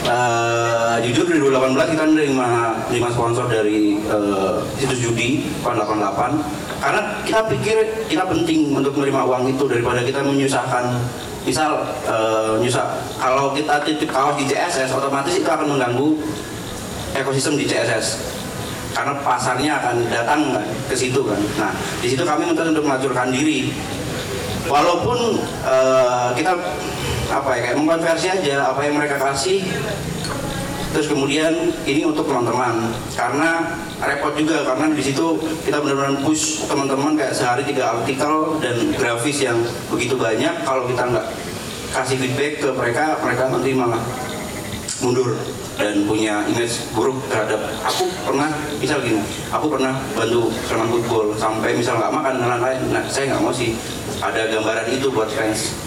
Eh, 0.00 0.96
jujur 1.04 1.28
2018 1.28 1.92
kita 1.92 2.08
menerima 2.08 2.48
lima 2.88 3.08
sponsor 3.12 3.44
dari 3.52 4.00
eh, 4.00 4.56
situs 4.80 4.96
judi 4.96 5.44
Pan 5.60 5.76
88 5.76 6.40
karena 6.80 7.00
kita 7.28 7.44
pikir 7.52 7.76
kita 8.08 8.24
penting 8.24 8.72
untuk 8.72 8.96
menerima 8.96 9.20
uang 9.28 9.52
itu 9.52 9.68
daripada 9.68 10.00
kita 10.00 10.24
menyusahkan 10.24 10.96
misal 11.44 11.84
eh, 12.08 12.56
nyusah 12.64 12.96
kalau 13.20 13.52
kita 13.52 13.84
titip 13.84 14.08
kaos 14.08 14.40
di 14.40 14.48
CSS 14.48 14.88
otomatis 14.96 15.36
itu 15.36 15.44
akan 15.44 15.76
mengganggu 15.76 16.16
ekosistem 17.12 17.60
di 17.60 17.68
CSS 17.68 18.40
karena 18.96 19.20
pasarnya 19.20 19.84
akan 19.84 20.08
datang 20.08 20.40
ke 20.88 20.96
situ 20.96 21.22
kan. 21.22 21.38
Nah, 21.60 21.70
di 22.02 22.10
situ 22.10 22.26
kami 22.26 22.50
minta 22.50 22.66
untuk 22.66 22.82
melacurkan 22.82 23.30
diri. 23.30 23.70
Walaupun 24.66 25.38
eh, 25.44 26.28
kita 26.40 26.56
apa 27.30 27.50
ya 27.56 27.60
kayak 27.70 27.76
mengkonversi 27.78 28.26
aja 28.28 28.74
apa 28.74 28.80
yang 28.82 28.98
mereka 28.98 29.16
kasih. 29.22 29.62
Terus 30.90 31.06
kemudian 31.06 31.70
ini 31.86 32.02
untuk 32.02 32.26
teman-teman 32.26 32.90
karena 33.14 33.78
repot 34.02 34.34
juga 34.34 34.66
karena 34.66 34.90
di 34.90 35.02
situ 35.06 35.38
kita 35.62 35.78
benar-benar 35.78 36.18
push 36.26 36.66
teman-teman 36.66 37.14
kayak 37.14 37.30
sehari 37.30 37.62
tiga 37.62 37.94
artikel 37.94 38.58
dan 38.58 38.74
grafis 38.98 39.38
yang 39.46 39.58
begitu 39.86 40.18
banyak. 40.18 40.66
Kalau 40.66 40.90
kita 40.90 41.06
nggak 41.06 41.26
kasih 41.94 42.18
feedback 42.18 42.52
ke 42.58 42.68
mereka 42.74 43.22
mereka 43.22 43.54
nanti 43.54 43.70
malah 43.70 44.02
mundur 45.00 45.32
dan 45.78 46.04
punya 46.04 46.44
image 46.50 46.90
buruk 46.92 47.22
terhadap 47.30 47.70
aku. 47.86 48.10
Pernah 48.26 48.50
misal 48.82 49.00
gini 49.00 49.22
aku 49.48 49.66
pernah 49.70 49.94
bantu 50.12 50.52
Sleman 50.68 50.90
Football 50.90 51.38
sampai 51.38 51.72
misal 51.72 52.02
nggak 52.02 52.12
makan 52.12 52.32
dan 52.36 52.46
lain-lain 52.56 52.80
nah 52.92 53.04
saya 53.08 53.32
nggak 53.32 53.42
mau 53.46 53.54
sih 53.54 53.78
ada 54.20 54.48
gambaran 54.52 54.86
itu 54.92 55.08
buat 55.08 55.32
fans 55.32 55.79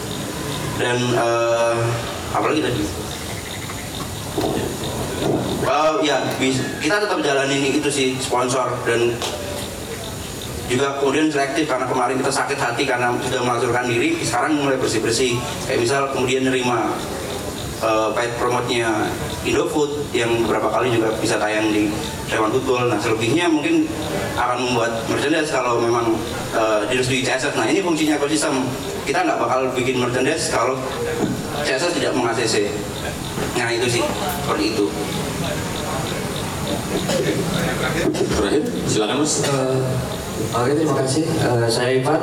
dan 0.81 0.97
eh, 0.97 1.77
apalagi 2.33 2.61
tadi 2.61 2.83
Oh 5.63 6.03
ya, 6.03 6.19
kita 6.83 6.99
tetap 6.99 7.23
jalanin 7.23 7.79
itu 7.79 7.87
sih 7.87 8.19
sponsor 8.19 8.67
dan 8.83 9.15
juga 10.67 10.99
kemudian 10.99 11.31
selektif 11.31 11.71
karena 11.71 11.87
kemarin 11.87 12.19
kita 12.19 12.27
sakit 12.27 12.59
hati 12.59 12.83
karena 12.83 13.15
sudah 13.23 13.39
melacurkan 13.47 13.87
diri, 13.87 14.19
sekarang 14.19 14.59
mulai 14.59 14.75
bersih 14.75 14.99
bersih. 14.99 15.39
Kayak 15.63 15.79
misal 15.87 16.01
kemudian 16.11 16.43
nerima 16.43 16.91
uh, 17.79 18.11
paid 18.11 18.35
promote-nya 18.39 19.07
Indofood 19.43 20.07
yang 20.15 20.31
beberapa 20.43 20.71
kali 20.71 20.95
juga 20.95 21.15
bisa 21.19 21.39
tayang 21.39 21.71
di 21.71 21.91
Sleman 22.27 22.51
Football. 22.51 22.91
Nah 22.91 22.99
selebihnya 22.99 23.47
mungkin 23.47 23.87
akan 24.35 24.57
membuat 24.67 25.03
merchandise 25.07 25.51
kalau 25.51 25.79
memang 25.79 26.15
uh, 26.55 26.83
direstui 26.91 27.23
CSS. 27.23 27.55
Nah 27.55 27.67
ini 27.67 27.79
fungsinya 27.79 28.19
ekosistem. 28.19 28.67
Kita 29.03 29.19
nggak 29.27 29.39
bakal 29.39 29.61
bikin 29.75 29.99
merchandise 29.99 30.47
kalau 30.47 30.79
CSS 31.67 31.99
tidak 31.99 32.15
meng-ACC. 32.15 32.71
Nah 33.59 33.69
itu 33.69 33.87
sih, 33.99 34.03
seperti 34.43 34.63
itu. 34.75 34.85
Terakhir, 38.33 38.63
silakan 38.87 39.17
mas. 39.21 39.43
Eh, 39.43 39.79
Oke 40.53 40.71
terima 40.75 40.95
kasih. 41.03 41.25
Eh, 41.29 41.67
saya 41.69 41.99
Ivan. 41.99 42.21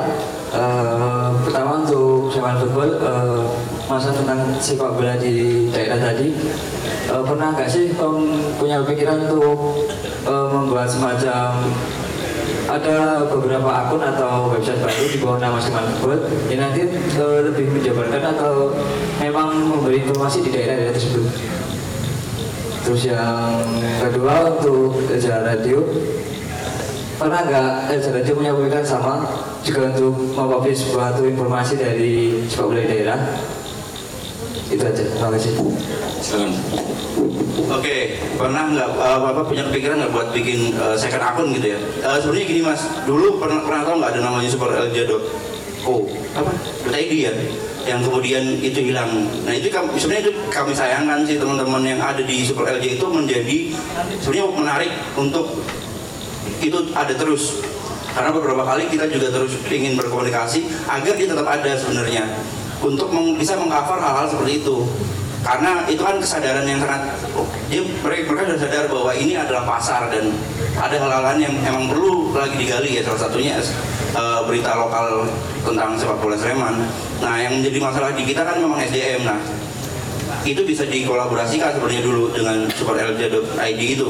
Eh, 0.51 1.29
pertama 1.47 1.85
untuk 1.85 2.27
Sleman 2.33 2.59
Football 2.59 2.91
eh, 2.99 3.41
masa 3.87 4.11
tentang 4.11 4.51
sepak 4.59 4.97
bola 4.97 5.15
di 5.15 5.67
daerah 5.71 5.99
tadi. 6.11 6.33
Eh, 7.07 7.23
pernah 7.23 7.53
nggak 7.55 7.69
sih 7.69 7.93
Om 7.95 8.17
punya 8.59 8.83
pikiran 8.83 9.29
untuk 9.29 9.85
eh, 10.27 10.47
membuat 10.51 10.89
semacam 10.89 11.71
ada 12.71 13.27
beberapa 13.27 13.67
akun 13.67 13.99
atau 13.99 14.55
website 14.55 14.79
baru 14.79 15.03
di 15.11 15.17
bawah 15.19 15.37
nama 15.43 15.59
Sleman 15.59 15.91
Football 15.99 16.23
yang 16.47 16.63
nanti 16.63 16.87
eh, 16.95 17.39
lebih 17.43 17.67
menjabarkan 17.67 18.23
atau 18.31 18.71
memang 19.19 19.51
memberi 19.59 20.07
informasi 20.07 20.47
di 20.47 20.49
daerah-daerah 20.55 20.95
tersebut. 20.95 21.27
Terus 22.81 23.01
yang 23.11 23.61
kedua 23.99 24.57
untuk 24.57 25.03
Elja 25.11 25.43
Radio 25.43 25.83
pernah 27.19 27.45
nggak 27.45 27.93
Elja 27.93 28.09
Radio 28.15 28.33
punya 28.33 28.51
pemikiran 28.55 28.87
sama 28.87 29.13
juga 29.61 29.93
untuk 29.93 30.15
mempublish 30.33 30.89
suatu 30.89 31.21
informasi 31.27 31.77
dari 31.77 32.41
sepak 32.47 32.65
bola 32.71 32.81
daerah? 32.81 33.19
Itu 34.71 34.83
aja, 34.87 35.03
terima 35.03 35.29
kasih. 35.35 35.51
Silakan. 36.23 36.51
Oke, 37.71 38.19
pernah 38.39 38.71
nggak 38.71 38.89
uh, 38.95 39.19
bapak 39.19 39.43
punya 39.51 39.63
kepikiran 39.67 39.99
nggak 39.99 40.13
buat 40.15 40.27
bikin 40.31 40.75
uh, 40.79 40.95
second 40.95 41.23
akun 41.23 41.51
gitu 41.51 41.75
ya? 41.75 41.79
Uh, 42.03 42.17
Sebenarnya 42.19 42.45
gini 42.47 42.61
mas, 42.63 42.81
dulu 43.03 43.35
pernah 43.35 43.59
pernah 43.67 43.83
tahu 43.83 43.95
nggak 43.99 44.11
ada 44.15 44.21
namanya 44.23 44.49
super 44.49 44.71
oh 45.81 46.05
apa? 46.37 46.51
.id 46.93 47.11
ya, 47.11 47.33
yang 47.89 47.99
kemudian 48.05 48.43
itu 48.61 48.93
hilang. 48.93 49.27
Nah 49.43 49.53
itu 49.55 49.67
kami, 49.73 49.97
sebenarnya 49.97 50.29
itu 50.29 50.33
kami 50.53 50.71
sayangkan 50.71 51.25
sih 51.25 51.35
teman-teman 51.41 51.81
yang 51.83 51.99
ada 51.99 52.21
di 52.21 52.45
super 52.45 52.69
LJ 52.69 53.01
itu 53.01 53.05
menjadi 53.09 53.57
sebenarnya 54.21 54.45
menarik 54.55 54.91
untuk 55.17 55.59
itu 56.61 56.77
ada 56.93 57.13
terus 57.17 57.65
karena 58.11 58.29
beberapa 58.35 58.61
kali 58.67 58.91
kita 58.91 59.07
juga 59.07 59.31
terus 59.33 59.55
ingin 59.71 59.95
berkomunikasi 59.97 60.67
agar 60.85 61.13
dia 61.15 61.27
tetap 61.31 61.47
ada 61.47 61.71
sebenarnya 61.79 62.27
untuk 62.81 63.07
bisa 63.37 63.53
mengcover 63.57 64.01
hal-hal 64.01 64.25
seperti 64.25 64.65
itu. 64.65 64.85
Karena 65.41 65.81
itu 65.89 66.05
kan 66.05 66.21
kesadaran 66.21 66.69
yang 66.69 66.77
sangat 66.77 67.17
oh, 67.33 67.49
dia 67.65 67.81
mereka, 67.81 68.29
mereka 68.29 68.53
sudah 68.53 68.61
sadar 68.61 68.85
bahwa 68.93 69.11
ini 69.17 69.33
adalah 69.33 69.65
pasar 69.65 70.05
dan 70.13 70.29
ada 70.77 70.93
hal-hal 71.01 71.33
yang 71.41 71.53
emang 71.65 71.89
perlu 71.89 72.29
lagi 72.29 72.61
digali 72.61 73.01
ya. 73.01 73.01
Salah 73.01 73.25
satunya 73.25 73.57
eh, 73.57 74.41
berita 74.45 74.77
lokal 74.77 75.25
tentang 75.65 75.97
sepak 75.97 76.21
bola 76.21 76.37
Sleman. 76.37 76.85
Nah 77.25 77.35
yang 77.41 77.57
menjadi 77.57 77.77
masalah 77.81 78.13
di 78.13 78.21
kita 78.21 78.45
kan 78.45 78.61
memang 78.61 78.85
SDM 78.85 79.25
nah 79.25 79.41
itu 80.45 80.61
bisa 80.65 80.85
dikolaborasikan 80.89 81.73
sebenarnya 81.77 82.01
dulu 82.05 82.29
dengan 82.37 82.69
superlj.id 82.77 83.81
itu. 83.81 84.09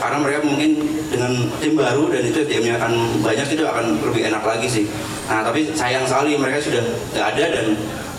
Karena 0.00 0.16
mereka 0.20 0.40
mungkin 0.44 0.76
dengan 1.08 1.32
tim 1.56 1.72
baru 1.72 2.04
dan 2.12 2.22
itu 2.24 2.36
SDM-nya 2.44 2.76
akan 2.80 2.92
banyak 3.24 3.48
itu 3.48 3.64
akan 3.64 3.96
lebih 4.12 4.28
enak 4.28 4.44
lagi 4.44 4.68
sih 4.68 4.84
nah 5.30 5.46
tapi 5.46 5.70
sayang 5.70 6.02
sekali 6.02 6.34
mereka 6.34 6.58
sudah 6.58 6.82
tidak 7.14 7.26
ada 7.38 7.44
dan 7.54 7.66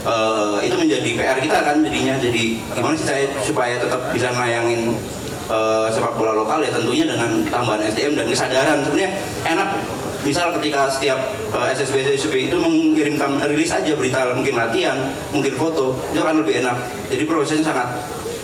eh, 0.08 0.58
itu 0.66 0.76
menjadi 0.80 1.10
PR 1.20 1.38
kita 1.44 1.60
kan 1.60 1.84
jadinya. 1.84 2.16
Jadi 2.18 2.44
gimana 2.72 2.96
sih 2.96 3.08
saya 3.08 3.26
supaya 3.44 3.76
tetap 3.78 4.16
bisa 4.16 4.32
nayangin 4.32 4.96
eh, 5.52 5.88
sepak 5.92 6.16
bola 6.16 6.34
lokal 6.34 6.64
ya? 6.64 6.72
Tentunya 6.72 7.06
dengan 7.12 7.44
tambahan 7.52 7.84
SDM 7.92 8.16
dan 8.16 8.26
kesadaran. 8.32 8.80
Sebenarnya 8.88 9.12
enak 9.44 9.70
misal 10.22 10.54
ketika 10.62 10.86
setiap 10.86 11.18
uh, 11.50 11.66
SSB 11.74 12.06
SSB 12.14 12.54
itu 12.54 12.58
mengirimkan 12.62 13.42
rilis 13.50 13.74
aja 13.74 13.98
berita 13.98 14.30
mungkin 14.38 14.54
latihan 14.54 15.10
mungkin 15.34 15.54
foto 15.58 15.98
itu 16.14 16.22
akan 16.22 16.46
lebih 16.46 16.62
enak. 16.62 16.78
Jadi 17.10 17.24
prosesnya 17.26 17.74
sangat 17.74 17.88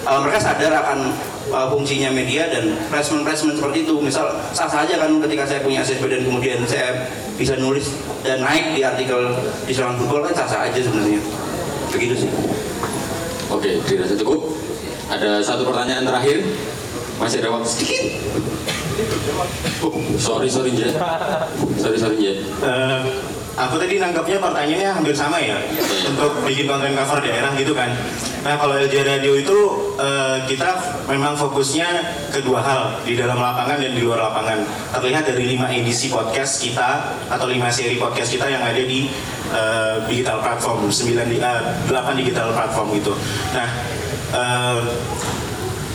uh, 0.09 0.19
mereka 0.25 0.41
sadar 0.41 0.73
akan 0.73 1.13
uh, 1.51 1.67
fungsinya 1.71 2.09
media 2.11 2.47
dan 2.49 2.75
placement 2.89 3.23
placement 3.27 3.55
seperti 3.59 3.87
itu 3.87 3.95
misal 3.99 4.31
sah 4.51 4.69
saja 4.69 4.95
kan 4.99 5.11
ketika 5.27 5.43
saya 5.47 5.59
punya 5.63 5.83
SSB 5.83 6.07
dan 6.07 6.21
kemudian 6.25 6.59
saya 6.67 7.07
bisa 7.35 7.55
nulis 7.59 7.93
dan 8.25 8.41
naik 8.41 8.73
di 8.73 8.81
artikel 8.81 9.35
di 9.67 9.73
Selang 9.75 9.97
Football 9.99 10.27
kan 10.31 10.33
sah 10.43 10.47
sah 10.47 10.61
aja 10.67 10.79
sebenarnya 10.79 11.21
begitu 11.91 12.27
sih 12.27 12.31
Oke, 13.47 13.79
dirasa 13.87 14.15
cukup. 14.19 14.51
Ada 15.07 15.39
satu 15.39 15.63
pertanyaan 15.63 16.03
terakhir. 16.03 16.43
Masih 17.17 17.39
ada 17.39 17.49
waktu 17.55 17.67
sedikit. 17.71 18.03
Oh, 19.81 19.95
sorry, 20.19 20.51
sorry, 20.51 20.75
Jen. 20.75 20.91
Sorry, 21.79 21.95
sorry, 21.95 22.17
Jen. 22.19 22.43
Eh, 22.43 23.01
aku 23.55 23.79
tadi 23.79 24.03
nangkapnya 24.03 24.37
pertanyaannya 24.43 24.89
hampir 24.91 25.15
sama 25.15 25.39
ya 25.39 25.57
untuk 26.11 26.43
bikin 26.43 26.67
konten 26.67 26.93
cover 26.93 27.23
daerah 27.23 27.55
gitu 27.55 27.71
kan. 27.71 27.89
Nah 28.43 28.53
kalau 28.59 28.77
LJ 28.77 28.95
Radio 29.07 29.33
itu 29.33 29.57
eh, 29.97 30.37
kita 30.45 31.01
memang 31.09 31.33
fokusnya 31.33 31.89
ke 32.31 32.39
dua 32.45 32.61
hal 32.61 32.81
di 33.03 33.17
dalam 33.17 33.37
lapangan 33.41 33.81
dan 33.81 33.91
di 33.91 34.01
luar 34.01 34.29
lapangan. 34.29 34.63
Terlihat 34.93 35.27
dari 35.27 35.57
lima 35.57 35.67
edisi 35.73 36.13
podcast 36.13 36.61
kita 36.61 37.17
atau 37.27 37.49
lima 37.49 37.67
seri 37.73 37.97
podcast 37.97 38.31
kita 38.31 38.47
yang 38.47 38.63
ada 38.63 38.79
di 38.79 39.09
eh, 39.51 39.95
digital 40.07 40.39
platform 40.39 40.87
9 40.87 41.27
di, 41.27 41.37
eh, 41.41 41.61
8 41.89 42.15
digital 42.15 42.53
platform 42.53 42.87
gitu. 42.95 43.13
Nah 43.51 43.69
eh, 44.33 44.79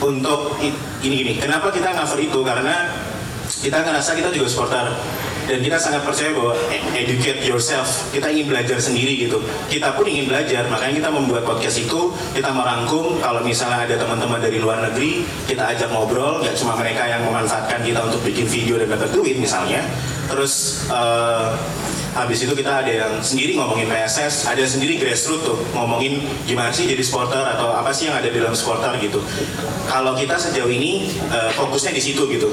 untuk 0.03 0.59
ini 1.03 1.15
gini, 1.23 1.33
kenapa 1.39 1.71
kita 1.71 1.95
cover 1.95 2.19
itu? 2.19 2.43
Karena 2.43 2.91
kita 3.47 3.87
ngerasa 3.87 4.19
kita 4.19 4.35
juga 4.35 4.47
supporter 4.51 4.87
dan 5.53 5.61
kita 5.61 5.77
sangat 5.77 6.01
percaya 6.01 6.33
bahwa 6.33 6.57
educate 6.97 7.45
yourself. 7.45 8.09
Kita 8.09 8.33
ingin 8.33 8.49
belajar 8.49 8.81
sendiri 8.81 9.29
gitu. 9.29 9.37
Kita 9.69 9.93
pun 9.93 10.09
ingin 10.09 10.33
belajar. 10.33 10.65
Makanya 10.73 11.05
kita 11.05 11.11
membuat 11.13 11.45
podcast 11.45 11.77
itu 11.77 12.09
kita 12.33 12.49
merangkum. 12.57 13.21
Kalau 13.21 13.45
misalnya 13.45 13.85
ada 13.85 14.01
teman-teman 14.01 14.41
dari 14.41 14.57
luar 14.57 14.81
negeri 14.81 15.29
kita 15.45 15.77
ajak 15.77 15.93
ngobrol. 15.93 16.41
Nggak 16.41 16.57
cuma 16.57 16.73
mereka 16.81 17.05
yang 17.05 17.29
memanfaatkan 17.29 17.85
kita 17.85 18.01
untuk 18.01 18.25
bikin 18.25 18.49
video 18.49 18.81
dan 18.81 18.97
dapat 18.97 19.13
duit 19.13 19.37
misalnya. 19.37 19.85
Terus 20.33 20.89
eh, 20.89 21.49
habis 22.17 22.41
itu 22.41 22.57
kita 22.57 22.73
ada 22.73 22.93
yang 22.93 23.13
sendiri 23.21 23.53
ngomongin 23.57 23.89
PSS 23.89 24.45
ada 24.45 24.61
yang 24.61 24.69
sendiri 24.69 25.01
grassroots 25.01 25.49
tuh 25.49 25.57
ngomongin 25.73 26.21
gimana 26.45 26.69
sih 26.69 26.85
jadi 26.85 27.01
supporter 27.01 27.41
atau 27.41 27.73
apa 27.73 27.89
sih 27.89 28.13
yang 28.13 28.17
ada 28.17 28.33
di 28.33 28.41
dalam 28.41 28.57
supporter 28.57 28.97
gitu. 29.05 29.21
Kalau 29.85 30.17
kita 30.17 30.41
sejauh 30.41 30.73
ini 30.73 31.13
eh, 31.29 31.53
fokusnya 31.53 31.93
di 31.93 32.01
situ 32.01 32.25
gitu 32.33 32.49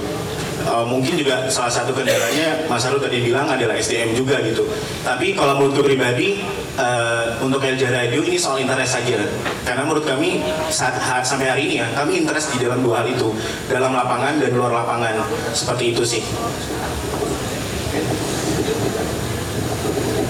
Uh, 0.60 0.84
mungkin 0.84 1.16
juga 1.16 1.48
salah 1.48 1.72
satu 1.72 1.96
kendalanya 1.96 2.68
Mas 2.68 2.84
Haru 2.84 3.00
tadi 3.00 3.24
bilang 3.24 3.48
adalah 3.48 3.80
SDM 3.80 4.12
juga 4.12 4.44
gitu. 4.44 4.68
Tapi 5.02 5.34
kalau 5.34 5.56
menurut 5.56 5.82
pribadi 5.82 6.44
uh, 6.76 7.40
untuk 7.40 7.64
Elja 7.64 7.88
Radio 7.90 8.20
ini 8.22 8.36
soal 8.36 8.60
interest 8.60 9.00
saja. 9.00 9.24
Karena 9.64 9.88
menurut 9.88 10.04
kami 10.04 10.44
saat 10.68 11.00
ha- 11.00 11.24
sampai 11.24 11.48
hari 11.48 11.62
ini 11.72 11.76
ya 11.80 11.88
kami 11.96 12.22
interest 12.22 12.54
di 12.54 12.68
dalam 12.68 12.84
dua 12.84 13.02
hal 13.02 13.08
itu, 13.08 13.32
dalam 13.72 13.96
lapangan 13.96 14.38
dan 14.38 14.52
luar 14.52 14.72
lapangan. 14.84 15.24
Seperti 15.56 15.96
itu 15.96 16.04
sih. 16.04 16.22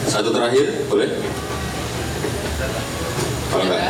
Satu 0.10 0.34
terakhir, 0.34 0.90
boleh? 0.90 1.10
Kalau 3.50 3.64
enggak? 3.66 3.82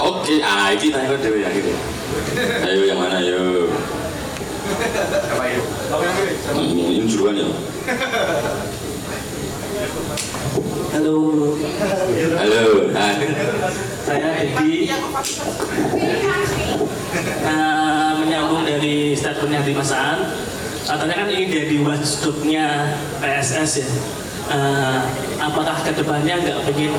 Oke, 0.00 0.34
ah 0.40 0.72
ini 0.72 0.88
tanya 0.88 1.16
dulu 1.16 1.36
yang 1.36 1.52
gitu. 1.52 1.72
Ayo 2.64 2.80
yang 2.88 2.98
mana, 3.00 3.20
ayo. 3.20 3.68
Ini, 6.52 6.82
ini 6.98 7.06
duluan 7.06 7.34
ya. 7.38 7.46
Halo, 10.92 11.14
Halo, 12.36 12.64
nah, 12.92 13.14
saya 14.04 14.28
Dedi. 14.42 14.90
Nah, 17.46 18.18
menyambung 18.18 18.66
dari 18.66 19.14
statementnya 19.14 19.62
di 19.64 19.72
Masaan, 19.72 20.18
katanya 20.84 21.14
kan 21.24 21.28
ini 21.30 21.44
jadi 21.48 21.76
watchdognya 21.86 22.98
PSS 23.22 23.72
ya. 23.86 23.88
Eh, 24.52 24.98
apakah 25.38 25.78
ke 25.86 25.94
depannya 25.94 26.42
nggak 26.42 26.58
pengen 26.66 26.92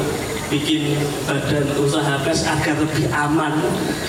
bikin 0.54 0.94
badan 1.26 1.66
usaha 1.82 2.22
pers 2.22 2.46
agar 2.46 2.78
lebih 2.78 3.10
aman? 3.10 3.58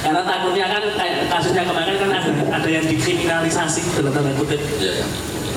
Karena 0.04 0.20
takutnya 0.28 0.66
kan 0.68 0.84
kayak 0.92 1.32
kasusnya 1.32 1.64
kemarin 1.64 1.96
kan 1.96 2.10
ada 2.12 2.30
ada 2.60 2.68
yang 2.68 2.84
dikriminalisasi 2.84 3.96
dalam 3.96 4.12
tanda 4.12 4.36
kutip. 4.36 4.60
ya. 4.76 5.00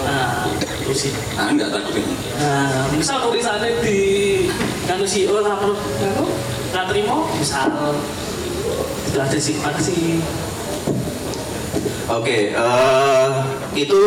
Nah, 0.07 0.47
itu 0.87 0.93
sih. 0.95 1.11
Ah, 1.35 1.51
enggak 1.51 1.75
takut 1.75 1.99
ini. 1.99 2.15
Nah, 2.39 2.87
misal 2.95 3.19
tulisannya 3.27 3.83
di 3.83 3.99
kan 4.87 5.03
CEO 5.03 5.43
lapor 5.43 5.75
aku 5.75 6.25
nggak 6.71 6.85
terima, 6.87 7.27
misal 7.35 7.69
aja 9.17 9.39
sih, 9.41 9.59
makasih. 9.59 10.21
Oke, 12.07 12.55
eh, 12.55 13.29
itu 13.75 13.99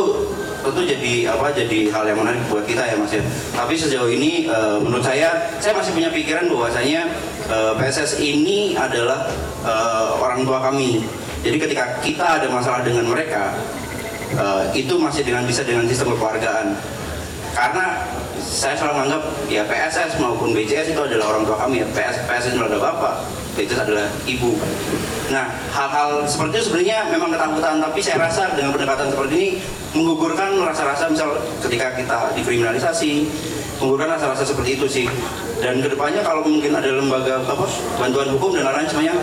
tentu 0.61 0.81
jadi 0.85 1.33
apa 1.33 1.53
jadi 1.53 1.89
hal 1.93 2.05
yang 2.09 2.19
menarik 2.21 2.43
buat 2.49 2.65
kita 2.65 2.83
ya 2.85 2.95
mas 2.97 3.13
ya. 3.13 3.25
Tapi 3.57 3.75
sejauh 3.77 4.11
ini 4.11 4.47
eh, 4.49 4.79
menurut 4.81 5.05
saya 5.05 5.51
saya 5.59 5.77
masih 5.77 5.93
punya 5.97 6.11
pikiran 6.13 6.49
bahwasanya 6.49 7.09
eh, 7.49 7.73
PSS 7.77 8.21
ini 8.21 8.77
adalah 8.77 9.29
eh, 9.65 10.09
orang 10.21 10.45
tua 10.45 10.61
kami. 10.61 11.05
Jadi 11.41 11.57
ketika 11.57 11.85
kita 12.05 12.41
ada 12.41 12.47
masalah 12.53 12.85
dengan 12.85 13.09
mereka 13.09 13.57
eh, 14.37 14.65
itu 14.77 14.95
masih 15.01 15.25
dengan 15.25 15.45
bisa 15.49 15.65
dengan 15.65 15.89
sistem 15.89 16.13
kekeluargaan. 16.17 16.77
Karena 17.51 18.07
saya 18.41 18.79
selalu 18.79 18.95
menganggap 19.03 19.23
ya 19.51 19.63
PSS 19.67 20.19
maupun 20.23 20.55
BCS 20.55 20.95
itu 20.95 21.01
adalah 21.03 21.37
orang 21.37 21.45
tua 21.47 21.57
kami 21.61 21.83
ya. 21.83 21.87
PS, 21.91 22.27
PSS 22.27 22.55
adalah 22.57 22.79
bapak, 22.79 23.15
BCS 23.55 23.81
adalah 23.85 24.07
ibu. 24.27 24.55
Nah, 25.31 25.47
hal-hal 25.71 26.27
seperti 26.27 26.59
itu 26.59 26.65
sebenarnya 26.67 27.07
memang 27.07 27.31
ketakutan, 27.31 27.79
tapi 27.79 27.99
saya 28.03 28.19
rasa 28.27 28.51
dengan 28.59 28.75
pendekatan 28.75 29.15
seperti 29.15 29.33
ini 29.39 29.49
menggugurkan 29.95 30.59
rasa-rasa 30.59 31.07
misal 31.07 31.39
ketika 31.63 31.95
kita 31.95 32.19
dikriminalisasi, 32.35 33.31
menggugurkan 33.79 34.19
rasa-rasa 34.19 34.43
seperti 34.43 34.75
itu 34.75 34.87
sih. 34.91 35.07
Dan 35.63 35.79
ke 35.79 35.89
depannya 35.95 36.27
kalau 36.27 36.43
mungkin 36.43 36.75
ada 36.75 36.91
lembaga 36.91 37.47
apa 37.47 37.67
bantuan 38.03 38.35
hukum 38.35 38.59
dan 38.59 38.67
lain-lain 38.67 38.89
semuanya 38.91 39.15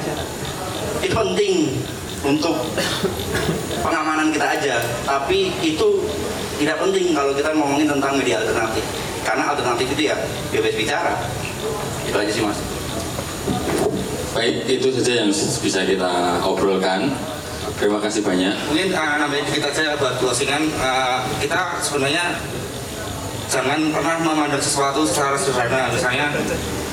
itu 1.03 1.13
penting 1.13 1.53
untuk 2.23 2.55
pengamanan 3.83 4.31
kita 4.31 4.47
aja. 4.47 4.75
Tapi 5.03 5.51
itu 5.59 6.07
tidak 6.57 6.79
penting 6.81 7.13
kalau 7.13 7.35
kita 7.35 7.51
ngomongin 7.53 7.85
tentang 7.85 8.17
media 8.17 8.41
alternatif 8.41 8.81
karena 9.21 9.43
alternatif 9.51 9.87
itu 9.91 10.07
ya 10.07 10.15
bebas 10.55 10.73
bicara 10.73 11.13
itu 12.07 12.15
aja 12.15 12.31
sih 12.31 12.43
mas 12.47 12.57
Baik, 14.37 14.69
itu 14.69 14.93
saja 14.93 15.25
yang 15.25 15.33
bisa 15.33 15.81
kita 15.81 16.37
obrolkan. 16.45 17.09
Terima 17.81 17.97
kasih 17.97 18.21
banyak. 18.21 18.53
mungkin 18.69 18.93
uh, 18.93 19.17
namanya 19.17 19.49
kita 19.49 19.69
saja 19.73 19.97
buat 19.97 20.21
closingan 20.21 20.69
uh, 20.77 21.25
kita 21.41 21.77
sebenarnya 21.81 22.37
jangan 23.49 23.93
pernah 23.93 24.17
memandang 24.21 24.61
sesuatu 24.61 25.05
secara 25.05 25.37
sederhana 25.37 25.89
misalnya 25.93 26.33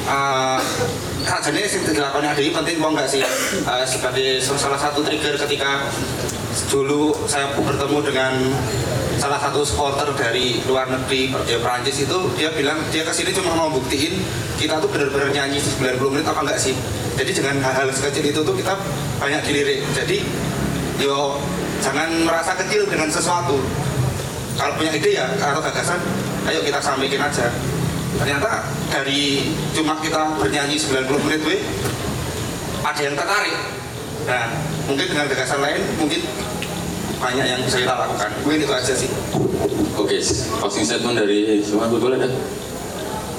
uh, 0.05 0.61
jadi 1.25 1.69
yang 1.69 1.85
dilakukan 1.89 2.37
ADI 2.37 2.53
penting 2.53 2.77
mau 2.81 2.93
nggak 2.93 3.09
sih 3.09 3.25
uh, 3.65 3.85
sebagai 3.89 4.45
salah 4.45 4.77
satu 4.77 5.01
trigger 5.05 5.41
ketika 5.41 5.89
dulu 6.69 7.17
saya 7.27 7.57
bertemu 7.57 7.99
dengan 8.05 8.33
salah 9.17 9.41
satu 9.41 9.65
supporter 9.65 10.13
dari 10.15 10.61
luar 10.69 10.91
negeri 10.91 11.33
ya 11.49 11.59
Prancis 11.65 12.05
itu 12.05 12.19
dia 12.37 12.53
bilang 12.53 12.77
dia 12.93 13.09
ke 13.09 13.13
sini 13.15 13.33
cuma 13.33 13.57
mau 13.57 13.73
buktiin 13.73 14.21
kita 14.61 14.85
tuh 14.85 14.89
benar-benar 14.93 15.33
nyanyi 15.33 15.59
90 15.59 16.13
menit 16.13 16.27
apa 16.29 16.41
enggak 16.45 16.61
sih 16.61 16.77
jadi 17.15 17.31
dengan 17.31 17.63
hal-hal 17.63 17.87
sekecil 17.95 18.25
itu 18.27 18.41
tuh 18.43 18.55
kita 18.59 18.75
banyak 19.23 19.43
dilirik. 19.47 19.87
Jadi 19.95 20.27
yo 20.99 21.39
jangan 21.79 22.11
merasa 22.27 22.59
kecil 22.59 22.91
dengan 22.91 23.07
sesuatu. 23.07 23.59
Kalau 24.55 24.73
punya 24.79 24.95
ide 24.95 25.19
ya 25.19 25.27
atau 25.39 25.63
gagasan 25.63 25.99
ayo 26.51 26.61
kita 26.67 26.79
sampaikan 26.83 27.31
aja. 27.31 27.51
Ternyata 28.15 28.71
dari 28.91 29.51
cuma 29.75 29.99
kita 29.99 30.39
bernyanyi 30.39 30.79
90 30.79 31.27
menit 31.27 31.43
we, 31.43 31.59
ada 32.87 33.01
yang 33.03 33.15
tertarik. 33.19 33.57
Nah 34.27 34.45
mungkin 34.87 35.07
dengan 35.11 35.27
gagasan 35.31 35.59
lain 35.63 35.83
mungkin 35.99 36.21
banyak 37.19 37.47
yang 37.47 37.61
bisa 37.63 37.79
kita 37.83 37.95
lakukan. 37.95 38.31
Mungkin 38.43 38.59
itu 38.63 38.75
aja 38.75 38.95
sih. 38.95 39.11
Oke, 39.95 40.19
closing 40.59 40.83
statement 40.83 41.15
dari 41.15 41.63
semua 41.63 41.87
betul 41.87 42.19
ada? 42.19 42.27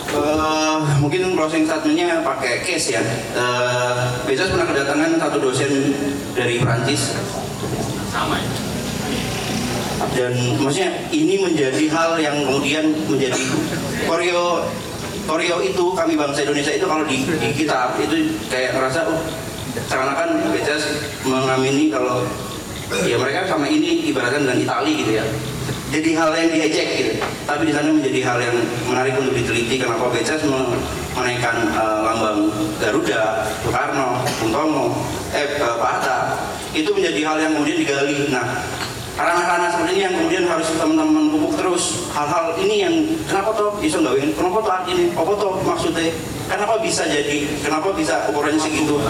Eh, 0.06 0.78
mungkin 1.02 1.34
closing 1.34 1.66
statementnya 1.66 2.22
pakai 2.22 2.62
case 2.62 2.94
ya. 2.94 3.02
Uh, 3.34 4.22
Bezos 4.30 4.54
pernah 4.54 4.70
kedatangan 4.70 5.18
satu 5.18 5.38
dosen 5.42 5.98
dari 6.38 6.62
Prancis 6.62 7.18
Sama 8.14 8.38
ya. 8.38 8.48
dan 10.16 10.32
maksudnya 10.62 10.92
ini 11.12 11.44
menjadi 11.44 11.92
hal 11.92 12.16
yang 12.22 12.38
kemudian 12.48 12.96
menjadi 13.10 13.44
koreo 14.08 14.64
koreo 15.28 15.58
itu 15.60 15.84
kami 15.92 16.16
bangsa 16.16 16.48
Indonesia 16.48 16.72
itu 16.72 16.88
kalau 16.88 17.04
di, 17.04 17.26
di 17.28 17.50
kita 17.52 17.96
itu 18.00 18.40
kayak 18.48 18.80
ngerasa 18.80 19.12
oh 19.12 19.20
seakan-akan 19.76 20.56
Bezos 20.56 20.84
mengamini 21.28 21.92
kalau 21.92 22.24
ya 23.04 23.20
mereka 23.20 23.50
sama 23.50 23.68
ini 23.68 24.08
ibaratkan 24.08 24.48
dengan 24.48 24.64
Itali 24.64 24.94
gitu 25.04 25.12
ya 25.20 25.26
jadi 25.94 26.10
hal 26.18 26.30
yang 26.34 26.50
diejek 26.50 26.88
gitu. 26.98 27.14
Tapi 27.46 27.70
di 27.70 27.74
sana 27.74 27.94
menjadi 27.94 28.20
hal 28.26 28.38
yang 28.42 28.58
menarik 28.90 29.14
untuk 29.22 29.38
diteliti 29.38 29.78
kenapa 29.78 30.10
me- 30.10 30.82
menaikkan 31.14 31.56
eh, 31.70 32.00
lambang 32.02 32.50
Garuda, 32.82 33.46
Soekarno, 33.62 34.26
Bung 34.42 34.52
Tomo, 34.52 34.86
eh 35.30 35.46
eh, 35.46 35.76
Pak 35.78 35.90
Hatta. 36.00 36.18
Itu 36.74 36.90
menjadi 36.92 37.22
hal 37.24 37.38
yang 37.38 37.52
kemudian 37.54 37.78
digali. 37.78 38.34
Nah 38.34 38.66
ranah-ranah 39.16 39.72
seperti 39.72 39.96
ini 39.96 40.02
yang 40.04 40.14
kemudian 40.18 40.44
harus 40.50 40.68
teman-teman 40.76 41.32
pupuk 41.32 41.54
terus. 41.56 42.10
Hal-hal 42.12 42.58
ini 42.60 42.76
yang 42.82 42.96
kenapa 43.30 43.54
toh 43.56 43.78
bisa 43.80 44.02
nggak 44.02 44.16
ingin 44.20 44.32
kenapa 44.36 44.60
toh 44.60 44.74
artinya 44.74 45.06
apa 45.16 45.34
toh 45.38 45.54
maksudnya? 45.64 46.12
Kenapa 46.46 46.78
bisa 46.82 47.04
jadi? 47.10 47.38
Kenapa 47.62 47.90
bisa 47.96 48.28
ukurannya 48.30 48.60
segitu? 48.60 49.02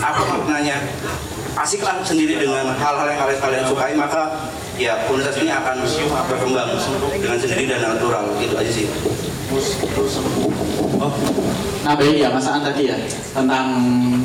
Apa 0.00 0.22
maknanya? 0.26 0.76
Asiklah 1.54 2.02
sendiri 2.02 2.34
dengan 2.34 2.74
hal-hal 2.74 3.06
yang 3.06 3.20
kalian 3.20 3.38
kalian 3.38 3.64
sukai 3.70 3.94
maka 3.94 4.50
ya 4.74 5.06
komunitas 5.06 5.38
ini 5.38 5.50
akan 5.54 5.86
berkembang 6.26 6.68
dengan 7.14 7.38
sendiri 7.38 7.64
dan 7.70 7.94
natural 7.94 8.34
gitu 8.42 8.54
aja 8.58 8.72
sih. 8.72 8.86
Nah 11.84 11.94
baik 11.94 12.16
ya 12.18 12.28
Mas 12.32 12.48
Aan 12.48 12.64
tadi 12.64 12.90
ya 12.90 12.96
tentang 13.30 13.66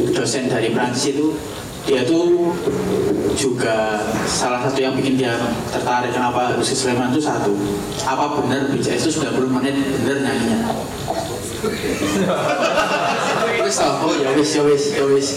dosen 0.10 0.50
dari 0.50 0.74
Prancis 0.74 1.14
itu 1.14 1.38
dia 1.86 2.06
tuh 2.06 2.54
juga 3.38 4.02
salah 4.26 4.68
satu 4.68 4.82
yang 4.82 4.96
bikin 4.98 5.18
dia 5.18 5.38
tertarik. 5.74 6.14
Kenapa 6.14 6.54
harus 6.54 6.70
ke 6.70 6.76
Sleman 6.76 7.14
itu 7.14 7.22
satu? 7.24 7.56
Apa 8.04 8.42
benar 8.42 8.70
BCS 8.74 9.10
itu 9.10 9.26
90 9.26 9.56
menit 9.58 9.76
benar 10.06 10.18
nyanyinya? 10.28 10.60
Wis 13.60 13.78
oh 13.84 14.16
ya 14.18 14.32
wis 14.34 14.56
ya 14.56 14.64
wis 14.66 14.84
ya 14.96 15.06
wis 15.06 15.28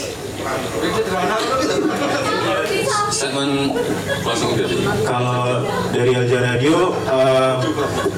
Dari 3.23 4.83
Kalau 5.07 5.63
dari 5.95 6.11
Alja 6.11 6.39
Radio, 6.43 6.91
eh, 7.07 7.55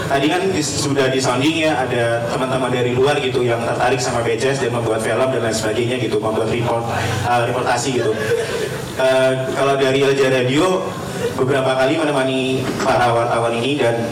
tadi 0.09 0.27
kan 0.33 0.41
dis- 0.49 0.81
sudah 0.81 1.13
di 1.13 1.21
sounding 1.21 1.69
ya 1.69 1.85
ada 1.85 2.25
teman-teman 2.33 2.73
dari 2.73 2.97
luar 2.97 3.21
gitu 3.21 3.45
yang 3.45 3.61
tertarik 3.61 4.01
sama 4.01 4.25
BCS 4.25 4.65
dan 4.65 4.73
membuat 4.73 5.05
film 5.05 5.29
dan 5.29 5.45
lain 5.45 5.53
sebagainya 5.53 6.01
gitu, 6.01 6.17
membuat 6.17 6.49
report, 6.49 6.89
eh, 7.29 7.43
reportasi 7.53 8.01
gitu. 8.01 8.17
Eh, 8.97 9.33
kalau 9.53 9.77
dari 9.77 10.01
Alja 10.01 10.33
Radio 10.33 10.89
beberapa 11.37 11.77
kali 11.77 12.01
menemani 12.01 12.65
para 12.81 13.13
wartawan 13.13 13.53
ini 13.61 13.77
dan 13.77 14.09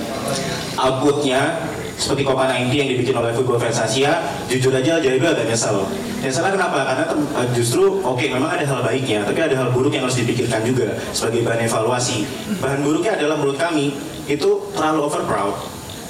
outputnya 0.76 1.71
seperti 2.03 2.26
Copa 2.26 2.50
90 2.50 2.74
yang 2.74 2.90
dibikin 2.90 3.14
oleh 3.14 3.30
Football 3.30 3.62
Fans 3.62 3.78
Asia, 3.78 4.18
jujur 4.50 4.74
aja 4.74 4.98
Alja 4.98 5.14
Radio 5.14 5.30
agak 5.30 5.46
nyesel. 5.46 5.86
Nyesel 6.18 6.50
kenapa? 6.50 6.82
Karena 6.82 7.05
eh, 7.14 7.48
justru 7.55 8.03
oke 8.03 8.26
memang 8.26 8.50
ada 8.50 8.66
hal 8.66 8.82
baiknya, 8.82 9.22
tapi 9.22 9.38
ada 9.38 9.55
hal 9.55 9.70
buruk 9.70 9.94
yang 9.94 10.11
harus 10.11 10.18
dipikirkan 10.18 10.66
juga 10.66 10.98
sebagai 11.14 11.46
bahan 11.46 11.62
evaluasi. 11.70 12.26
Bahan 12.59 12.82
buruknya 12.82 13.14
adalah 13.14 13.38
menurut 13.38 13.55
kami 13.55 13.94
itu 14.26 14.50
terlalu 14.74 15.00
over 15.07 15.22
proud 15.22 15.55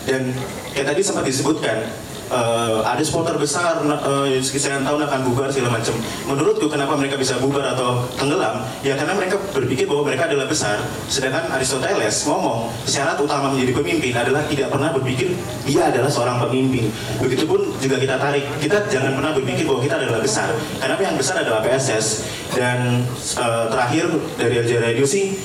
dan 0.08 0.32
kayak 0.72 0.96
tadi 0.96 1.00
sempat 1.04 1.28
disebutkan 1.28 1.84
eh, 2.32 2.78
ada 2.82 3.02
supporter 3.04 3.36
besar 3.36 3.84
uh, 3.84 4.24
sekian 4.40 4.82
tahun 4.82 5.04
akan 5.04 5.20
bubar 5.28 5.52
segala 5.52 5.76
macam. 5.76 5.94
Menurutku 6.24 6.66
kenapa 6.72 6.96
mereka 6.96 7.20
bisa 7.20 7.36
bubar 7.36 7.76
atau 7.76 8.08
tenggelam? 8.16 8.64
Ya 8.80 8.96
karena 8.96 9.12
mereka 9.12 9.36
berpikir 9.52 9.84
bahwa 9.84 10.08
mereka 10.08 10.32
adalah 10.32 10.48
besar. 10.48 10.80
Sedangkan 11.12 11.52
Aristoteles 11.52 12.24
ngomong 12.24 12.72
syarat 12.88 13.20
utama 13.20 13.52
menjadi 13.52 13.72
pemimpin 13.76 14.12
adalah 14.16 14.42
tidak 14.48 14.72
pernah 14.72 14.90
berpikir 14.96 15.36
dia 15.68 15.92
adalah 15.92 16.08
seorang 16.08 16.40
pemimpin. 16.48 16.88
Begitupun 17.20 17.76
juga 17.78 17.96
kita 18.00 18.16
tarik, 18.16 18.44
kita 18.58 18.88
jangan 18.88 19.12
pernah 19.14 19.32
berpikir 19.36 19.68
bahwa 19.68 19.80
kita 19.84 19.94
adalah 20.00 20.20
besar. 20.24 20.48
Karena 20.80 20.94
yang 20.98 21.16
besar 21.18 21.36
adalah 21.42 21.60
PSS. 21.60 22.06
Dan 22.52 23.04
eh, 23.16 23.64
terakhir 23.72 24.06
dari 24.36 24.54
LJ 24.60 24.72
Radio 24.80 25.06
sih 25.08 25.36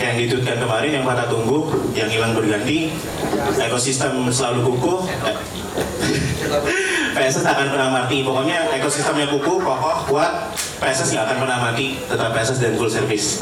yang 0.00 0.16
dituliskan 0.16 0.56
kemarin 0.56 0.90
yang 0.96 1.04
patah 1.04 1.28
tumbuh, 1.28 1.68
yang 1.92 2.08
hilang 2.08 2.32
berganti, 2.32 2.88
ekosistem 3.60 4.32
selalu 4.32 4.72
kukuh, 4.72 5.04
eh, 5.28 5.36
PSS 7.14 7.46
akan 7.46 7.66
pernah 7.70 7.88
mati. 7.90 8.22
Pokoknya 8.26 8.70
ekosistemnya 8.74 9.26
kukuh, 9.30 9.58
kokoh, 9.62 9.96
kuat, 10.10 10.50
PSS 10.82 11.14
nggak 11.14 11.24
akan 11.30 11.36
pernah 11.46 11.58
mati. 11.70 11.98
Tetap 12.06 12.34
PSS 12.34 12.58
dan 12.58 12.72
full 12.74 12.90
service. 12.90 13.38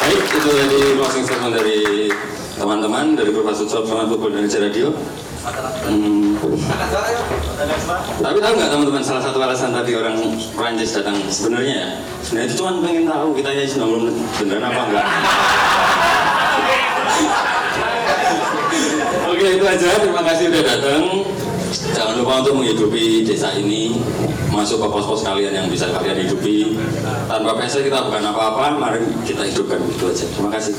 Baik, 0.00 0.22
itu 0.26 0.50
tadi 0.50 0.78
closing 0.96 1.24
statement 1.28 1.54
dari 1.54 1.80
teman-teman 2.56 3.14
dari 3.16 3.30
Profesor 3.32 3.66
Sob 3.68 3.84
sama 3.86 4.08
Football 4.10 4.36
Indonesia 4.36 4.60
Radio. 4.60 4.88
Hmm. 5.40 6.36
Tapi 8.20 8.38
tahu 8.44 8.52
nggak 8.60 8.70
teman-teman 8.76 9.00
salah 9.00 9.24
satu 9.24 9.40
alasan 9.40 9.72
tadi 9.72 9.96
orang 9.96 10.20
Prancis 10.52 11.00
datang 11.00 11.16
sebenarnya 11.32 11.74
ya? 11.80 11.88
Sebenarnya 12.20 12.46
itu 12.52 12.56
cuma 12.60 12.70
pengen 12.84 13.08
tahu 13.08 13.28
kita 13.40 13.48
90 13.48 14.04
menit 14.04 14.16
beneran 14.36 14.64
apa 14.68 14.80
enggak? 14.84 15.06
Oke 19.40 19.56
itu 19.56 19.64
aja, 19.64 19.96
terima 19.96 20.20
kasih 20.20 20.52
udah 20.52 20.62
datang. 20.68 21.24
Jangan 21.96 22.12
lupa 22.20 22.44
untuk 22.44 22.60
menghidupi 22.60 23.24
desa 23.24 23.56
ini 23.56 23.96
Masuk 24.52 24.84
ke 24.84 24.86
pos-pos 24.92 25.24
kalian 25.24 25.56
yang 25.56 25.66
bisa 25.72 25.88
kalian 25.88 26.28
hidupi. 26.28 26.76
Tanpa 27.24 27.56
PSS 27.56 27.88
kita 27.88 28.04
bukan 28.04 28.20
apa-apa 28.20 28.76
Mari 28.76 29.00
kita 29.24 29.48
hidupkan 29.48 29.80
itu 29.88 30.12
aja. 30.12 30.28
Terima 30.28 30.52
kasih 30.52 30.76